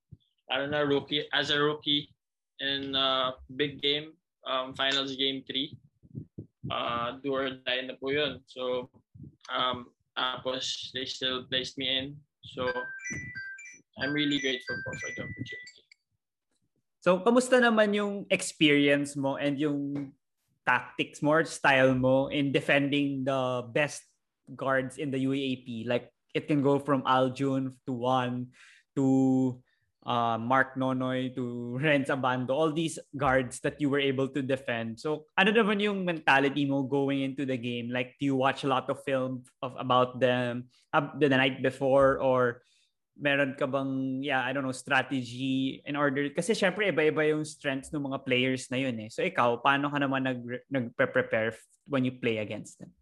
Lalo 0.50 0.66
na 0.66 0.82
rookie, 0.82 1.24
as 1.30 1.54
a 1.54 1.62
rookie 1.62 2.10
in 2.58 2.98
a 2.98 3.38
big 3.54 3.80
game, 3.80 4.12
um, 4.42 4.74
finals 4.74 5.14
game 5.14 5.46
3. 5.46 5.78
Uh, 6.68 7.16
do 7.24 7.32
or 7.32 7.48
die 7.64 7.86
na 7.86 7.96
po 7.96 8.10
yun. 8.10 8.42
So, 8.44 8.90
um, 9.48 9.88
tapos 10.18 10.90
they 10.92 11.06
still 11.06 11.46
placed 11.46 11.78
me 11.78 11.86
in. 11.86 12.06
So, 12.42 12.66
I'm 14.02 14.12
really 14.12 14.42
grateful 14.42 14.76
po 14.84 14.90
for 14.98 15.10
the 15.14 15.22
opportunity. 15.22 15.77
So, 16.98 17.22
kamusta 17.22 17.62
naman 17.62 17.94
yung 17.94 18.26
experience 18.26 19.14
mo 19.14 19.38
and 19.38 19.54
yung 19.54 20.12
tactics 20.66 21.22
mo 21.22 21.38
or 21.38 21.44
style 21.46 21.94
mo 21.94 22.26
in 22.28 22.50
defending 22.50 23.22
the 23.22 23.64
best 23.70 24.02
guards 24.52 24.98
in 24.98 25.14
the 25.14 25.22
UAAP? 25.22 25.86
Like, 25.86 26.10
it 26.34 26.50
can 26.50 26.60
go 26.60 26.78
from 26.78 27.06
Aljun 27.06 27.78
to 27.86 27.92
Juan 27.94 28.50
to 28.98 29.62
uh, 30.08 30.38
Mark 30.40 30.74
Nonoy 30.74 31.34
to 31.36 31.78
Renz 31.82 32.08
Abando, 32.08 32.50
all 32.50 32.72
these 32.72 32.98
guards 33.16 33.60
that 33.60 33.80
you 33.80 33.92
were 33.92 34.00
able 34.00 34.26
to 34.32 34.42
defend. 34.42 34.98
So, 34.98 35.28
ano 35.36 35.52
naman 35.52 35.78
yung 35.78 36.04
mentality 36.04 36.64
mo 36.64 36.82
going 36.82 37.22
into 37.22 37.44
the 37.44 37.56
game? 37.56 37.92
Like, 37.92 38.16
do 38.18 38.26
you 38.26 38.36
watch 38.36 38.64
a 38.64 38.70
lot 38.72 38.90
of 38.90 39.04
film 39.04 39.44
of 39.62 39.76
about 39.78 40.18
them 40.18 40.72
uh, 40.92 41.14
the 41.20 41.28
night 41.28 41.62
before 41.62 42.18
or 42.18 42.66
meron 43.18 43.58
ka 43.58 43.66
bang, 43.66 44.22
yeah, 44.22 44.40
I 44.40 44.54
don't 44.54 44.62
know, 44.62 44.72
strategy 44.72 45.82
in 45.84 45.98
order? 45.98 46.30
Kasi 46.30 46.54
syempre, 46.54 46.86
iba-iba 46.88 47.26
yung 47.28 47.42
strengths 47.44 47.90
ng 47.90 48.06
mga 48.06 48.22
players 48.24 48.70
na 48.70 48.78
yun 48.78 48.94
eh. 49.02 49.10
So, 49.10 49.26
ikaw, 49.26 49.58
paano 49.58 49.90
ka 49.90 49.98
naman 49.98 50.22
nag, 50.24 50.40
nag-prepare 50.70 51.58
when 51.90 52.06
you 52.06 52.14
play 52.14 52.38
against 52.38 52.78
them? 52.78 52.94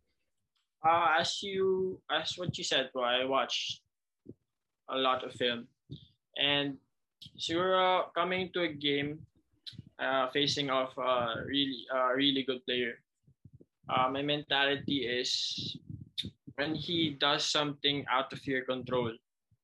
Uh, 0.80 1.20
as 1.20 1.42
you, 1.42 2.00
as 2.08 2.32
what 2.40 2.56
you 2.56 2.64
said, 2.64 2.88
bro, 2.92 3.04
I 3.04 3.24
watched 3.28 3.84
a 4.88 4.96
lot 4.96 5.24
of 5.24 5.36
film. 5.36 5.68
And 6.36 6.78
siguro 7.36 8.12
coming 8.14 8.50
to 8.54 8.62
a 8.62 8.72
game 8.72 9.20
uh, 9.98 10.28
facing 10.30 10.70
off 10.70 10.96
a 10.96 11.42
really 11.44 11.84
uh, 11.92 12.12
really 12.14 12.44
good 12.44 12.64
player, 12.64 13.00
uh, 13.88 14.08
my 14.08 14.22
mentality 14.22 15.08
is 15.08 15.76
when 16.54 16.74
he 16.74 17.16
does 17.18 17.44
something 17.44 18.04
out 18.10 18.32
of 18.32 18.40
your 18.46 18.62
control 18.64 19.12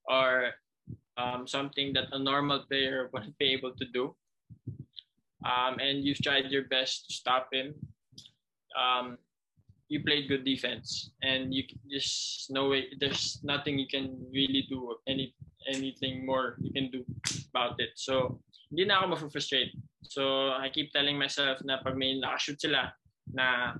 or 0.08 0.50
um, 1.16 1.46
something 1.46 1.92
that 1.92 2.08
a 2.12 2.18
normal 2.18 2.64
player 2.68 3.08
wouldn't 3.12 3.36
be 3.38 3.52
able 3.52 3.72
to 3.76 3.84
do, 3.92 4.14
um, 5.44 5.78
and 5.78 6.04
you've 6.04 6.22
tried 6.22 6.50
your 6.50 6.64
best 6.68 7.06
to 7.08 7.14
stop 7.14 7.48
him. 7.52 7.74
Um, 8.78 9.18
you 9.88 10.00
played 10.00 10.28
good 10.28 10.44
defense, 10.44 11.12
and 11.22 11.52
you 11.52 11.64
just 11.90 12.48
no 12.50 12.68
way. 12.68 12.88
There's 12.98 13.40
nothing 13.44 13.78
you 13.78 13.86
can 13.86 14.16
really 14.32 14.64
do 14.68 14.96
any 15.06 15.34
anything 15.68 16.24
more 16.24 16.56
you 16.58 16.72
can 16.72 16.90
do 16.90 17.04
about 17.50 17.76
it. 17.78 17.90
So, 17.94 18.40
hindi 18.70 18.88
na 18.88 19.04
ako 19.04 19.06
ma-frustrate. 19.14 19.76
So, 20.02 20.50
I 20.56 20.72
keep 20.72 20.90
telling 20.96 21.20
myself 21.20 21.60
na 21.62 21.84
pag 21.84 21.94
may 21.94 22.16
nakashoot 22.16 22.58
sila 22.58 22.88
na 23.30 23.76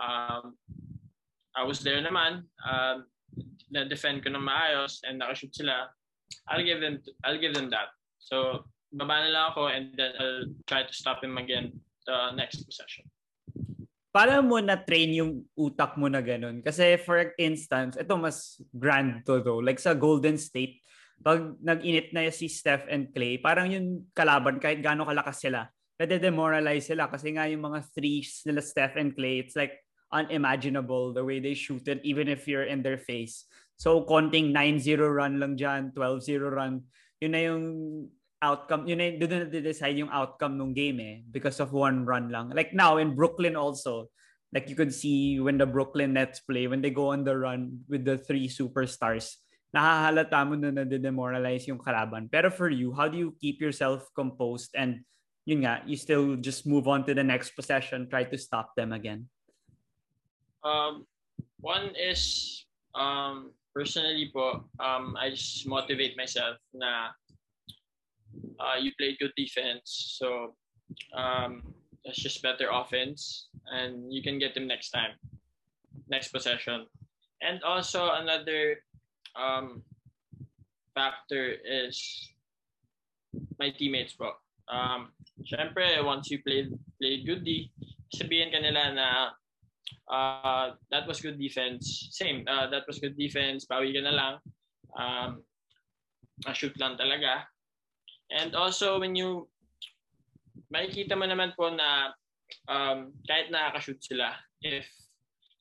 um, 0.00 0.56
I 1.56 1.62
was 1.64 1.80
there 1.80 2.00
naman, 2.00 2.48
um, 2.64 3.04
na-defend 3.70 4.22
ko 4.22 4.30
ng 4.30 4.42
maayos 4.42 5.02
and 5.04 5.20
nakashoot 5.20 5.52
sila, 5.52 5.90
I'll 6.50 6.64
give 6.64 6.80
them 6.82 7.02
I'll 7.22 7.40
give 7.40 7.54
them 7.54 7.70
that. 7.70 7.94
So, 8.18 8.66
baba 8.94 9.26
na 9.26 9.30
lang 9.30 9.46
ako 9.54 9.62
and 9.70 9.94
then 9.94 10.12
I'll 10.18 10.46
try 10.66 10.82
to 10.86 10.94
stop 10.94 11.22
him 11.22 11.38
again 11.38 11.74
the 12.06 12.34
next 12.34 12.62
possession. 12.66 13.06
Paano 14.14 14.40
mo 14.48 14.56
na-train 14.64 15.12
yung 15.12 15.44
utak 15.52 16.00
mo 16.00 16.08
na 16.08 16.24
ganun? 16.24 16.64
Kasi 16.64 16.96
for 16.96 17.36
instance, 17.36 18.00
ito 18.00 18.16
mas 18.16 18.56
grand 18.72 19.20
to 19.28 19.44
though. 19.44 19.60
Like 19.60 19.76
sa 19.76 19.92
Golden 19.92 20.40
State, 20.40 20.80
pag 21.20 21.52
nag-init 21.60 22.16
na 22.16 22.28
si 22.32 22.48
Steph 22.48 22.88
and 22.88 23.12
Clay, 23.12 23.36
parang 23.36 23.68
yung 23.68 24.08
kalaban, 24.16 24.56
kahit 24.56 24.80
gaano 24.80 25.04
kalakas 25.04 25.44
sila, 25.44 25.68
nade-demoralize 26.00 26.92
sila 26.92 27.08
kasi 27.08 27.32
nga 27.36 27.48
yung 27.48 27.64
mga 27.64 27.80
threes 27.92 28.44
nila 28.48 28.64
Steph 28.64 28.96
and 28.96 29.12
Clay, 29.12 29.44
it's 29.44 29.56
like 29.56 29.84
unimaginable 30.12 31.12
the 31.12 31.24
way 31.24 31.40
they 31.40 31.54
shoot 31.54 31.86
it 31.88 32.00
even 32.04 32.28
if 32.28 32.46
you're 32.46 32.66
in 32.66 32.82
their 32.82 32.98
face. 32.98 33.44
So, 33.76 34.04
konting 34.08 34.56
9-0 34.56 35.04
run 35.04 35.40
lang 35.40 35.56
dyan, 35.56 35.92
12-0 35.92 36.48
run, 36.48 36.80
yun 37.20 37.32
na 37.32 37.40
yung 37.44 37.64
outcome, 38.40 38.88
yun 38.88 38.98
na 38.98 39.16
doon 39.20 39.52
na 39.52 39.60
decide 39.60 40.00
yung 40.00 40.12
outcome 40.12 40.56
ng 40.56 40.72
game 40.72 40.98
eh, 41.00 41.16
because 41.28 41.60
of 41.60 41.76
one 41.76 42.08
run 42.08 42.32
lang. 42.32 42.48
Like 42.50 42.72
now, 42.72 42.96
in 42.96 43.12
Brooklyn 43.12 43.56
also, 43.56 44.08
like 44.52 44.68
you 44.72 44.76
could 44.76 44.94
see 44.94 45.40
when 45.40 45.58
the 45.58 45.68
Brooklyn 45.68 46.16
Nets 46.16 46.40
play, 46.40 46.66
when 46.66 46.80
they 46.80 46.90
go 46.90 47.12
on 47.12 47.24
the 47.24 47.36
run 47.36 47.84
with 47.88 48.04
the 48.08 48.16
three 48.16 48.48
superstars, 48.48 49.36
nahahalata 49.76 50.40
mo 50.48 50.56
na 50.56 50.72
na-demoralize 50.72 51.68
yung 51.68 51.82
kalaban. 51.82 52.32
Pero 52.32 52.48
for 52.48 52.72
you, 52.72 52.96
how 52.96 53.08
do 53.08 53.18
you 53.18 53.36
keep 53.36 53.60
yourself 53.60 54.08
composed 54.16 54.72
and 54.72 55.04
yun 55.44 55.68
nga, 55.68 55.84
you 55.84 56.00
still 56.00 56.36
just 56.40 56.64
move 56.64 56.88
on 56.88 57.04
to 57.04 57.12
the 57.12 57.24
next 57.24 57.52
possession, 57.52 58.08
try 58.08 58.24
to 58.24 58.38
stop 58.40 58.72
them 58.72 58.96
again? 58.96 59.28
Um, 60.66 61.06
one 61.60 61.94
is, 61.94 62.66
um, 62.94 63.54
personally 63.74 64.30
po, 64.34 64.66
um, 64.82 65.14
I 65.14 65.30
just 65.30 65.66
motivate 65.66 66.16
myself 66.16 66.58
na 66.74 67.14
uh, 68.58 68.76
you 68.80 68.90
play 68.98 69.16
good 69.20 69.32
defense. 69.36 70.18
So, 70.18 70.56
um, 71.14 71.62
that's 72.04 72.18
just 72.22 72.42
better 72.42 72.70
offense 72.70 73.48
and 73.70 74.12
you 74.12 74.22
can 74.22 74.38
get 74.38 74.54
them 74.54 74.66
next 74.66 74.90
time, 74.90 75.18
next 76.08 76.28
possession. 76.28 76.86
And 77.42 77.62
also 77.62 78.10
another 78.14 78.78
um, 79.34 79.82
factor 80.94 81.54
is 81.66 81.98
my 83.58 83.70
teammates 83.70 84.14
po. 84.14 84.32
Um, 84.70 85.12
Siyempre, 85.44 86.02
once 86.02 86.30
you 86.30 86.42
play 86.42 86.66
play 86.98 87.22
good 87.22 87.44
D, 87.44 87.70
sabihin 88.14 88.50
ka 88.50 88.58
nila 88.58 88.94
na 88.94 89.06
uh, 90.10 90.74
that 90.90 91.06
was 91.06 91.20
good 91.20 91.38
defense. 91.38 92.08
Same, 92.12 92.44
uh, 92.46 92.70
that 92.70 92.86
was 92.86 92.98
good 92.98 93.16
defense. 93.16 93.66
Bawi 93.66 93.94
ka 93.94 94.00
na 94.02 94.14
lang. 94.14 94.34
Um, 94.96 95.30
shoot 96.54 96.74
lang 96.78 96.96
talaga. 96.96 97.46
And 98.30 98.54
also, 98.54 98.98
when 98.98 99.14
you, 99.14 99.48
makikita 100.72 101.14
mo 101.14 101.26
naman 101.26 101.54
po 101.54 101.70
na 101.70 102.14
um, 102.66 103.14
kahit 103.26 103.50
nakaka-shoot 103.50 104.02
sila, 104.02 104.34
if 104.62 104.86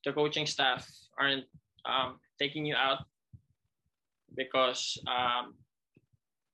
the 0.04 0.14
coaching 0.14 0.46
staff 0.46 0.86
aren't 1.18 1.46
um, 1.86 2.18
taking 2.40 2.66
you 2.66 2.76
out 2.76 3.06
because 4.36 4.98
um, 5.08 5.54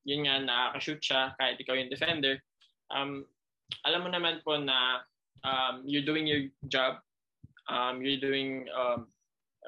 yun 0.04 0.26
nga, 0.26 0.42
nakaka-shoot 0.42 1.02
siya 1.02 1.34
kahit 1.38 1.58
ikaw 1.62 1.76
yung 1.78 1.92
defender. 1.92 2.42
Um, 2.92 3.26
alam 3.88 4.04
mo 4.04 4.10
naman 4.12 4.44
po 4.44 4.58
na 4.60 5.06
um, 5.46 5.84
you're 5.86 6.06
doing 6.06 6.28
your 6.28 6.50
job. 6.68 7.00
Um, 7.70 8.02
you're 8.02 8.20
doing 8.20 8.66
um, 8.74 9.08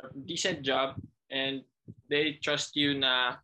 a 0.01 0.13
decent 0.25 0.61
job 0.63 0.95
and 1.31 1.61
they 2.09 2.39
trust 2.41 2.75
you 2.75 2.97
na 2.97 3.35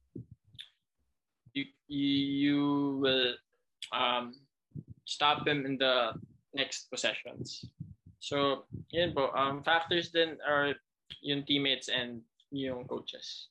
you, 1.54 1.66
you 1.88 3.00
will 3.02 3.34
um, 3.92 4.34
stop 5.06 5.46
them 5.46 5.66
in 5.66 5.78
the 5.78 6.14
next 6.54 6.90
possessions. 6.90 7.66
So, 8.20 8.66
yun 8.92 9.16
po. 9.16 9.32
Um, 9.32 9.64
factors 9.64 10.12
then 10.12 10.38
are 10.44 10.76
yung 11.22 11.44
teammates 11.48 11.88
and 11.88 12.22
yung 12.52 12.86
coaches. 12.86 13.50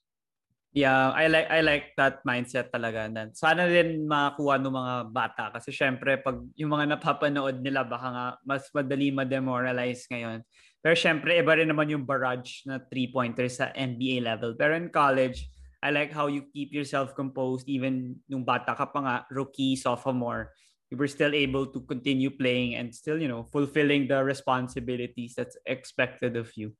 Yeah, 0.76 1.16
I 1.16 1.32
like 1.32 1.48
I 1.48 1.64
like 1.64 1.96
that 1.96 2.20
mindset 2.28 2.68
talaga. 2.68 3.08
Nan. 3.08 3.32
Sana 3.32 3.64
din 3.64 4.04
makakuha 4.04 4.60
ng 4.60 4.76
mga 4.76 4.94
bata 5.10 5.44
kasi 5.56 5.72
syempre 5.72 6.20
pag 6.20 6.44
yung 6.60 6.70
mga 6.70 6.94
napapanood 6.94 7.64
nila 7.64 7.88
baka 7.88 8.08
nga 8.12 8.26
mas 8.44 8.68
madali 8.76 9.08
ma-demoralize 9.08 10.04
ngayon. 10.12 10.44
Pero 10.78 10.94
syempre 10.94 11.34
iba 11.38 11.58
rin 11.58 11.68
naman 11.68 11.90
yung 11.90 12.06
barrage 12.06 12.62
na 12.62 12.78
three-pointers 12.78 13.58
sa 13.58 13.74
NBA 13.74 14.22
level. 14.22 14.54
Pero 14.54 14.78
in 14.78 14.88
college, 14.94 15.50
I 15.82 15.90
like 15.90 16.10
how 16.10 16.26
you 16.26 16.46
keep 16.50 16.74
yourself 16.74 17.14
composed 17.14 17.66
even 17.70 18.18
nung 18.26 18.42
bata 18.42 18.74
ka 18.74 18.86
pa 18.90 19.00
nga, 19.02 19.16
rookie, 19.30 19.78
sophomore. 19.78 20.54
You 20.90 20.96
were 20.96 21.10
still 21.10 21.34
able 21.34 21.68
to 21.70 21.84
continue 21.84 22.30
playing 22.30 22.74
and 22.80 22.94
still, 22.94 23.20
you 23.20 23.28
know, 23.28 23.44
fulfilling 23.52 24.08
the 24.08 24.24
responsibilities 24.24 25.34
that's 25.36 25.58
expected 25.66 26.34
of 26.34 26.50
you. 26.56 26.72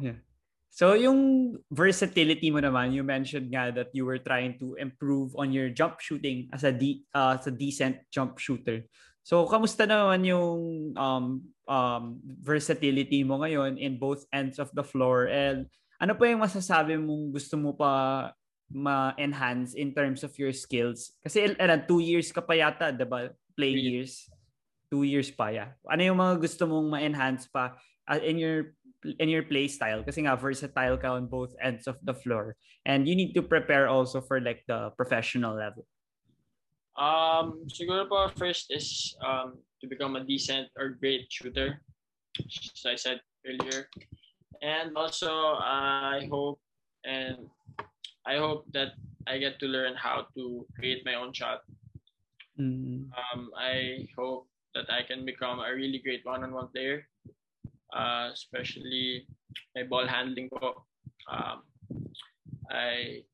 Yeah. 0.00 0.22
So 0.78 0.94
yung 0.94 1.58
versatility 1.74 2.54
mo 2.54 2.62
naman, 2.62 2.94
you 2.94 3.02
mentioned 3.02 3.50
nga 3.50 3.74
that 3.74 3.90
you 3.90 4.06
were 4.06 4.22
trying 4.22 4.62
to 4.62 4.78
improve 4.78 5.34
on 5.34 5.50
your 5.50 5.74
jump 5.74 5.98
shooting 5.98 6.46
as 6.54 6.62
a 6.62 6.70
de- 6.70 7.02
uh, 7.10 7.34
as 7.34 7.50
a 7.50 7.54
decent 7.54 7.98
jump 8.14 8.38
shooter. 8.38 8.86
So 9.28 9.44
kamusta 9.44 9.84
naman 9.84 10.24
yung 10.24 10.60
um, 10.96 11.44
um, 11.68 12.16
versatility 12.40 13.20
mo 13.28 13.44
ngayon 13.44 13.76
in 13.76 14.00
both 14.00 14.24
ends 14.32 14.56
of 14.56 14.72
the 14.72 14.80
floor 14.80 15.28
and 15.28 15.68
ano 16.00 16.16
pa 16.16 16.32
yung 16.32 16.40
masasabi 16.40 16.96
mong 16.96 17.36
gusto 17.36 17.60
mo 17.60 17.76
pa 17.76 18.32
ma-enhance 18.72 19.76
in 19.76 19.92
terms 19.92 20.24
of 20.24 20.32
your 20.40 20.56
skills? 20.56 21.12
Kasi 21.20 21.52
uh, 21.60 21.80
two 21.84 22.00
years 22.00 22.32
ka 22.32 22.40
pa 22.40 22.56
yata, 22.56 22.88
diba? 22.88 23.36
Play 23.52 23.76
years. 23.76 24.32
Two 24.88 25.04
years 25.04 25.28
pa, 25.28 25.52
yeah. 25.52 25.76
Ano 25.84 26.08
yung 26.08 26.16
mga 26.16 26.40
gusto 26.40 26.64
mong 26.64 26.88
ma-enhance 26.88 27.52
pa 27.52 27.76
uh, 28.08 28.20
in 28.24 28.40
your 28.40 28.72
in 29.20 29.28
your 29.28 29.44
play 29.44 29.68
style 29.68 30.00
kasi 30.02 30.24
nga 30.24 30.40
versatile 30.40 30.96
ka 30.96 31.20
on 31.20 31.28
both 31.28 31.52
ends 31.60 31.84
of 31.84 32.00
the 32.00 32.16
floor 32.16 32.56
and 32.88 33.06
you 33.06 33.14
need 33.14 33.30
to 33.30 33.44
prepare 33.44 33.86
also 33.86 34.18
for 34.18 34.42
like 34.42 34.66
the 34.66 34.90
professional 34.98 35.54
level 35.54 35.86
um 36.98 37.62
siguro 37.70 38.04
po 38.10 38.28
first 38.34 38.74
is 38.74 39.14
um 39.22 39.56
to 39.80 39.86
become 39.86 40.18
a 40.18 40.26
decent 40.26 40.66
or 40.74 40.98
great 40.98 41.30
shooter 41.30 41.78
as 42.36 42.82
I 42.84 42.98
said 42.98 43.22
earlier 43.46 43.86
and 44.62 44.92
also 44.98 45.30
I 45.58 46.26
hope 46.26 46.58
and 47.06 47.46
I 48.26 48.36
hope 48.36 48.66
that 48.74 48.92
I 49.26 49.38
get 49.38 49.58
to 49.60 49.66
learn 49.66 49.94
how 49.94 50.26
to 50.36 50.66
create 50.76 51.04
my 51.04 51.14
own 51.14 51.32
shot. 51.32 51.60
Mm. 52.58 53.08
Um, 53.12 53.50
I 53.56 54.08
hope 54.16 54.48
that 54.74 54.90
I 54.92 55.02
can 55.02 55.24
become 55.24 55.60
a 55.60 55.72
really 55.72 55.98
great 55.98 56.24
one-on-one 56.24 56.68
player, 56.68 57.06
uh, 57.96 58.30
especially 58.32 59.26
my 59.76 59.84
ball 59.84 60.06
handling 60.06 60.50
po. 60.50 60.84
Um, 61.28 61.64
I 62.72 63.24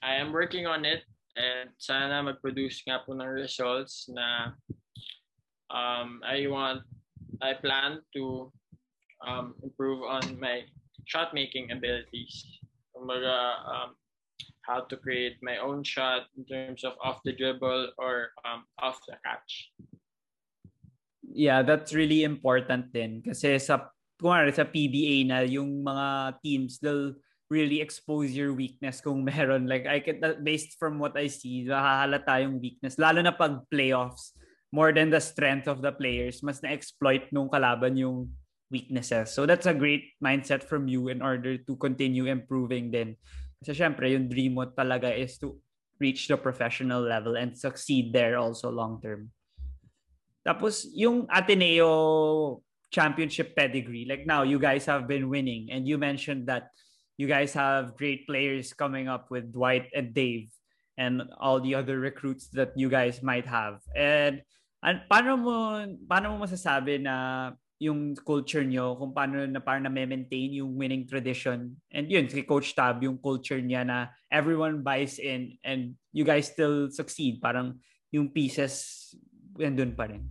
I 0.00 0.16
am 0.16 0.32
working 0.32 0.64
on 0.64 0.84
it 0.84 1.04
and 1.36 1.70
sana 1.78 2.22
mag-produce 2.22 2.82
nga 2.86 3.02
po 3.06 3.14
ng 3.14 3.26
results 3.26 4.10
na 4.10 4.54
um, 5.70 6.20
I 6.26 6.46
want 6.50 6.82
I 7.40 7.54
plan 7.56 8.02
to 8.16 8.52
um, 9.24 9.54
improve 9.62 10.02
on 10.02 10.22
my 10.38 10.66
shot 11.06 11.32
making 11.32 11.72
abilities. 11.72 12.60
Kumbaga, 12.92 13.64
um, 13.64 13.90
how 14.66 14.84
to 14.86 14.96
create 14.96 15.40
my 15.42 15.56
own 15.58 15.82
shot 15.82 16.28
in 16.36 16.44
terms 16.44 16.84
of 16.84 16.94
off 17.02 17.24
the 17.24 17.32
dribble 17.32 17.96
or 17.96 18.36
um, 18.44 18.64
off 18.78 19.00
the 19.08 19.16
catch. 19.24 19.72
Yeah, 21.24 21.62
that's 21.62 21.94
really 21.94 22.24
important 22.24 22.92
din. 22.92 23.22
Kasi 23.22 23.56
sa, 23.58 23.88
kumari 24.20 24.52
sa 24.52 24.68
PBA 24.68 25.24
na 25.26 25.46
yung 25.46 25.80
mga 25.80 26.38
teams, 26.42 26.78
they'll 26.82 27.14
really 27.50 27.82
expose 27.82 28.30
your 28.30 28.54
weakness 28.54 29.02
kung 29.02 29.24
meron. 29.28 29.66
Like, 29.66 29.84
I 29.84 30.00
can, 30.00 30.22
based 30.42 30.78
from 30.78 31.02
what 31.02 31.18
I 31.18 31.26
see, 31.26 31.66
nahahalata 31.66 32.46
yung 32.46 32.62
weakness. 32.62 32.96
Lalo 32.96 33.20
na 33.20 33.34
pag 33.34 33.66
playoffs 33.68 34.32
more 34.70 34.94
than 34.94 35.10
the 35.10 35.20
strength 35.20 35.66
of 35.66 35.82
the 35.82 35.90
players, 35.90 36.46
mas 36.46 36.62
na-exploit 36.62 37.26
nung 37.34 37.50
kalaban 37.50 37.98
yung 37.98 38.30
weaknesses. 38.70 39.34
So 39.34 39.44
that's 39.44 39.66
a 39.66 39.74
great 39.74 40.14
mindset 40.22 40.62
from 40.62 40.86
you 40.86 41.10
in 41.10 41.20
order 41.20 41.58
to 41.58 41.72
continue 41.76 42.30
improving 42.30 42.94
din. 42.94 43.18
Kasi 43.58 43.74
syempre, 43.74 44.14
yung 44.14 44.30
dream 44.30 44.54
mo 44.54 44.70
talaga 44.70 45.10
is 45.10 45.36
to 45.42 45.58
reach 45.98 46.30
the 46.30 46.38
professional 46.38 47.02
level 47.02 47.36
and 47.36 47.58
succeed 47.58 48.14
there 48.14 48.38
also 48.38 48.70
long 48.70 49.02
term. 49.02 49.34
Tapos, 50.46 50.88
yung 50.96 51.28
Ateneo 51.28 52.62
championship 52.88 53.52
pedigree, 53.52 54.08
like 54.08 54.24
now, 54.24 54.46
you 54.46 54.56
guys 54.56 54.86
have 54.86 55.04
been 55.04 55.28
winning 55.28 55.68
and 55.68 55.84
you 55.84 55.98
mentioned 55.98 56.48
that 56.48 56.72
you 57.20 57.28
guys 57.28 57.52
have 57.52 58.00
great 58.00 58.24
players 58.24 58.72
coming 58.72 59.04
up 59.04 59.28
with 59.28 59.52
Dwight 59.52 59.92
and 59.92 60.16
Dave 60.16 60.48
and 60.96 61.28
all 61.36 61.60
the 61.60 61.76
other 61.76 62.00
recruits 62.00 62.48
that 62.56 62.72
you 62.80 62.88
guys 62.88 63.20
might 63.20 63.44
have. 63.44 63.84
And 63.92 64.40
An 64.80 65.04
paano 65.12 65.36
mo 65.36 65.56
paano 66.08 66.32
mo 66.32 66.48
masasabi 66.48 67.04
na 67.04 67.52
yung 67.80 68.16
culture 68.16 68.64
nyo, 68.64 68.96
kung 68.96 69.12
paano 69.12 69.44
na 69.44 69.60
parang 69.60 69.88
na-maintain 69.88 70.52
yung 70.52 70.76
winning 70.76 71.08
tradition. 71.08 71.76
And 71.92 72.08
yun, 72.12 72.28
si 72.28 72.44
Coach 72.44 72.76
Tab, 72.76 73.00
yung 73.00 73.16
culture 73.16 73.60
niya 73.60 73.84
na 73.84 74.12
everyone 74.28 74.84
buys 74.84 75.16
in 75.16 75.56
and 75.64 75.96
you 76.12 76.24
guys 76.24 76.52
still 76.52 76.92
succeed. 76.92 77.40
Parang 77.40 77.80
yung 78.12 78.28
pieces, 78.32 79.08
nandun 79.56 79.96
pa 79.96 80.12
rin. 80.12 80.28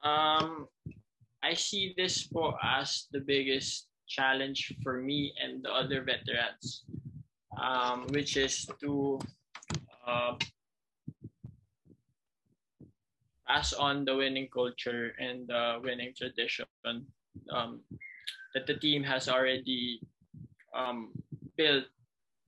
Um, 0.00 0.68
I 1.44 1.52
see 1.52 1.92
this 1.96 2.24
po 2.28 2.56
as 2.60 3.08
the 3.12 3.20
biggest 3.20 3.87
challenge 4.08 4.74
for 4.82 5.00
me 5.00 5.32
and 5.42 5.62
the 5.62 5.70
other 5.70 6.02
veterans, 6.02 6.84
um, 7.60 8.06
which 8.10 8.36
is 8.36 8.66
to 8.80 9.20
uh, 10.06 10.34
pass 13.46 13.72
on 13.72 14.04
the 14.04 14.16
winning 14.16 14.48
culture 14.52 15.12
and 15.20 15.48
the 15.48 15.80
winning 15.82 16.12
tradition 16.16 16.66
um, 17.52 17.80
that 18.54 18.66
the 18.66 18.74
team 18.74 19.02
has 19.02 19.28
already 19.28 20.00
um, 20.76 21.12
built 21.56 21.84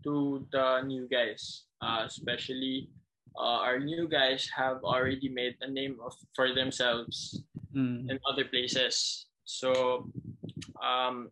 to 0.04 0.46
the 0.52 0.82
new 0.82 1.08
guys, 1.08 1.64
uh, 1.82 2.04
especially 2.06 2.88
uh, 3.36 3.60
our 3.64 3.78
new 3.78 4.08
guys 4.08 4.48
have 4.56 4.82
already 4.84 5.28
made 5.28 5.56
a 5.60 5.70
name 5.70 5.96
of 6.04 6.12
for 6.34 6.52
themselves 6.54 7.42
mm. 7.74 8.08
in 8.08 8.18
other 8.28 8.44
places. 8.44 9.26
So 9.44 10.08
um, 10.82 11.28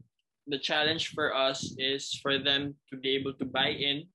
the 0.49 0.59
challenge 0.59 1.13
for 1.13 1.35
us 1.37 1.75
is 1.77 2.15
for 2.23 2.39
them 2.39 2.75
to 2.91 2.97
be 2.97 3.11
able 3.11 3.35
to 3.35 3.45
buy 3.45 3.69
in 3.69 4.09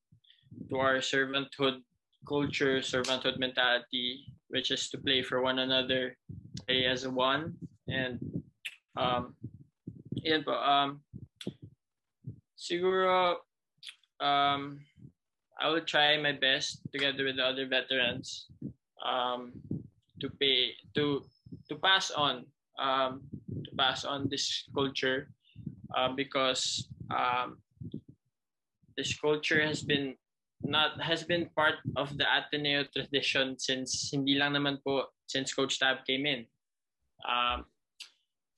to 0.70 0.78
our 0.78 0.98
servanthood 0.98 1.82
culture, 2.28 2.80
servanthood 2.80 3.38
mentality, 3.38 4.26
which 4.50 4.72
is 4.72 4.90
to 4.90 4.98
play 4.98 5.22
for 5.22 5.42
one 5.42 5.60
another, 5.60 6.18
play 6.66 6.86
as 6.86 7.04
a 7.04 7.10
one, 7.10 7.54
and 7.88 8.18
um, 8.98 9.36
yun 10.16 10.44
po, 10.44 10.54
um, 10.54 11.02
siguro, 12.58 13.38
um, 14.22 14.80
I 15.60 15.70
will 15.70 15.86
try 15.86 16.18
my 16.18 16.32
best 16.34 16.82
together 16.92 17.26
with 17.26 17.38
the 17.38 17.46
other 17.46 17.68
veterans 17.68 18.48
um, 19.06 19.54
to 20.20 20.30
pay 20.40 20.74
to 20.96 21.22
to 21.70 21.76
pass 21.76 22.10
on 22.12 22.46
um, 22.80 23.22
to 23.64 23.72
pass 23.78 24.06
on 24.06 24.30
this 24.30 24.66
culture 24.74 25.30
uh, 25.94 26.10
because 26.16 26.88
um, 27.10 27.58
this 28.98 29.18
culture 29.18 29.62
has 29.62 29.82
been 29.82 30.16
not 30.64 31.00
has 31.02 31.24
been 31.24 31.50
part 31.56 31.76
of 31.96 32.18
the 32.18 32.24
Ateneo 32.24 32.86
tradition 32.96 33.60
since 33.60 34.12
hindi 34.12 34.36
lang 34.36 34.56
naman 34.56 34.80
po 34.84 35.12
since 35.28 35.54
Coach 35.54 35.80
Tab 35.80 36.08
came 36.08 36.26
in. 36.26 36.48
Um, 37.28 37.66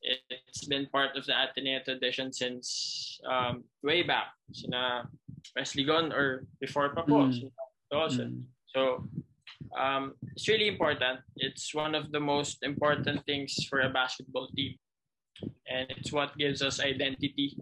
it's 0.06 0.66
been 0.70 0.86
part 0.94 1.18
of 1.18 1.26
the 1.26 1.34
Ateneo 1.34 1.82
tradition 1.82 2.32
since 2.32 3.20
um, 3.26 3.66
way 3.82 4.04
back. 4.04 4.38
Sina 4.54 5.10
Wesley 5.56 5.84
Gon 5.84 6.14
or 6.14 6.46
before 6.62 6.94
pa 6.94 7.02
po. 7.02 7.26
Mm. 7.26 7.50
Mm. 7.92 8.44
So 8.70 9.08
um, 9.74 10.14
it's 10.34 10.48
really 10.48 10.68
important. 10.68 11.22
It's 11.38 11.74
one 11.74 11.96
of 11.96 12.12
the 12.12 12.20
most 12.20 12.62
important 12.62 13.26
things 13.26 13.66
for 13.66 13.82
a 13.82 13.90
basketball 13.90 14.48
team. 14.54 14.78
And 15.68 15.90
it's 15.98 16.12
what 16.12 16.38
gives 16.38 16.62
us 16.62 16.80
identity 16.80 17.58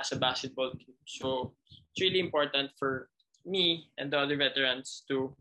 as 0.00 0.12
a 0.12 0.16
basketball 0.16 0.72
team. 0.72 0.96
So 1.06 1.54
it's 1.92 2.00
really 2.00 2.20
important 2.20 2.70
for 2.78 3.08
me 3.46 3.88
and 3.98 4.12
the 4.12 4.18
other 4.18 4.36
veterans 4.36 5.04
to 5.08 5.34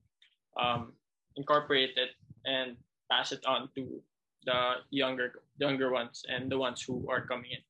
um, 0.59 0.93
incorporate 1.35 1.95
it 1.95 2.15
and 2.45 2.75
pass 3.11 3.31
it 3.31 3.43
on 3.45 3.69
to 3.75 4.01
the 4.45 4.83
younger 4.89 5.43
younger 5.59 5.91
ones 5.91 6.23
and 6.31 6.47
the 6.47 6.57
ones 6.57 6.81
who 6.81 7.03
are 7.11 7.27
coming 7.27 7.51
in. 7.51 7.63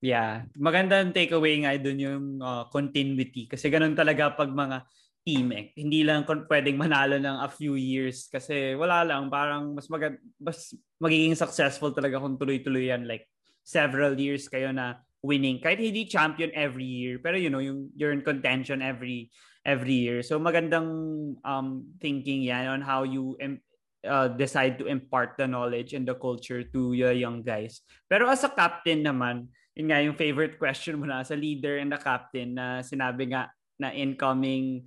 Yeah, 0.00 0.48
magandang 0.56 1.12
takeaway 1.12 1.60
nga 1.60 1.76
dun 1.76 2.00
yung 2.00 2.24
uh, 2.40 2.64
continuity 2.72 3.44
kasi 3.44 3.68
ganun 3.68 3.92
talaga 3.92 4.32
pag 4.32 4.48
mga 4.48 4.88
team 5.24 5.52
eh. 5.52 5.70
Hindi 5.76 6.02
lang 6.02 6.24
pwedeng 6.24 6.80
manalo 6.80 7.20
ng 7.20 7.38
a 7.44 7.48
few 7.48 7.76
years 7.76 8.26
kasi 8.32 8.74
wala 8.74 9.04
lang. 9.04 9.28
Parang 9.28 9.76
mas 9.76 9.86
mag 9.92 10.16
mas 10.40 10.72
magiging 10.96 11.36
successful 11.36 11.92
talaga 11.92 12.20
kung 12.20 12.40
tuloy-tuloy 12.40 12.90
yan 12.90 13.04
like 13.04 13.28
several 13.60 14.16
years 14.16 14.48
kayo 14.48 14.72
na 14.72 15.00
winning. 15.20 15.60
Kahit 15.60 15.80
hindi 15.80 16.08
champion 16.08 16.50
every 16.56 16.88
year 16.88 17.20
pero 17.20 17.36
you 17.36 17.52
know 17.52 17.60
yung 17.60 17.92
you're 17.94 18.16
in 18.16 18.24
contention 18.24 18.80
every 18.80 19.28
every 19.62 20.08
year. 20.08 20.24
So 20.24 20.40
magandang 20.40 20.88
um 21.44 21.68
thinking 22.00 22.44
yan 22.48 22.66
on 22.66 22.80
how 22.80 23.04
you 23.04 23.36
uh, 24.04 24.28
decide 24.32 24.80
to 24.80 24.88
impart 24.88 25.36
the 25.36 25.44
knowledge 25.44 25.92
and 25.92 26.08
the 26.08 26.16
culture 26.16 26.64
to 26.64 26.96
your 26.96 27.12
young 27.12 27.44
guys. 27.44 27.84
Pero 28.08 28.26
as 28.32 28.40
a 28.44 28.52
captain 28.52 29.04
naman 29.04 29.52
yun 29.76 29.86
nga 29.88 30.02
yung 30.02 30.18
favorite 30.18 30.58
question 30.58 30.98
mo 30.98 31.06
na 31.06 31.22
sa 31.22 31.38
leader 31.38 31.78
and 31.78 31.94
the 31.94 32.00
captain 32.00 32.58
na 32.58 32.82
sinabi 32.82 33.30
nga 33.30 33.48
na 33.80 33.94
incoming 33.96 34.84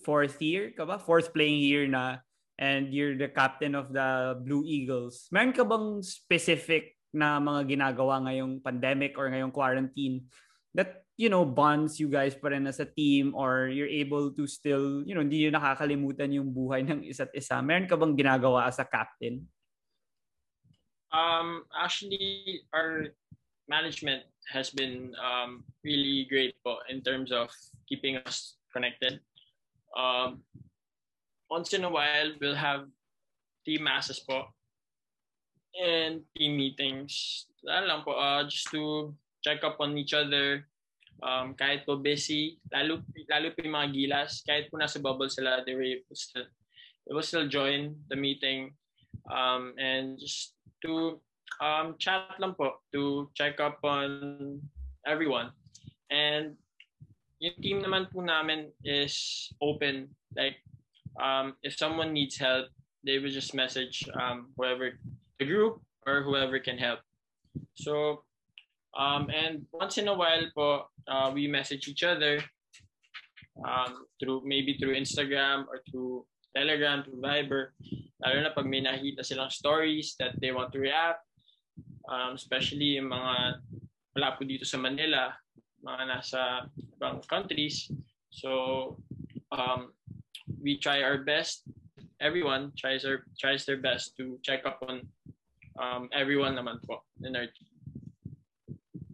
fourth 0.00 0.40
year 0.40 0.72
ka 0.72 0.88
ba? 0.88 0.96
Fourth 0.96 1.32
playing 1.36 1.60
year 1.60 1.84
na 1.84 2.24
and 2.60 2.92
you're 2.92 3.16
the 3.16 3.28
captain 3.28 3.74
of 3.74 3.92
the 3.92 4.38
Blue 4.44 4.64
Eagles. 4.64 5.28
Meron 5.32 5.52
ka 5.52 5.64
bang 5.64 6.00
specific 6.04 6.96
na 7.12 7.36
mga 7.42 7.76
ginagawa 7.76 8.24
ngayong 8.24 8.64
pandemic 8.64 9.20
or 9.20 9.28
ngayong 9.28 9.52
quarantine 9.52 10.24
that 10.72 11.04
you 11.20 11.28
know 11.28 11.44
bonds 11.44 12.00
you 12.00 12.08
guys 12.08 12.32
pa 12.32 12.48
rin 12.48 12.64
as 12.64 12.80
a 12.80 12.88
team 12.88 13.36
or 13.36 13.68
you're 13.68 13.90
able 13.90 14.32
to 14.32 14.48
still 14.48 15.04
you 15.04 15.12
know 15.12 15.20
hindi 15.20 15.44
nyo 15.44 15.60
nakakalimutan 15.60 16.32
yung 16.32 16.48
buhay 16.48 16.80
ng 16.86 17.04
isa't 17.04 17.32
isa? 17.36 17.60
Meron 17.60 17.88
ka 17.88 18.00
bang 18.00 18.16
ginagawa 18.16 18.68
as 18.68 18.80
a 18.80 18.88
captain? 18.88 19.44
Um 21.12 21.68
actually 21.76 22.64
our 22.72 23.12
management 23.68 24.24
has 24.48 24.72
been 24.72 25.12
um 25.20 25.66
really 25.84 26.24
great 26.32 26.56
po 26.64 26.80
in 26.88 27.04
terms 27.04 27.28
of 27.28 27.52
keeping 27.84 28.16
us 28.24 28.56
connected 28.72 29.20
um 29.96 30.40
once 31.50 31.72
in 31.76 31.84
a 31.84 31.90
while 31.90 32.32
we'll 32.40 32.56
have 32.56 32.88
team 33.64 33.84
masses 33.84 34.20
po 34.20 34.48
and 35.78 36.20
team 36.36 36.56
meetings. 36.56 37.46
Lalo 37.64 37.84
lang 37.86 38.00
po, 38.04 38.12
uh, 38.16 38.44
just 38.44 38.68
to 38.70 39.14
check 39.40 39.64
up 39.64 39.80
on 39.80 39.96
each 39.96 40.12
other. 40.12 40.66
Um, 41.22 41.54
kahit 41.54 41.86
po 41.86 41.96
busy, 42.02 42.58
lalo, 42.74 43.00
lalo 43.30 43.54
po 43.54 43.62
yung 43.62 43.78
mga 43.78 43.92
gilas, 43.94 44.42
kahit 44.42 44.66
po 44.68 44.76
nasa 44.76 44.98
bubble 44.98 45.30
sila, 45.30 45.62
they 45.62 45.78
will 45.78 46.02
still, 46.12 46.46
they 47.06 47.12
will 47.14 47.24
still 47.24 47.46
join 47.46 47.94
the 48.10 48.18
meeting. 48.18 48.74
Um, 49.30 49.78
and 49.78 50.18
just 50.18 50.58
to 50.82 51.22
um, 51.62 51.94
chat 52.02 52.34
lang 52.42 52.58
po, 52.58 52.82
to 52.90 53.30
check 53.38 53.62
up 53.62 53.78
on 53.86 54.58
everyone. 55.06 55.54
And 56.10 56.58
yung 57.42 57.58
team 57.58 57.78
naman 57.82 58.06
po 58.06 58.22
namin 58.22 58.70
is 58.86 59.50
open. 59.58 60.06
Like, 60.38 60.62
um, 61.18 61.58
if 61.66 61.74
someone 61.74 62.14
needs 62.14 62.38
help, 62.38 62.70
they 63.02 63.18
will 63.18 63.34
just 63.34 63.50
message 63.50 64.06
um, 64.14 64.54
whoever, 64.54 64.94
the 65.42 65.46
group 65.50 65.82
or 66.06 66.22
whoever 66.22 66.62
can 66.62 66.78
help. 66.78 67.02
So, 67.74 68.22
um, 68.94 69.26
and 69.34 69.66
once 69.74 69.98
in 69.98 70.06
a 70.06 70.14
while 70.14 70.46
po, 70.54 70.86
uh, 71.10 71.34
we 71.34 71.50
message 71.50 71.90
each 71.90 72.06
other 72.06 72.38
um, 73.66 74.06
through 74.22 74.46
maybe 74.46 74.78
through 74.78 74.94
Instagram 74.94 75.66
or 75.66 75.82
through 75.90 76.22
Telegram, 76.54 77.02
through 77.02 77.18
Viber. 77.18 77.74
Lalo 78.22 78.38
na 78.38 78.54
pag 78.54 78.70
may 78.70 78.86
nakita 78.86 79.26
silang 79.26 79.50
stories 79.50 80.14
that 80.22 80.38
they 80.38 80.54
want 80.54 80.70
to 80.70 80.78
react, 80.78 81.26
um, 82.06 82.38
especially 82.38 83.02
yung 83.02 83.10
mga 83.10 83.58
wala 84.14 84.36
po 84.38 84.46
dito 84.46 84.62
sa 84.62 84.78
Manila, 84.78 85.34
mga 85.82 86.02
nasa 86.08 86.40
ibang 86.96 87.20
countries. 87.26 87.90
So, 88.30 88.96
um, 89.52 89.92
we 90.62 90.78
try 90.78 91.02
our 91.02 91.26
best. 91.26 91.66
Everyone 92.22 92.70
tries 92.78 93.04
our 93.04 93.26
tries 93.34 93.66
their 93.66 93.82
best 93.82 94.14
to 94.16 94.38
check 94.46 94.62
up 94.62 94.78
on 94.86 95.02
um, 95.76 96.08
everyone 96.14 96.54
naman 96.54 96.78
po 96.86 97.02
in 97.26 97.34
our 97.34 97.50
team. 97.50 97.70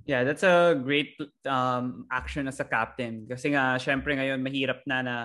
Yeah, 0.08 0.24
that's 0.24 0.44
a 0.44 0.72
great 0.72 1.16
um, 1.44 2.08
action 2.08 2.48
as 2.48 2.60
a 2.60 2.68
captain. 2.68 3.28
Kasi 3.28 3.52
nga, 3.52 3.76
syempre 3.76 4.16
ngayon, 4.16 4.40
mahirap 4.40 4.80
na 4.88 5.04
na 5.04 5.16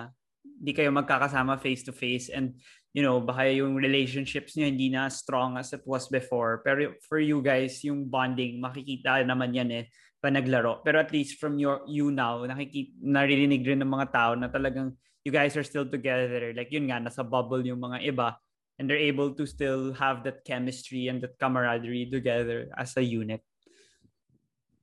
di 0.44 0.76
kayo 0.76 0.92
magkakasama 0.92 1.56
face 1.60 1.84
to 1.84 1.92
face 1.92 2.28
and 2.28 2.56
you 2.94 3.02
know, 3.02 3.18
baka 3.18 3.50
yung 3.50 3.74
relationships 3.74 4.54
niyo 4.54 4.70
hindi 4.70 4.86
na 4.86 5.10
strong 5.10 5.58
as 5.58 5.74
it 5.74 5.82
was 5.82 6.06
before. 6.06 6.62
Pero 6.62 6.94
for 7.02 7.18
you 7.18 7.42
guys, 7.42 7.82
yung 7.82 8.06
bonding, 8.06 8.62
makikita 8.62 9.18
naman 9.26 9.50
yan 9.50 9.70
eh 9.82 9.84
pa 10.24 10.32
naglaro. 10.32 10.80
Pero 10.80 10.96
at 10.96 11.12
least 11.12 11.36
from 11.36 11.60
your 11.60 11.84
you 11.84 12.08
now, 12.08 12.40
nakikita, 12.48 12.96
naririnig 13.04 13.60
rin 13.68 13.84
ng 13.84 13.92
mga 13.92 14.08
tao 14.08 14.32
na 14.32 14.48
talagang 14.48 14.96
you 15.20 15.28
guys 15.28 15.52
are 15.52 15.66
still 15.68 15.84
together. 15.84 16.56
Like 16.56 16.72
yun 16.72 16.88
nga, 16.88 16.96
nasa 16.96 17.20
bubble 17.20 17.60
yung 17.60 17.84
mga 17.84 18.08
iba 18.08 18.40
and 18.80 18.88
they're 18.88 18.96
able 18.96 19.36
to 19.36 19.44
still 19.44 19.92
have 20.00 20.24
that 20.24 20.48
chemistry 20.48 21.12
and 21.12 21.20
that 21.20 21.36
camaraderie 21.36 22.08
together 22.08 22.72
as 22.80 22.96
a 22.96 23.04
unit. 23.04 23.44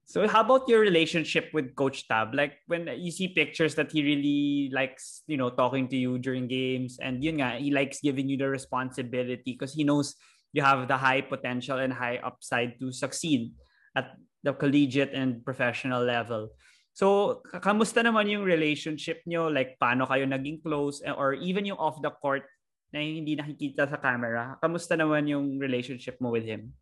So 0.06 0.28
how 0.28 0.44
about 0.44 0.68
your 0.68 0.84
relationship 0.84 1.50
with 1.56 1.74
Coach 1.74 2.06
Tab? 2.06 2.36
Like 2.36 2.62
when 2.68 2.86
you 3.00 3.10
see 3.10 3.34
pictures 3.34 3.74
that 3.76 3.90
he 3.96 4.04
really 4.04 4.70
likes, 4.70 5.24
you 5.26 5.38
know, 5.38 5.50
talking 5.50 5.88
to 5.88 5.98
you 5.98 6.20
during 6.20 6.52
games 6.52 7.00
and 7.02 7.24
yun 7.24 7.40
nga, 7.40 7.58
he 7.58 7.72
likes 7.72 8.04
giving 8.04 8.30
you 8.30 8.38
the 8.38 8.50
responsibility 8.50 9.58
because 9.58 9.74
he 9.74 9.88
knows 9.88 10.14
you 10.54 10.62
have 10.62 10.86
the 10.88 11.00
high 11.00 11.22
potential 11.22 11.80
and 11.80 11.94
high 11.94 12.20
upside 12.22 12.78
to 12.78 12.92
succeed 12.92 13.56
at 13.96 14.20
the 14.44 14.54
collegiate 14.54 15.14
and 15.14 15.46
professional 15.46 16.02
level. 16.02 16.50
So, 16.92 17.40
kamusta 17.64 18.04
naman 18.04 18.28
yung 18.28 18.44
relationship 18.44 19.24
nyo? 19.24 19.48
Like, 19.48 19.80
paano 19.80 20.04
kayo 20.04 20.28
naging 20.28 20.60
close? 20.60 21.00
Or 21.08 21.34
even 21.40 21.64
yung 21.64 21.80
off 21.80 22.04
the 22.04 22.12
court 22.12 22.44
na 22.92 23.00
hindi 23.00 23.40
nakikita 23.40 23.88
sa 23.88 23.98
camera. 23.98 24.60
Kamusta 24.60 25.00
naman 25.00 25.24
yung 25.24 25.56
relationship 25.56 26.20
mo 26.20 26.36
with 26.36 26.44
him? 26.44 26.76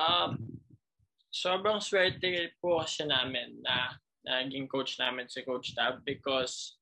Um, 0.00 0.56
sobrang 1.28 1.84
swerte 1.84 2.56
po 2.56 2.80
kasi 2.80 3.04
namin 3.04 3.60
na 3.60 4.00
naging 4.24 4.64
coach 4.64 4.96
namin 4.96 5.28
si 5.28 5.44
Coach 5.44 5.76
Tab 5.76 6.00
because 6.08 6.80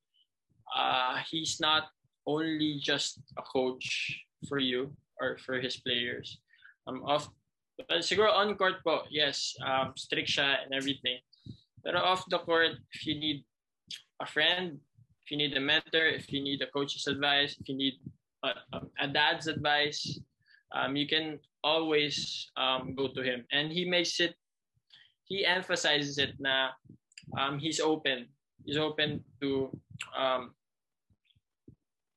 uh, 0.70 1.18
he's 1.26 1.58
not 1.58 1.90
only 2.26 2.78
just 2.78 3.18
a 3.34 3.42
coach 3.42 4.14
for 4.46 4.62
you 4.62 4.94
or 5.18 5.34
for 5.42 5.58
his 5.58 5.76
players. 5.82 6.38
Um, 6.86 7.02
off, 7.02 7.26
well, 7.78 8.02
siguro 8.02 8.34
on 8.34 8.56
court 8.56 8.82
po, 8.82 9.06
yes, 9.10 9.54
um, 9.62 9.94
strict 9.96 10.28
siya 10.28 10.64
and 10.64 10.74
everything. 10.74 11.18
Pero 11.84 12.02
off 12.02 12.26
the 12.28 12.38
court, 12.42 12.74
if 12.92 13.06
you 13.06 13.14
need 13.14 13.44
a 14.20 14.26
friend, 14.26 14.78
if 15.22 15.30
you 15.30 15.38
need 15.38 15.56
a 15.56 15.60
mentor, 15.60 16.06
if 16.10 16.32
you 16.32 16.42
need 16.42 16.60
a 16.62 16.70
coach's 16.70 17.06
advice, 17.06 17.56
if 17.60 17.68
you 17.68 17.76
need 17.76 17.94
a, 18.42 18.82
a 19.00 19.06
dad's 19.06 19.46
advice, 19.46 20.18
um, 20.74 20.96
you 20.96 21.06
can 21.06 21.38
always 21.62 22.50
um, 22.56 22.94
go 22.94 23.08
to 23.08 23.22
him. 23.22 23.44
And 23.52 23.70
he 23.70 23.84
makes 23.84 24.20
it, 24.20 24.34
he 25.24 25.44
emphasizes 25.46 26.18
it 26.18 26.34
na 26.38 26.70
um, 27.38 27.58
he's 27.58 27.80
open. 27.80 28.26
He's 28.64 28.78
open 28.78 29.24
to 29.40 29.70
um, 30.16 30.52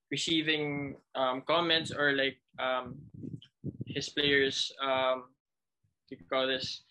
receiving 0.09 0.95
um, 1.15 1.43
comments 1.47 1.91
or 1.91 2.13
like 2.13 2.37
um, 2.59 2.95
his 3.85 4.09
players, 4.09 4.71
um, 4.83 5.30
you 6.19 6.27
call 6.29 6.47
this, 6.47 6.83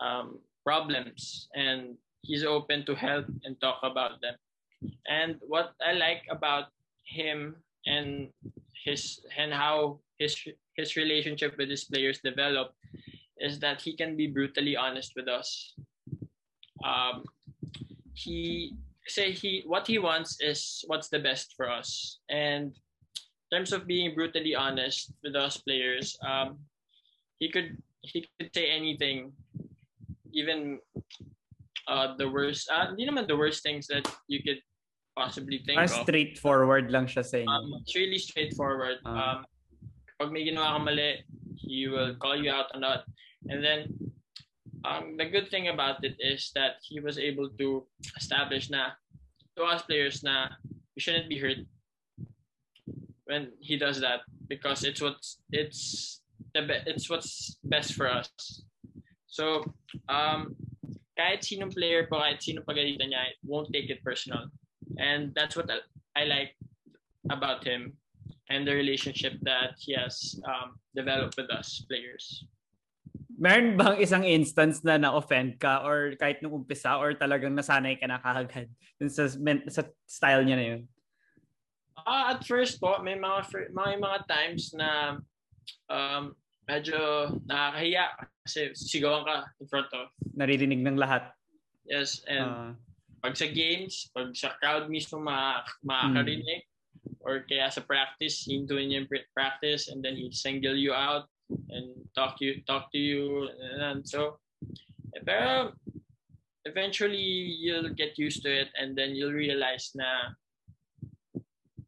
um, 0.00 0.38
problems. 0.64 1.48
And 1.54 1.96
he's 2.22 2.44
open 2.44 2.84
to 2.86 2.94
help 2.94 3.26
and 3.44 3.60
talk 3.60 3.80
about 3.82 4.20
them. 4.20 4.34
And 5.08 5.36
what 5.46 5.74
I 5.80 5.92
like 5.92 6.22
about 6.30 6.66
him 7.04 7.56
and 7.86 8.28
his 8.84 9.20
and 9.36 9.52
how 9.52 10.00
his 10.18 10.36
his 10.76 10.94
relationship 10.96 11.56
with 11.58 11.68
his 11.68 11.84
players 11.84 12.20
develop 12.22 12.74
is 13.38 13.58
that 13.60 13.80
he 13.80 13.96
can 13.96 14.16
be 14.16 14.26
brutally 14.26 14.76
honest 14.76 15.12
with 15.16 15.28
us. 15.28 15.74
Um, 16.84 17.24
he 18.14 18.74
say 19.06 19.32
he 19.32 19.62
what 19.66 19.86
he 19.86 19.98
wants 19.98 20.38
is 20.40 20.84
what's 20.86 21.08
the 21.08 21.18
best 21.18 21.54
for 21.56 21.68
us. 21.68 22.18
And 22.28 22.76
in 23.50 23.58
terms 23.58 23.72
of 23.72 23.86
being 23.86 24.14
brutally 24.14 24.54
honest 24.54 25.12
with 25.24 25.34
us 25.34 25.56
players, 25.56 26.16
um, 26.26 26.58
he 27.38 27.50
could 27.50 27.82
he 28.08 28.26
could 28.40 28.50
say 28.54 28.70
anything, 28.72 29.32
even 30.32 30.80
uh, 31.86 32.16
the 32.16 32.28
worst. 32.28 32.68
Uh, 32.72 32.88
hindi 32.88 33.04
naman 33.04 33.28
the 33.28 33.36
worst 33.36 33.62
things 33.62 33.86
that 33.88 34.08
you 34.28 34.40
could 34.42 34.60
possibly 35.16 35.60
think 35.66 35.78
ah, 35.78 35.84
of. 35.84 35.92
straightforward 36.08 36.90
lang 36.90 37.04
siya 37.04 37.24
sa 37.24 37.44
inyo. 37.44 37.48
Um, 37.52 37.68
it's 37.84 37.94
really 37.94 38.18
straightforward. 38.18 38.98
Ah. 39.04 39.12
Um, 39.12 39.38
pag 40.18 40.32
may 40.32 40.48
ginawa 40.48 40.78
ka 40.78 40.80
mali, 40.82 41.22
he 41.54 41.86
will 41.86 42.16
call 42.16 42.34
you 42.34 42.50
out 42.50 42.72
on 42.74 42.82
that. 42.82 43.04
And 43.46 43.62
then, 43.62 43.80
um, 44.84 45.14
the 45.16 45.28
good 45.28 45.50
thing 45.50 45.68
about 45.68 46.02
it 46.02 46.16
is 46.18 46.50
that 46.54 46.80
he 46.82 46.98
was 46.98 47.18
able 47.18 47.50
to 47.58 47.86
establish 48.16 48.70
na 48.70 48.98
to 49.58 49.62
us 49.66 49.82
players 49.82 50.22
na 50.22 50.54
we 50.94 51.02
shouldn't 51.02 51.28
be 51.28 51.38
hurt 51.38 51.62
when 53.26 53.52
he 53.60 53.76
does 53.76 54.00
that 54.00 54.22
because 54.48 54.82
it's 54.82 55.02
what's 55.02 55.38
it's 55.50 56.17
the 56.54 56.62
be- 56.62 56.84
it's 56.86 57.10
what's 57.10 57.58
best 57.64 57.94
for 57.94 58.08
us. 58.08 58.28
So, 59.26 59.64
um, 60.08 60.56
kahit 61.18 61.44
sinong 61.44 61.74
player 61.74 62.06
po, 62.06 62.22
kahit 62.22 62.40
sinong 62.40 62.64
pagalitan 62.64 63.12
niya, 63.12 63.34
won't 63.44 63.68
take 63.74 63.90
it 63.90 64.00
personal. 64.06 64.48
And 64.96 65.34
that's 65.34 65.58
what 65.58 65.68
I, 65.68 66.24
like 66.24 66.56
about 67.30 67.62
him 67.62 67.94
and 68.48 68.66
the 68.66 68.74
relationship 68.74 69.36
that 69.42 69.76
he 69.78 69.94
has 69.94 70.40
um, 70.48 70.80
developed 70.96 71.36
with 71.36 71.50
us 71.50 71.84
players. 71.86 72.46
Meron 73.38 73.78
bang 73.78 74.02
isang 74.02 74.26
instance 74.26 74.82
na 74.82 74.98
na-offend 74.98 75.62
ka 75.62 75.86
or 75.86 76.18
kahit 76.18 76.42
nung 76.42 76.64
umpisa 76.64 76.98
or 76.98 77.14
talagang 77.14 77.54
nasanay 77.54 77.94
ka 77.94 78.10
na 78.10 78.18
kagad 78.18 78.66
dun 78.98 79.12
sa, 79.12 79.30
sa 79.70 79.82
style 80.10 80.42
niya 80.42 80.56
na 80.58 80.66
yun? 80.74 80.82
Uh, 82.02 82.34
at 82.34 82.42
first 82.42 82.82
po, 82.82 82.98
may 82.98 83.14
mga, 83.14 83.46
may 83.70 83.94
mga 83.94 84.18
times 84.26 84.74
na 84.74 85.18
um, 85.88 86.36
medyo 86.68 87.32
nakakahiya 87.48 88.12
kasi 88.44 88.72
sigawan 88.76 89.24
ka 89.24 89.48
in 89.60 89.66
front 89.68 89.88
of. 89.96 90.12
Naririnig 90.36 90.84
ng 90.84 91.00
lahat. 91.00 91.32
Yes, 91.88 92.20
and 92.28 92.48
Ah. 92.48 92.72
pag 93.24 93.34
sa 93.34 93.48
games, 93.48 94.12
pag 94.12 94.30
sa 94.36 94.54
crowd 94.60 94.92
mismo 94.92 95.18
ma 95.18 95.64
makakarinig, 95.80 96.68
or 97.24 97.44
kaya 97.48 97.72
sa 97.72 97.80
practice, 97.80 98.44
hintuin 98.44 98.92
niya 98.92 99.04
yung 99.04 99.10
practice 99.32 99.88
and 99.88 100.04
then 100.04 100.16
he'd 100.16 100.36
single 100.36 100.76
you 100.76 100.92
out 100.92 101.26
and 101.72 101.96
talk 102.12 102.36
you 102.44 102.60
talk 102.68 102.92
to 102.92 103.00
you 103.00 103.48
and, 103.48 103.80
and 103.80 104.00
so 104.04 104.36
eh, 105.16 105.22
pero 105.24 105.72
eventually 106.68 107.48
you'll 107.56 107.88
get 107.96 108.20
used 108.20 108.44
to 108.44 108.52
it 108.52 108.68
and 108.76 108.92
then 108.92 109.16
you'll 109.16 109.32
realize 109.32 109.88
na 109.96 110.36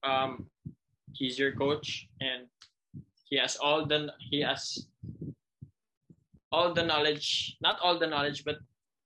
um 0.00 0.48
he's 1.12 1.36
your 1.36 1.52
coach 1.52 2.08
and 2.24 2.48
he 3.30 3.38
has 3.38 3.56
all 3.56 3.86
the 3.86 4.10
he 4.30 4.42
has 4.42 4.86
all 6.52 6.74
the 6.74 6.82
knowledge 6.82 7.56
not 7.62 7.78
all 7.80 7.96
the 7.98 8.06
knowledge 8.06 8.42
but 8.44 8.58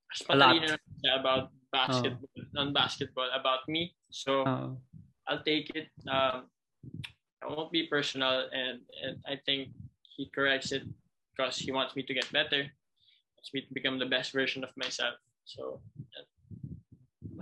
mas 0.09 0.21
A 0.29 0.35
lot. 0.35 0.55
matalino 0.57 0.73
na 0.73 0.77
siya 0.97 1.11
about 1.21 1.45
basketball 1.71 2.41
on 2.57 2.67
basketball 2.73 3.29
about 3.31 3.63
me 3.69 3.93
so 4.09 4.41
Oo. 4.43 4.75
I'll 5.27 5.41
take 5.41 5.73
it. 5.73 5.89
Um, 6.05 6.53
I 7.41 7.49
won't 7.49 7.73
be 7.73 7.89
personal, 7.89 8.45
and, 8.53 8.85
and 9.01 9.17
I 9.25 9.41
think 9.41 9.73
he 10.05 10.29
corrects 10.29 10.71
it 10.71 10.85
because 11.33 11.57
he 11.57 11.71
wants 11.73 11.95
me 11.97 12.03
to 12.05 12.13
get 12.13 12.29
better. 12.31 12.61
Wants 13.33 13.49
me 13.53 13.65
to 13.65 13.73
become 13.73 13.97
the 13.97 14.05
best 14.05 14.31
version 14.33 14.63
of 14.63 14.69
myself. 14.77 15.17
So 15.45 15.81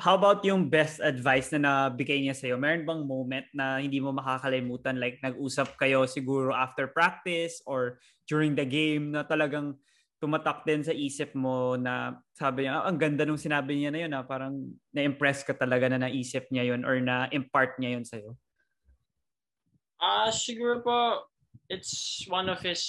How 0.01 0.17
about 0.17 0.41
yung 0.41 0.73
best 0.73 0.97
advice 0.97 1.53
na 1.53 1.61
nabigay 1.61 2.17
niya 2.25 2.33
sa'yo? 2.33 2.57
Meron 2.57 2.81
bang 2.81 3.01
moment 3.05 3.47
na 3.53 3.77
hindi 3.77 4.01
mo 4.01 4.09
makakalimutan? 4.09 4.97
Like 4.97 5.21
nag-usap 5.21 5.77
kayo 5.77 6.09
siguro 6.09 6.49
after 6.49 6.89
practice 6.89 7.61
or 7.69 8.01
during 8.25 8.57
the 8.57 8.65
game 8.65 9.13
na 9.13 9.21
talagang 9.21 9.77
tumatak 10.17 10.63
din 10.65 10.81
sa 10.81 10.95
isip 10.95 11.35
mo 11.37 11.75
na 11.75 12.15
sabi 12.33 12.65
niya, 12.65 12.79
ah, 12.79 12.87
ang 12.87 12.97
ganda 12.97 13.27
nung 13.27 13.37
sinabi 13.37 13.75
niya 13.75 13.91
na 13.91 13.99
yun, 14.07 14.13
ah, 14.15 14.25
parang 14.25 14.55
na-impress 14.95 15.45
ka 15.45 15.53
talaga 15.53 15.91
na 15.91 16.07
naisip 16.07 16.47
niya 16.49 16.73
yun 16.73 16.81
or 16.87 16.97
na-impart 16.97 17.77
niya 17.77 17.99
yun 17.99 18.05
sa'yo? 18.07 18.31
Ah, 19.99 20.27
uh, 20.27 20.29
siguro 20.33 20.81
po, 20.81 21.27
it's 21.69 22.23
one 22.31 22.49
of 22.49 22.63
his, 22.63 22.81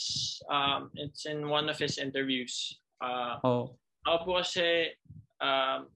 um, 0.48 0.88
it's 0.94 1.26
in 1.26 1.50
one 1.50 1.68
of 1.68 1.76
his 1.76 1.98
interviews. 1.98 2.80
Uh, 3.02 3.36
oh. 3.44 3.76
Ako 4.06 4.18
po 4.24 4.32
kasi, 4.40 4.94
um, 5.42 5.90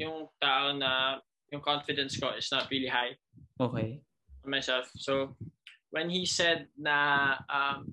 yung 0.00 0.32
tao 0.40 0.72
na, 0.72 1.20
yung 1.52 1.60
confidence 1.60 2.16
ko 2.16 2.32
is 2.32 2.48
not 2.48 2.70
really 2.72 2.88
high. 2.88 3.12
Okay. 3.60 4.00
Myself. 4.46 4.88
So, 4.96 5.36
when 5.90 6.08
he 6.08 6.24
said 6.24 6.66
na 6.78 7.36
um, 7.50 7.84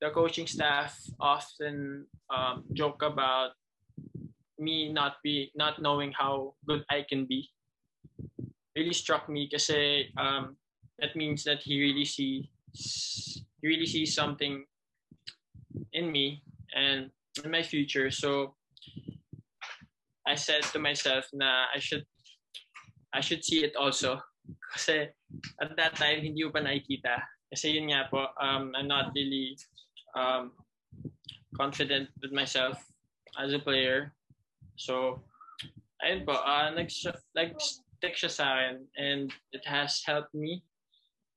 the 0.00 0.10
coaching 0.10 0.46
staff 0.46 0.98
often 1.20 2.06
um, 2.32 2.64
joke 2.72 3.02
about 3.02 3.52
me 4.58 4.90
not 4.92 5.22
be 5.22 5.52
not 5.54 5.80
knowing 5.80 6.10
how 6.10 6.54
good 6.66 6.82
I 6.90 7.06
can 7.06 7.26
be 7.26 7.46
really 8.74 8.92
struck 8.94 9.28
me 9.28 9.46
because 9.50 9.70
um, 10.16 10.56
that 10.98 11.14
means 11.14 11.44
that 11.44 11.62
he 11.62 11.80
really 11.80 12.04
sees 12.04 12.48
he 13.60 13.66
really 13.66 13.86
sees 13.86 14.14
something 14.14 14.64
in 15.92 16.10
me 16.10 16.42
and 16.74 17.10
in 17.44 17.50
my 17.50 17.62
future 17.62 18.10
so 18.10 18.54
I 20.28 20.36
said 20.36 20.62
to 20.76 20.78
myself 20.78 21.24
na 21.32 21.72
I 21.72 21.80
should 21.80 22.04
I 23.16 23.24
should 23.24 23.40
see 23.40 23.64
it 23.64 23.72
also 23.80 24.20
kasi 24.76 25.08
at 25.64 25.72
that 25.80 25.96
time 25.96 26.20
hindi 26.20 26.44
ko 26.44 26.52
pa 26.52 26.60
nakikita 26.60 27.16
kasi 27.48 27.80
yun 27.80 27.88
nga 27.88 28.04
po 28.12 28.28
um, 28.36 28.76
I'm 28.76 28.84
not 28.84 29.16
really 29.16 29.56
um, 30.12 30.52
confident 31.56 32.08
with 32.22 32.32
myself 32.32 32.78
as 33.38 33.52
a 33.52 33.58
player. 33.58 34.14
So, 34.76 35.22
ayun 36.04 36.26
po, 36.26 36.32
uh, 36.32 36.70
nag, 36.70 36.90
nag-stick 37.34 38.14
siya 38.14 38.30
sa 38.30 38.44
akin 38.56 38.86
and 38.96 39.32
it 39.52 39.64
has 39.66 40.02
helped 40.06 40.34
me 40.34 40.62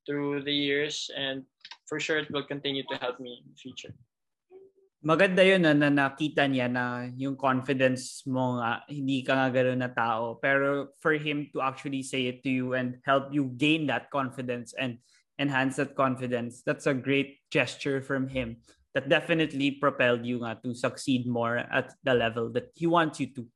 through 0.06 0.44
the 0.44 0.54
years 0.54 1.10
and 1.18 1.44
for 1.90 2.00
sure 2.00 2.18
it 2.18 2.30
will 2.32 2.46
continue 2.46 2.84
to 2.90 2.98
help 2.98 3.20
me 3.20 3.42
in 3.42 3.50
the 3.50 3.58
future. 3.58 3.94
Maganda 5.02 5.42
yun 5.42 5.66
na, 5.66 5.74
na 5.74 5.90
nakita 5.90 6.46
niya 6.46 6.70
na 6.70 7.10
yung 7.18 7.34
confidence 7.34 8.22
mo 8.30 8.62
nga, 8.62 8.86
hindi 8.86 9.26
ka 9.26 9.34
nga 9.34 9.50
gano'n 9.50 9.82
na 9.82 9.90
tao. 9.90 10.38
Pero 10.38 10.94
for 11.02 11.18
him 11.18 11.50
to 11.50 11.58
actually 11.58 12.06
say 12.06 12.30
it 12.30 12.46
to 12.46 12.54
you 12.54 12.78
and 12.78 13.02
help 13.02 13.34
you 13.34 13.50
gain 13.58 13.90
that 13.90 14.14
confidence 14.14 14.78
and 14.78 15.02
enhance 15.42 15.82
that 15.82 15.98
confidence. 15.98 16.62
That's 16.62 16.86
a 16.86 16.94
great 16.94 17.42
gesture 17.50 18.06
from 18.06 18.30
him 18.30 18.62
that 18.94 19.10
definitely 19.10 19.82
propelled 19.82 20.22
you 20.22 20.46
nga 20.46 20.62
to 20.62 20.78
succeed 20.78 21.26
more 21.26 21.58
at 21.58 21.98
the 22.06 22.14
level 22.14 22.54
that 22.54 22.70
he 22.78 22.86
wants 22.86 23.18
you 23.18 23.34
to. 23.34 23.48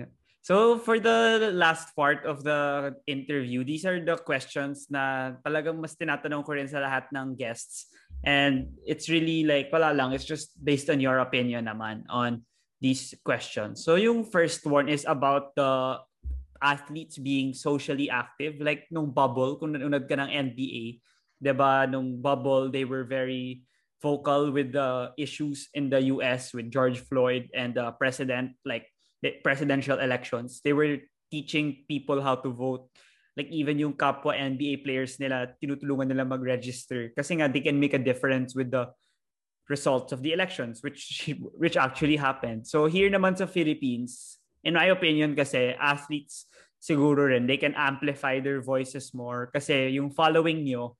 Yeah. 0.00 0.10
So 0.40 0.78
for 0.78 1.02
the 1.02 1.50
last 1.52 1.92
part 1.92 2.24
of 2.24 2.46
the 2.46 2.94
interview, 3.04 3.66
these 3.66 3.84
are 3.84 3.98
the 3.98 4.16
questions 4.16 4.86
na 4.88 5.34
talagang 5.42 5.82
mas 5.82 5.98
tinatanong 5.98 6.46
ko 6.46 6.54
rin 6.54 6.70
sa 6.70 6.78
lahat 6.78 7.10
ng 7.10 7.34
guests. 7.34 7.90
And 8.24 8.76
it's 8.84 9.08
really 9.08 9.44
like, 9.44 9.72
wala 9.72 9.92
lang, 9.92 10.12
it's 10.12 10.26
just 10.26 10.56
based 10.62 10.90
on 10.90 11.00
your 11.00 11.18
opinion 11.18 11.66
naman 11.66 12.04
on 12.08 12.42
these 12.80 13.14
questions. 13.24 13.84
So 13.84 13.96
yung 13.96 14.24
first 14.24 14.66
one 14.66 14.88
is 14.88 15.04
about 15.08 15.54
the 15.54 16.00
athletes 16.60 17.18
being 17.18 17.54
socially 17.54 18.10
active. 18.10 18.60
Like 18.60 18.88
nung 18.90 19.12
bubble 19.12 19.56
kung 19.56 19.74
nanonood 19.74 20.08
ka 20.08 20.16
ng 20.18 20.30
NBA 20.30 21.00
'di 21.40 21.52
ba 21.52 21.84
nung 21.84 22.20
bubble 22.20 22.72
they 22.72 22.84
were 22.84 23.04
very 23.04 23.62
vocal 24.00 24.52
with 24.52 24.72
the 24.72 25.12
issues 25.16 25.68
in 25.72 25.88
the 25.88 26.12
US 26.12 26.52
with 26.52 26.68
George 26.68 27.00
Floyd 27.00 27.48
and 27.56 27.76
the 27.76 27.92
president 27.96 28.56
like 28.64 28.88
the 29.24 29.36
presidential 29.40 29.98
elections. 29.98 30.60
They 30.60 30.72
were 30.76 31.00
teaching 31.32 31.84
people 31.88 32.20
how 32.20 32.36
to 32.44 32.50
vote 32.52 32.88
like 33.36 33.52
even 33.52 33.76
yung 33.76 33.92
kapwa 33.92 34.32
NBA 34.32 34.80
players 34.80 35.20
nila 35.20 35.52
tinutulungan 35.60 36.08
nila 36.08 36.24
mag-register. 36.24 37.12
Kasi 37.12 37.36
nga 37.38 37.46
they 37.52 37.60
can 37.60 37.76
make 37.76 37.92
a 37.92 38.00
difference 38.00 38.56
with 38.56 38.72
the 38.72 38.88
results 39.68 40.14
of 40.14 40.24
the 40.24 40.32
elections 40.32 40.80
which 40.80 41.28
which 41.62 41.76
actually 41.76 42.16
happened. 42.16 42.64
So 42.64 42.88
here 42.88 43.12
naman 43.12 43.36
sa 43.36 43.44
Philippines 43.44 44.40
in 44.64 44.74
my 44.74 44.88
opinion 44.88 45.36
kasi 45.36 45.76
athletes 45.76 46.48
siguro 46.80 47.28
rin 47.28 47.44
they 47.44 47.60
can 47.60 47.76
amplify 47.76 48.40
their 48.40 48.64
voices 48.64 49.12
more. 49.12 49.52
Kasi 49.52 49.92
yung 50.00 50.10
following 50.16 50.64
nyo 50.64 50.96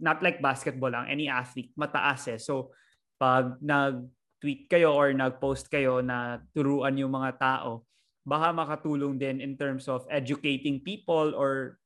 not 0.00 0.24
like 0.24 0.40
basketball 0.40 0.88
lang 0.88 1.12
any 1.12 1.28
athlete 1.28 1.76
mataas 1.76 2.32
eh. 2.32 2.40
So 2.40 2.72
pag 3.20 3.60
nag-tweet 3.60 4.72
kayo 4.72 4.96
or 4.96 5.12
nag-post 5.12 5.68
kayo 5.68 6.00
na 6.00 6.40
turuan 6.56 6.96
yung 6.96 7.12
mga 7.12 7.36
tao 7.36 7.84
baka 8.24 8.50
makatulong 8.56 9.20
din 9.20 9.40
in 9.40 9.54
terms 9.56 9.86
of 9.86 10.08
educating 10.08 10.80
people 10.80 11.36
or 11.36 11.78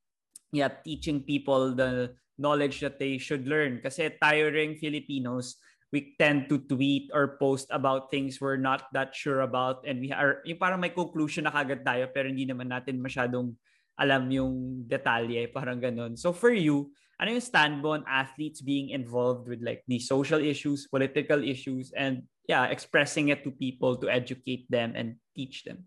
yeah 0.55 0.71
teaching 0.71 1.21
people 1.23 1.75
the 1.75 2.15
knowledge 2.39 2.81
that 2.81 3.03
they 3.03 3.19
should 3.19 3.45
learn. 3.51 3.83
Kasi 3.83 4.15
tayo 4.17 4.49
ring 4.55 4.79
Filipinos 4.79 5.59
we 5.89 6.15
tend 6.21 6.53
to 6.53 6.61
tweet 6.69 7.09
or 7.17 7.41
post 7.41 7.67
about 7.73 8.13
things 8.13 8.39
we're 8.39 8.61
not 8.61 8.93
that 8.93 9.17
sure 9.17 9.43
about. 9.43 9.83
And 9.89 9.99
we 10.01 10.15
are 10.15 10.45
yung 10.47 10.61
parang 10.61 10.81
may 10.81 10.95
conclusion 10.95 11.49
na 11.49 11.53
kagad 11.53 11.83
tayo 11.83 12.07
pero 12.15 12.31
hindi 12.31 12.47
naman 12.47 12.71
natin 12.71 13.03
masyadong 13.03 13.59
alam 13.99 14.31
yung 14.31 14.87
detalye 14.87 15.51
parang 15.51 15.83
ganun. 15.83 16.15
So 16.15 16.31
for 16.31 16.55
you 16.55 16.95
ano 17.19 17.35
yung 17.35 17.43
stand 17.43 17.83
mo 17.83 17.99
on 17.99 18.07
athletes 18.07 18.63
being 18.63 18.95
involved 18.95 19.51
with 19.51 19.59
like 19.59 19.83
the 19.91 19.99
social 19.99 20.39
issues 20.39 20.87
political 20.87 21.43
issues 21.43 21.91
and 21.99 22.23
yeah 22.47 22.71
expressing 22.71 23.35
it 23.35 23.43
to 23.43 23.51
people 23.51 23.99
to 23.99 24.07
educate 24.07 24.71
them 24.71 24.95
and 24.95 25.19
teach 25.35 25.67
them 25.67 25.83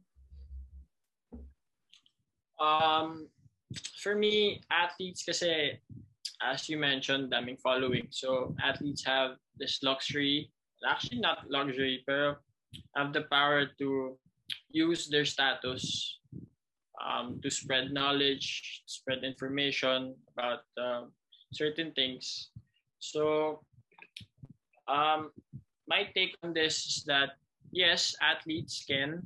um 2.62 3.28
for 3.97 4.14
me 4.16 4.62
athletes 4.70 5.26
kasi 5.26 5.82
as 6.41 6.68
you 6.68 6.78
mentioned, 6.78 7.32
daming 7.32 7.59
following. 7.62 8.07
So 8.09 8.55
athletes 8.62 9.05
have 9.05 9.38
this 9.57 9.84
luxury, 9.84 10.49
actually 10.88 11.20
not 11.20 11.45
luxury, 11.49 12.04
but 12.08 12.42
have 12.96 13.13
the 13.13 13.29
power 13.29 13.70
to 13.78 14.17
use 14.70 15.08
their 15.08 15.25
status 15.25 16.17
um, 16.97 17.39
to 17.42 17.50
spread 17.50 17.93
knowledge, 17.93 18.82
spread 18.86 19.24
information 19.24 20.16
about 20.33 20.66
um, 20.78 21.12
certain 21.54 21.92
things. 21.93 22.50
So 23.00 23.62
um, 24.88 25.32
my 25.88 26.09
take 26.16 26.36
on 26.43 26.54
this 26.54 26.86
is 26.86 27.04
that 27.05 27.38
yes, 27.71 28.16
athletes 28.21 28.83
can 28.88 29.21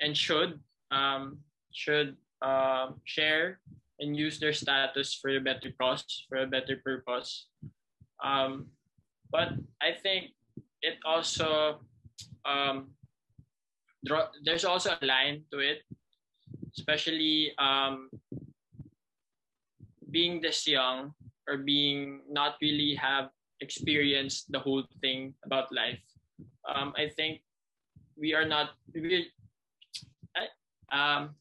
and 0.00 0.16
should 0.16 0.60
um, 0.90 1.38
should 1.72 2.16
uh, 2.42 2.92
share 3.04 3.60
and 4.00 4.16
use 4.16 4.38
their 4.38 4.52
status 4.52 5.14
for 5.14 5.34
a 5.36 5.40
better 5.40 5.72
cause, 5.80 6.04
for 6.28 6.38
a 6.38 6.46
better 6.46 6.76
purpose. 6.84 7.48
Um, 8.22 8.68
but 9.30 9.52
I 9.80 9.92
think 9.92 10.32
it 10.82 10.96
also 11.04 11.80
um, 12.44 12.92
draw, 14.04 14.28
there's 14.44 14.64
also 14.64 14.96
a 15.00 15.04
line 15.04 15.42
to 15.52 15.58
it, 15.58 15.82
especially 16.76 17.52
um, 17.58 18.10
being 20.10 20.40
this 20.40 20.66
young 20.66 21.12
or 21.48 21.58
being 21.58 22.20
not 22.30 22.56
really 22.60 22.94
have 22.94 23.30
experienced 23.60 24.52
the 24.52 24.58
whole 24.58 24.84
thing 25.00 25.34
about 25.44 25.72
life. 25.72 26.00
Um, 26.68 26.92
I 26.96 27.08
think 27.08 27.40
we 28.16 28.34
are 28.34 28.44
not 28.44 28.70
we, 28.92 29.28
um, 30.92 31.34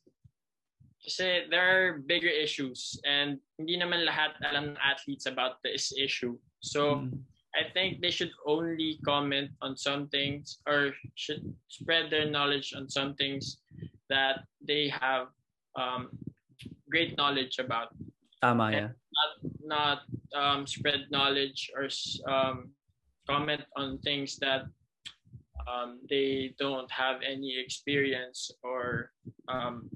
Kasi 1.05 1.45
there 1.53 1.61
are 1.61 2.01
bigger 2.01 2.33
issues 2.33 2.97
and 3.05 3.37
hindi 3.61 3.77
naman 3.77 4.09
lahat 4.09 4.33
alam 4.41 4.73
ng 4.73 4.79
athletes 4.81 5.29
about 5.29 5.61
this 5.61 5.93
issue. 5.93 6.33
So 6.65 7.05
mm. 7.05 7.13
I 7.53 7.69
think 7.71 8.01
they 8.01 8.09
should 8.09 8.33
only 8.49 8.97
comment 9.05 9.53
on 9.61 9.77
some 9.77 10.09
things 10.09 10.59
or 10.65 10.97
should 11.13 11.45
spread 11.69 12.09
their 12.09 12.25
knowledge 12.25 12.73
on 12.73 12.89
some 12.89 13.13
things 13.15 13.61
that 14.09 14.43
they 14.59 14.89
have 14.89 15.29
um, 15.77 16.09
great 16.89 17.15
knowledge 17.15 17.61
about. 17.61 17.93
Tama, 18.41 18.71
yeah. 18.73 18.89
Not, 19.15 19.31
not 19.63 19.99
um, 20.33 20.67
spread 20.67 21.07
knowledge 21.13 21.71
or 21.77 21.87
um, 22.27 22.73
comment 23.29 23.61
on 23.77 23.99
things 24.01 24.37
that 24.41 24.65
um, 25.69 25.99
they 26.09 26.53
don't 26.59 26.91
have 26.91 27.21
any 27.21 27.57
experience 27.57 28.51
or 28.63 29.11
um, 29.47 29.89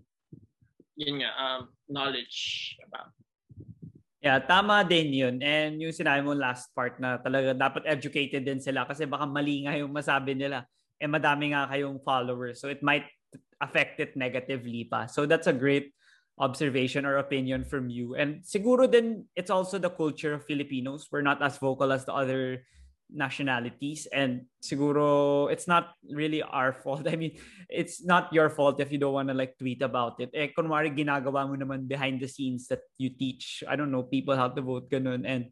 yun 1.00 1.24
nga, 1.24 1.32
um, 1.40 1.62
knowledge 1.88 2.76
about. 2.84 3.16
Yeah, 4.20 4.44
tama 4.44 4.84
din 4.84 5.16
yun. 5.16 5.40
And 5.40 5.80
yung 5.80 5.96
sinabi 5.96 6.28
mo 6.28 6.36
last 6.36 6.76
part 6.76 7.00
na 7.00 7.16
talaga 7.24 7.56
dapat 7.56 7.88
educated 7.88 8.44
din 8.44 8.60
sila 8.60 8.84
kasi 8.84 9.08
baka 9.08 9.24
mali 9.24 9.64
nga 9.64 9.80
yung 9.80 9.96
masabi 9.96 10.36
nila. 10.36 10.68
Eh 11.00 11.08
madami 11.08 11.56
nga 11.56 11.72
kayong 11.72 12.04
followers. 12.04 12.60
So 12.60 12.68
it 12.68 12.84
might 12.84 13.08
affect 13.64 14.04
it 14.04 14.20
negatively 14.20 14.92
pa. 14.92 15.08
So 15.08 15.24
that's 15.24 15.48
a 15.48 15.56
great 15.56 15.96
observation 16.36 17.08
or 17.08 17.24
opinion 17.24 17.64
from 17.64 17.88
you. 17.88 18.20
And 18.20 18.44
siguro 18.44 18.92
din 18.92 19.24
it's 19.40 19.52
also 19.52 19.80
the 19.80 19.92
culture 19.92 20.36
of 20.36 20.44
Filipinos. 20.44 21.08
We're 21.08 21.24
not 21.24 21.40
as 21.40 21.56
vocal 21.56 21.96
as 21.96 22.04
the 22.04 22.12
other 22.12 22.68
nationalities 23.10 24.08
and 24.14 24.46
siguro 24.62 25.52
it's 25.52 25.68
not 25.68 25.98
really 26.10 26.42
our 26.42 26.74
fault. 26.84 27.08
I 27.08 27.16
mean, 27.16 27.38
it's 27.70 28.04
not 28.06 28.32
your 28.34 28.50
fault 28.50 28.80
if 28.80 28.92
you 28.92 28.98
don't 28.98 29.14
want 29.14 29.30
to 29.30 29.34
like 29.34 29.58
tweet 29.58 29.82
about 29.82 30.22
it. 30.22 30.30
Eh, 30.34 30.50
kunwari 30.58 30.94
ginagawa 30.94 31.50
mo 31.50 31.58
naman 31.58 31.88
behind 31.88 32.22
the 32.22 32.28
scenes 32.28 32.68
that 32.70 32.82
you 32.98 33.10
teach, 33.10 33.64
I 33.68 33.76
don't 33.76 33.92
know, 33.92 34.04
people 34.04 34.38
how 34.38 34.50
to 34.50 34.62
vote 34.62 34.90
ganun 34.90 35.26
and 35.26 35.50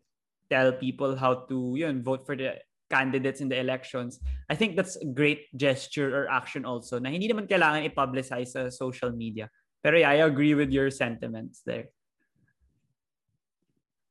tell 0.50 0.72
people 0.72 1.16
how 1.16 1.46
to 1.50 1.74
yun, 1.76 2.04
vote 2.04 2.26
for 2.26 2.36
the 2.36 2.62
candidates 2.90 3.42
in 3.42 3.50
the 3.50 3.60
elections. 3.60 4.20
I 4.50 4.56
think 4.56 4.76
that's 4.76 4.96
a 4.96 5.06
great 5.06 5.52
gesture 5.56 6.14
or 6.16 6.32
action 6.32 6.64
also 6.64 7.00
na 7.00 7.10
hindi 7.10 7.28
naman 7.28 7.50
kailangan 7.50 7.84
i-publicize 7.90 8.56
sa 8.56 8.70
social 8.70 9.12
media. 9.12 9.50
Pero 9.84 9.98
yeah, 9.98 10.10
I 10.10 10.24
agree 10.24 10.56
with 10.56 10.72
your 10.72 10.90
sentiments 10.90 11.62
there. 11.66 11.92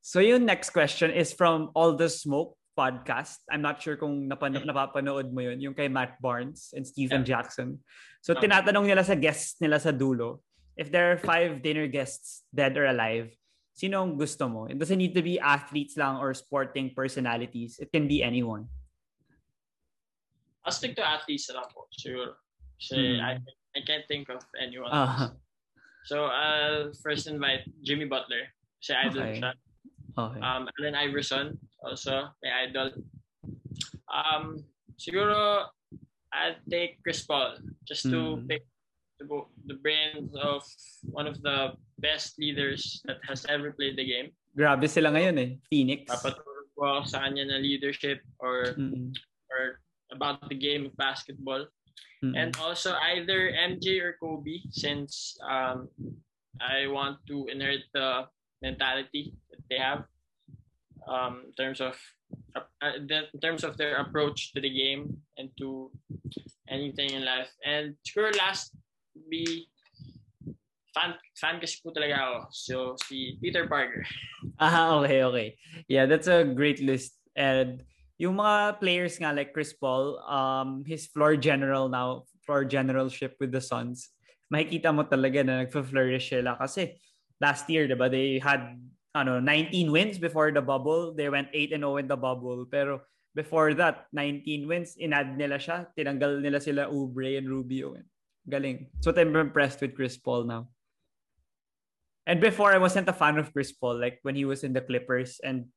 So 0.06 0.20
your 0.20 0.38
next 0.38 0.70
question 0.70 1.10
is 1.10 1.32
from 1.34 1.74
All 1.74 1.98
the 1.98 2.08
Smoke 2.08 2.55
podcast. 2.76 3.40
I'm 3.48 3.64
not 3.64 3.80
sure 3.80 3.96
kung 3.96 4.28
napan- 4.28 4.60
napapanood 4.62 5.32
mo 5.32 5.40
yun, 5.40 5.58
yung 5.58 5.72
kay 5.72 5.88
Matt 5.88 6.20
Barnes 6.20 6.76
and 6.76 6.84
Stephen 6.84 7.24
Yeah. 7.24 7.40
Jackson. 7.40 7.80
So 8.20 8.36
Okay. 8.36 8.46
tinatanong 8.46 8.84
nila 8.84 9.00
sa 9.02 9.16
guests 9.16 9.56
nila 9.58 9.80
sa 9.80 9.90
dulo, 9.90 10.44
if 10.76 10.92
there 10.92 11.08
are 11.10 11.18
five 11.18 11.64
dinner 11.64 11.88
guests, 11.88 12.44
dead 12.52 12.76
or 12.76 12.84
alive, 12.84 13.32
sino 13.72 14.04
ang 14.04 14.20
gusto 14.20 14.44
mo? 14.44 14.68
It 14.68 14.76
doesn't 14.76 15.00
need 15.00 15.16
to 15.16 15.24
be 15.24 15.40
athletes 15.40 15.96
lang 15.96 16.20
or 16.20 16.36
sporting 16.36 16.92
personalities. 16.92 17.80
It 17.80 17.88
can 17.88 18.04
be 18.04 18.20
anyone. 18.20 18.68
I'll 20.64 20.74
stick 20.74 20.96
to 21.00 21.04
athletes 21.06 21.48
lang 21.48 21.64
po, 21.72 21.88
siguro. 21.94 22.36
Kasi 22.76 23.16
Hmm. 23.16 23.24
I, 23.24 23.32
I 23.76 23.80
can't 23.86 24.04
think 24.04 24.28
of 24.28 24.44
anyone 24.60 24.92
else. 24.92 25.32
So 26.06 26.26
I'll 26.28 26.92
first 27.02 27.26
invite 27.26 27.64
Jimmy 27.82 28.04
Butler. 28.04 28.52
Kasi 28.82 28.92
idol 28.94 29.22
Okay. 29.22 29.40
siya. 29.40 29.50
Okay. 30.18 30.40
Um, 30.40 30.68
Allen 30.80 30.94
Iverson, 30.96 31.58
also, 31.84 32.28
my 32.42 32.50
idol. 32.64 32.90
Um, 34.08 34.64
siguro, 34.98 35.66
I'd 36.32 36.60
take 36.68 37.02
Chris 37.02 37.24
Paul 37.24 37.56
just 37.84 38.04
to 38.10 38.36
Hmm. 38.36 38.46
pick 38.46 38.62
the, 39.18 39.26
the 39.66 39.74
brains 39.80 40.34
of 40.36 40.62
one 41.08 41.26
of 41.26 41.40
the 41.40 41.72
best 41.98 42.38
leaders 42.38 43.00
that 43.08 43.16
has 43.24 43.46
ever 43.48 43.72
played 43.72 43.96
the 43.96 44.04
game. 44.04 44.28
Grabe 44.56 44.88
sila 44.88 45.08
ngayon 45.12 45.36
eh. 45.40 45.50
Phoenix. 45.68 46.04
Papaturo 46.08 46.68
ko 46.76 47.00
ako 47.00 47.08
sa 47.08 47.24
kanya 47.24 47.44
na 47.48 47.56
leadership 47.56 48.20
or 48.40 48.76
Mm-mm. 48.76 49.12
or 49.48 49.80
about 50.12 50.44
the 50.52 50.56
game 50.56 50.84
of 50.84 50.92
basketball. 51.00 51.64
Mm-mm. 52.20 52.36
And 52.36 52.52
also 52.60 52.92
either 53.16 53.52
MJ 53.52 54.00
or 54.04 54.16
Kobe 54.20 54.60
since 54.68 55.36
um, 55.44 55.88
I 56.60 56.84
want 56.88 57.20
to 57.32 57.48
inherit 57.48 57.88
the 57.96 58.28
mentality 58.62 59.34
that 59.50 59.60
they 59.68 59.78
have 59.78 60.04
um, 61.08 61.44
in 61.46 61.52
terms 61.54 61.80
of 61.80 61.94
uh, 62.56 62.92
in 62.96 63.40
terms 63.40 63.64
of 63.64 63.76
their 63.76 63.96
approach 63.96 64.52
to 64.54 64.60
the 64.60 64.70
game 64.70 65.16
and 65.38 65.50
to 65.58 65.90
anything 66.68 67.10
in 67.10 67.24
life. 67.24 67.48
And 67.64 67.94
sure 68.04 68.32
last 68.32 68.74
be 69.30 69.68
fan 70.96 71.14
fan 71.36 71.60
kasi 71.60 71.78
po 71.84 71.92
talaga 71.92 72.16
ako. 72.16 72.36
So 72.50 72.74
si 73.06 73.36
Peter 73.40 73.68
Parker. 73.68 74.02
Ah, 74.60 74.96
okay, 75.02 75.20
okay. 75.24 75.48
Yeah, 75.88 76.06
that's 76.08 76.28
a 76.28 76.44
great 76.44 76.80
list. 76.80 77.18
And 77.36 77.84
yung 78.16 78.40
mga 78.40 78.80
players 78.80 79.20
nga 79.20 79.32
like 79.32 79.52
Chris 79.52 79.76
Paul, 79.76 80.16
um, 80.24 80.84
his 80.88 81.08
floor 81.12 81.36
general 81.36 81.88
now, 81.92 82.24
floor 82.44 82.64
generalship 82.64 83.36
with 83.36 83.52
the 83.52 83.60
Suns, 83.60 84.16
makikita 84.48 84.94
mo 84.94 85.04
talaga 85.04 85.44
na 85.44 85.66
nagfa-flourish 85.66 86.32
sila 86.32 86.56
kasi 86.56 86.96
last 87.40 87.68
year, 87.68 87.88
diba, 87.88 88.10
they 88.10 88.38
had 88.38 88.78
ano, 89.14 89.40
19 89.40 89.92
wins 89.92 90.18
before 90.18 90.52
the 90.52 90.60
bubble. 90.60 91.14
They 91.14 91.28
went 91.28 91.48
8 91.52 91.72
and 91.72 91.82
0 91.82 91.96
in 91.96 92.08
the 92.08 92.16
bubble. 92.16 92.66
Pero 92.68 93.00
before 93.34 93.72
that, 93.74 94.06
19 94.12 94.68
wins, 94.68 94.96
inad 95.00 95.36
nila 95.36 95.56
siya. 95.56 95.88
Tinanggal 95.96 96.40
nila 96.44 96.60
sila 96.60 96.92
Oubre 96.92 97.38
and 97.38 97.48
Rubio. 97.48 97.96
Galing. 98.48 98.92
So 99.00 99.10
I'm 99.16 99.34
impressed 99.34 99.80
with 99.80 99.96
Chris 99.96 100.16
Paul 100.16 100.44
now. 100.44 100.68
And 102.26 102.40
before, 102.40 102.74
I 102.74 102.78
wasn't 102.78 103.08
a 103.08 103.14
fan 103.14 103.38
of 103.38 103.52
Chris 103.52 103.72
Paul. 103.72 103.98
Like 103.98 104.18
when 104.22 104.34
he 104.34 104.44
was 104.44 104.64
in 104.64 104.72
the 104.74 104.82
Clippers 104.82 105.40
and 105.42 105.70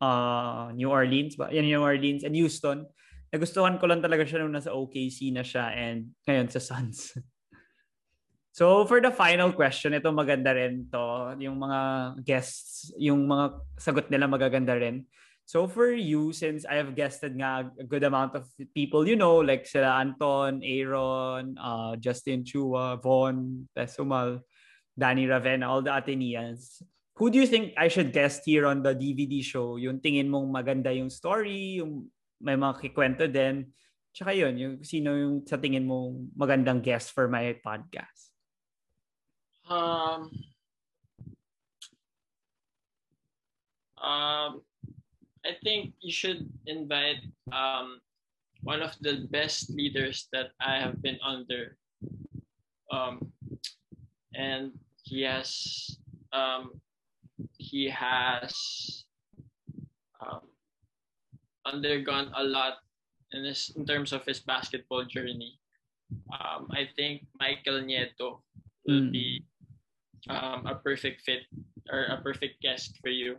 uh, 0.00 0.70
New 0.74 0.90
Orleans? 0.90 1.36
Yan, 1.50 1.64
New 1.64 1.82
Orleans 1.82 2.24
and 2.24 2.36
Houston. 2.36 2.86
Nagustuhan 3.34 3.80
ko 3.80 3.90
lang 3.90 4.04
talaga 4.04 4.22
siya 4.22 4.44
nung 4.44 4.54
nasa 4.54 4.70
OKC 4.70 5.34
na 5.34 5.42
siya 5.42 5.74
and 5.74 6.14
ngayon 6.28 6.46
sa 6.52 6.62
Suns. 6.62 7.16
so 8.54 8.86
for 8.86 9.02
the 9.02 9.10
final 9.10 9.50
question, 9.50 9.98
ito 9.98 10.14
maganda 10.14 10.54
rin 10.54 10.86
to. 10.94 11.34
Yung 11.42 11.58
mga 11.58 11.80
guests, 12.22 12.94
yung 12.94 13.26
mga 13.26 13.58
sagot 13.74 14.06
nila 14.06 14.30
magaganda 14.30 14.78
rin. 14.78 15.02
So 15.44 15.68
for 15.68 15.92
you, 15.92 16.32
since 16.32 16.64
I 16.64 16.80
have 16.80 16.96
guested 16.96 17.36
nga 17.36 17.68
a 17.68 17.84
good 17.84 18.00
amount 18.00 18.32
of 18.32 18.48
people 18.72 19.04
you 19.04 19.12
know, 19.12 19.44
like 19.44 19.68
sila 19.68 20.00
Anton, 20.00 20.64
Aaron, 20.64 21.60
uh, 21.60 22.00
Justin 22.00 22.48
Chua, 22.48 22.96
Von, 22.96 23.68
Pesumal, 23.76 24.40
Danny 24.96 25.28
Ravenna, 25.28 25.68
all 25.68 25.84
the 25.84 25.92
Ateneans. 25.92 26.80
Who 27.20 27.30
do 27.30 27.38
you 27.38 27.46
think 27.46 27.76
I 27.76 27.92
should 27.92 28.10
guest 28.10 28.42
here 28.48 28.66
on 28.66 28.82
the 28.82 28.96
DVD 28.96 29.44
show? 29.44 29.76
Yung 29.76 30.00
tingin 30.00 30.32
mong 30.32 30.50
maganda 30.50 30.90
yung 30.90 31.12
story, 31.12 31.78
yung 31.78 32.08
may 32.40 32.56
mga 32.56 32.80
kikwento 32.80 33.28
din. 33.30 33.70
Tsaka 34.16 34.34
yun, 34.34 34.54
yung 34.56 34.74
sino 34.82 35.14
yung 35.14 35.36
sa 35.46 35.60
tingin 35.60 35.86
mong 35.86 36.34
magandang 36.34 36.82
guest 36.82 37.12
for 37.12 37.28
my 37.28 37.54
podcast. 37.62 38.33
Um, 39.68 40.30
um, 44.02 44.60
I 45.44 45.56
think 45.62 45.94
you 46.00 46.12
should 46.12 46.48
invite 46.66 47.24
um, 47.52 48.00
one 48.62 48.82
of 48.82 48.96
the 49.00 49.26
best 49.30 49.70
leaders 49.70 50.28
that 50.32 50.50
I 50.60 50.78
have 50.78 51.00
been 51.02 51.18
under. 51.24 51.76
Um, 52.92 53.32
and 54.34 54.72
he 55.02 55.22
has 55.22 55.96
um, 56.32 56.80
he 57.58 57.88
has 57.88 59.04
um, 60.20 60.40
undergone 61.66 62.30
a 62.36 62.42
lot 62.44 62.78
in 63.32 63.42
this 63.42 63.70
in 63.76 63.86
terms 63.86 64.12
of 64.12 64.24
his 64.24 64.40
basketball 64.40 65.04
journey. 65.04 65.58
Um, 66.32 66.68
I 66.70 66.88
think 66.96 67.26
Michael 67.40 67.80
Nieto 67.80 68.40
will 68.86 69.08
Mm. 69.08 69.12
be 69.12 69.44
um, 70.28 70.66
a 70.66 70.74
perfect 70.76 71.22
fit 71.22 71.44
or 71.90 72.08
a 72.08 72.20
perfect 72.22 72.60
guest 72.62 72.98
for 73.02 73.10
you. 73.10 73.36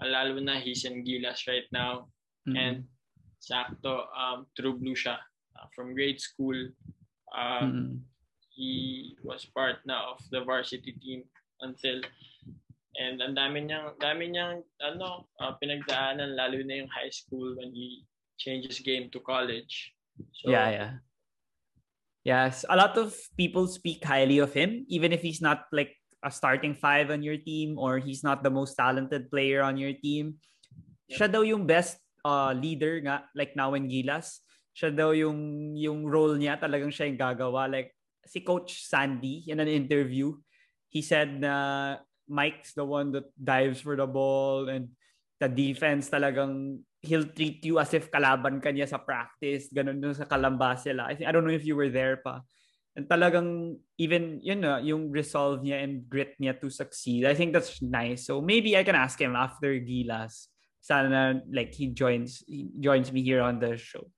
Lalo 0.00 0.38
na 0.38 0.60
he's 0.60 0.84
in 0.84 1.04
Gilas 1.04 1.46
right 1.48 1.66
now. 1.72 2.08
Mm. 2.48 2.56
And 2.56 2.76
sakto, 3.42 4.06
um, 4.14 4.46
true 4.56 4.78
blue 4.78 4.94
siya. 4.94 5.18
Uh, 5.58 5.66
from 5.74 5.94
grade 5.94 6.20
school, 6.20 6.56
um, 7.34 7.66
Mm. 7.66 7.94
he 8.54 9.14
was 9.22 9.46
part 9.50 9.82
na 9.86 10.14
of 10.14 10.22
the 10.30 10.42
varsity 10.42 10.94
team 11.02 11.26
until 11.60 12.02
and 12.98 13.22
ang 13.22 13.34
dami 13.34 13.62
niyang 13.62 13.94
dami 14.02 14.30
niyang 14.30 14.62
ano 14.82 15.30
uh, 15.38 15.54
pinagdaanan 15.62 16.34
lalo 16.34 16.58
na 16.66 16.82
yung 16.82 16.90
high 16.90 17.10
school 17.10 17.54
when 17.58 17.70
he 17.70 18.02
changed 18.38 18.66
his 18.70 18.82
game 18.82 19.10
to 19.10 19.22
college. 19.22 19.94
So 20.34 20.50
yeah, 20.50 20.70
yeah. 20.70 20.92
Yes, 22.24 22.64
a 22.68 22.76
lot 22.76 22.98
of 22.98 23.14
people 23.36 23.66
speak 23.66 24.04
highly 24.04 24.38
of 24.38 24.52
him, 24.52 24.84
even 24.88 25.12
if 25.12 25.22
he's 25.22 25.40
not 25.40 25.64
like 25.72 25.94
a 26.24 26.30
starting 26.30 26.74
five 26.74 27.10
on 27.10 27.22
your 27.22 27.38
team 27.38 27.78
or 27.78 27.98
he's 27.98 28.22
not 28.22 28.42
the 28.42 28.50
most 28.50 28.74
talented 28.74 29.30
player 29.30 29.62
on 29.62 29.78
your 29.78 29.94
team. 29.94 30.42
Siya 31.08 31.30
daw 31.30 31.40
yung 31.40 31.64
best 31.64 31.96
uh, 32.26 32.52
leader 32.52 33.00
nga, 33.00 33.24
like 33.32 33.56
now 33.56 33.72
in 33.74 33.88
Gilas. 33.88 34.42
Siya 34.76 34.92
daw 34.94 35.14
yung, 35.14 35.72
yung 35.78 36.04
role 36.04 36.36
niya, 36.36 36.60
talagang 36.60 36.92
siya 36.92 37.08
yung 37.08 37.18
gagawa. 37.18 37.70
Like, 37.70 37.94
si 38.26 38.44
Coach 38.44 38.84
Sandy, 38.84 39.48
in 39.48 39.58
an 39.58 39.70
interview, 39.70 40.36
he 40.90 41.00
said 41.00 41.40
na 41.40 41.96
Mike's 42.28 42.76
the 42.76 42.84
one 42.84 43.10
that 43.16 43.24
dives 43.40 43.80
for 43.80 43.96
the 43.96 44.06
ball 44.06 44.68
and 44.68 44.92
the 45.40 45.48
defense 45.48 46.10
talagang 46.10 46.82
he'll 47.02 47.26
treat 47.30 47.64
you 47.64 47.78
as 47.78 47.94
if 47.94 48.10
kalaban 48.10 48.62
ka 48.62 48.70
niya 48.70 48.88
sa 48.88 48.98
practice. 48.98 49.70
Ganun 49.70 50.02
dun 50.02 50.14
sa 50.14 50.26
Kalamba 50.26 50.78
sila. 50.78 51.06
I, 51.06 51.14
think, 51.14 51.28
I 51.28 51.32
don't 51.32 51.46
know 51.46 51.54
if 51.54 51.64
you 51.64 51.76
were 51.76 51.90
there 51.90 52.18
pa. 52.18 52.42
And 52.98 53.06
talagang 53.06 53.78
even, 53.98 54.42
yun 54.42 54.60
na, 54.66 54.78
yung 54.82 55.14
resolve 55.14 55.62
niya 55.62 55.84
and 55.84 56.08
grit 56.10 56.34
niya 56.42 56.58
to 56.60 56.70
succeed. 56.70 57.26
I 57.26 57.34
think 57.34 57.52
that's 57.52 57.80
nice. 57.80 58.26
So 58.26 58.40
maybe 58.40 58.76
I 58.76 58.82
can 58.82 58.98
ask 58.98 59.20
him 59.20 59.36
after 59.36 59.78
Gilas. 59.78 60.50
Sana 60.80 61.42
like 61.50 61.74
he 61.74 61.90
joins 61.90 62.42
he 62.46 62.70
joins 62.80 63.12
me 63.12 63.20
here 63.20 63.42
on 63.42 63.58
the 63.58 63.76
show. 63.76 64.08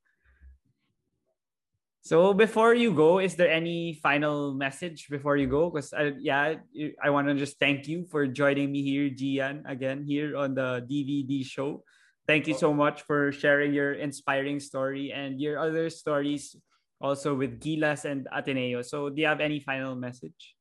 So 2.03 2.33
before 2.33 2.75
you 2.75 2.93
go, 2.95 3.19
is 3.19 3.35
there 3.37 3.51
any 3.51 3.99
final 4.01 4.55
message 4.55 5.09
before 5.09 5.37
you 5.37 5.49
go? 5.49 5.69
Because 5.69 5.93
yeah, 6.21 6.61
I 7.03 7.11
want 7.11 7.29
to 7.29 7.35
just 7.35 7.59
thank 7.59 7.89
you 7.89 8.07
for 8.09 8.27
joining 8.27 8.73
me 8.73 8.83
here, 8.83 9.11
Gian, 9.11 9.65
again 9.67 10.05
here 10.05 10.37
on 10.37 10.55
the 10.55 10.85
DVD 10.89 11.45
show. 11.45 11.85
Thank 12.31 12.47
you 12.47 12.55
so 12.55 12.71
much 12.71 13.03
for 13.11 13.35
sharing 13.35 13.75
your 13.75 13.99
inspiring 13.99 14.63
story 14.63 15.11
and 15.11 15.43
your 15.43 15.59
other 15.59 15.91
stories 15.91 16.55
also 17.03 17.35
with 17.35 17.59
Gilas 17.59 18.07
and 18.07 18.31
Ateneo. 18.31 18.87
So 18.87 19.11
do 19.11 19.19
you 19.19 19.27
have 19.27 19.43
any 19.43 19.59
final 19.59 19.99
message? 19.99 20.55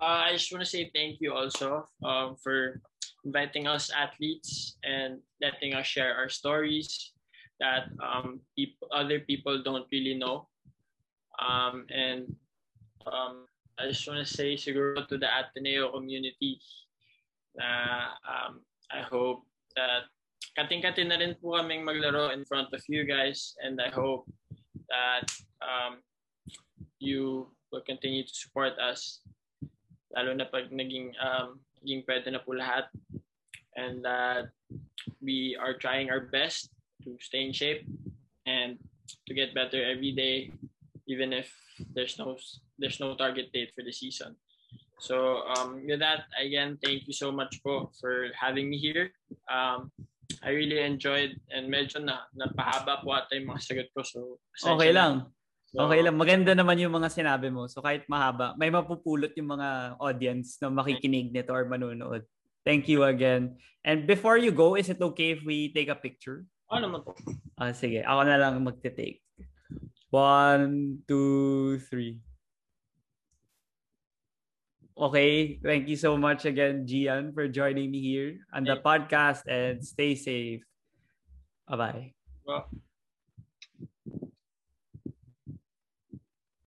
Uh, 0.00 0.24
I 0.24 0.32
just 0.32 0.48
want 0.48 0.64
to 0.64 0.70
say 0.70 0.88
thank 0.96 1.20
you 1.20 1.36
also 1.36 1.84
um, 2.00 2.40
for 2.40 2.80
inviting 3.28 3.68
us 3.68 3.92
athletes 3.92 4.80
and 4.88 5.20
letting 5.44 5.76
us 5.76 5.84
share 5.84 6.16
our 6.16 6.32
stories, 6.32 7.12
that 7.60 7.92
um, 8.00 8.40
people, 8.56 8.88
other 8.88 9.20
people 9.20 9.60
don't 9.60 9.84
really 9.92 10.16
know. 10.16 10.48
Um, 11.36 11.84
and 11.92 12.24
um, 13.04 13.44
I 13.76 13.92
just 13.92 14.08
want 14.08 14.24
to 14.24 14.32
say 14.32 14.56
siguro 14.56 15.04
to 15.12 15.20
the 15.20 15.28
Ateneo 15.28 15.92
community 15.92 16.56
na 17.52 18.16
um, 18.24 18.64
I 18.88 19.04
hope 19.04 19.44
that 19.76 20.08
kating-kating 20.58 21.08
na 21.08 21.18
rin 21.18 21.36
po 21.38 21.58
kaming 21.58 21.86
maglaro 21.86 22.32
in 22.34 22.44
front 22.44 22.68
of 22.72 22.82
you 22.88 23.04
guys 23.04 23.54
and 23.62 23.80
I 23.80 23.90
hope 23.90 24.26
that 24.88 25.26
um, 25.62 26.02
you 26.98 27.48
will 27.72 27.82
continue 27.82 28.22
to 28.22 28.34
support 28.34 28.76
us 28.78 29.24
lalo 30.12 30.36
na 30.36 30.44
pag 30.46 30.68
naging 30.68 31.16
um, 31.18 31.58
naging 31.80 32.04
pwede 32.04 32.28
na 32.28 32.44
po 32.44 32.52
lahat 32.52 32.86
and 33.76 34.04
that 34.04 34.52
we 35.24 35.56
are 35.56 35.72
trying 35.72 36.12
our 36.12 36.28
best 36.28 36.68
to 37.00 37.16
stay 37.18 37.48
in 37.48 37.52
shape 37.52 37.88
and 38.44 38.76
to 39.26 39.32
get 39.32 39.56
better 39.56 39.80
every 39.80 40.12
day 40.12 40.52
even 41.08 41.32
if 41.32 41.48
there's 41.96 42.20
no 42.20 42.36
there's 42.78 43.00
no 43.00 43.16
target 43.16 43.50
date 43.52 43.72
for 43.74 43.82
the 43.82 43.92
season. 43.92 44.36
So 45.00 45.42
um, 45.56 45.82
with 45.82 45.98
that 45.98 46.30
again 46.38 46.78
thank 46.78 47.08
you 47.08 47.16
so 47.16 47.32
much 47.32 47.58
po 47.64 47.90
for 47.98 48.30
having 48.36 48.70
me 48.70 48.78
here. 48.78 49.10
Um, 49.50 49.90
I 50.40 50.56
really 50.56 50.80
enjoyed 50.80 51.36
and 51.52 51.68
medyo 51.68 52.00
na 52.00 52.24
napahaba 52.32 53.04
po 53.04 53.12
ata 53.12 53.36
yung 53.36 53.52
mga 53.52 53.62
sagot 53.62 53.88
ko 53.92 54.00
so 54.00 54.40
Okay 54.76 54.94
lang. 54.94 55.28
So, 55.72 55.88
Okay 55.88 56.04
lang. 56.04 56.20
Maganda 56.20 56.52
naman 56.52 56.76
yung 56.80 56.92
mga 56.92 57.08
sinabi 57.08 57.48
mo. 57.48 57.64
So 57.64 57.80
kahit 57.80 58.04
mahaba, 58.04 58.52
may 58.60 58.68
mapupulot 58.68 59.32
yung 59.40 59.56
mga 59.56 59.96
audience 59.96 60.60
na 60.60 60.68
makikinig 60.68 61.32
nito 61.32 61.48
or 61.48 61.64
manonood. 61.64 62.28
Thank 62.62 62.92
you 62.92 63.08
again. 63.08 63.56
And 63.82 64.04
before 64.04 64.36
you 64.36 64.52
go, 64.52 64.76
is 64.76 64.92
it 64.92 65.00
okay 65.00 65.32
if 65.34 65.40
we 65.42 65.72
take 65.72 65.88
a 65.88 65.96
picture? 65.98 66.44
ano 66.72 66.88
naman 66.88 67.00
po 67.04 67.12
Ah, 67.60 67.76
sige. 67.76 68.00
Ako 68.00 68.20
na 68.24 68.40
lang 68.40 68.64
magte-take. 68.64 69.20
One, 70.08 70.98
two, 71.04 71.76
three. 71.88 72.20
Okay. 74.96 75.58
Thank 75.62 75.88
you 75.88 75.96
so 75.96 76.16
much 76.16 76.44
again, 76.44 76.86
Gian, 76.86 77.32
for 77.32 77.48
joining 77.48 77.90
me 77.90 78.00
here 78.00 78.38
on 78.52 78.64
the 78.64 78.76
podcast 78.76 79.46
and 79.48 79.84
stay 79.84 80.14
safe. 80.14 80.62
Bye-bye. 81.68 82.12
Well, 82.46 82.68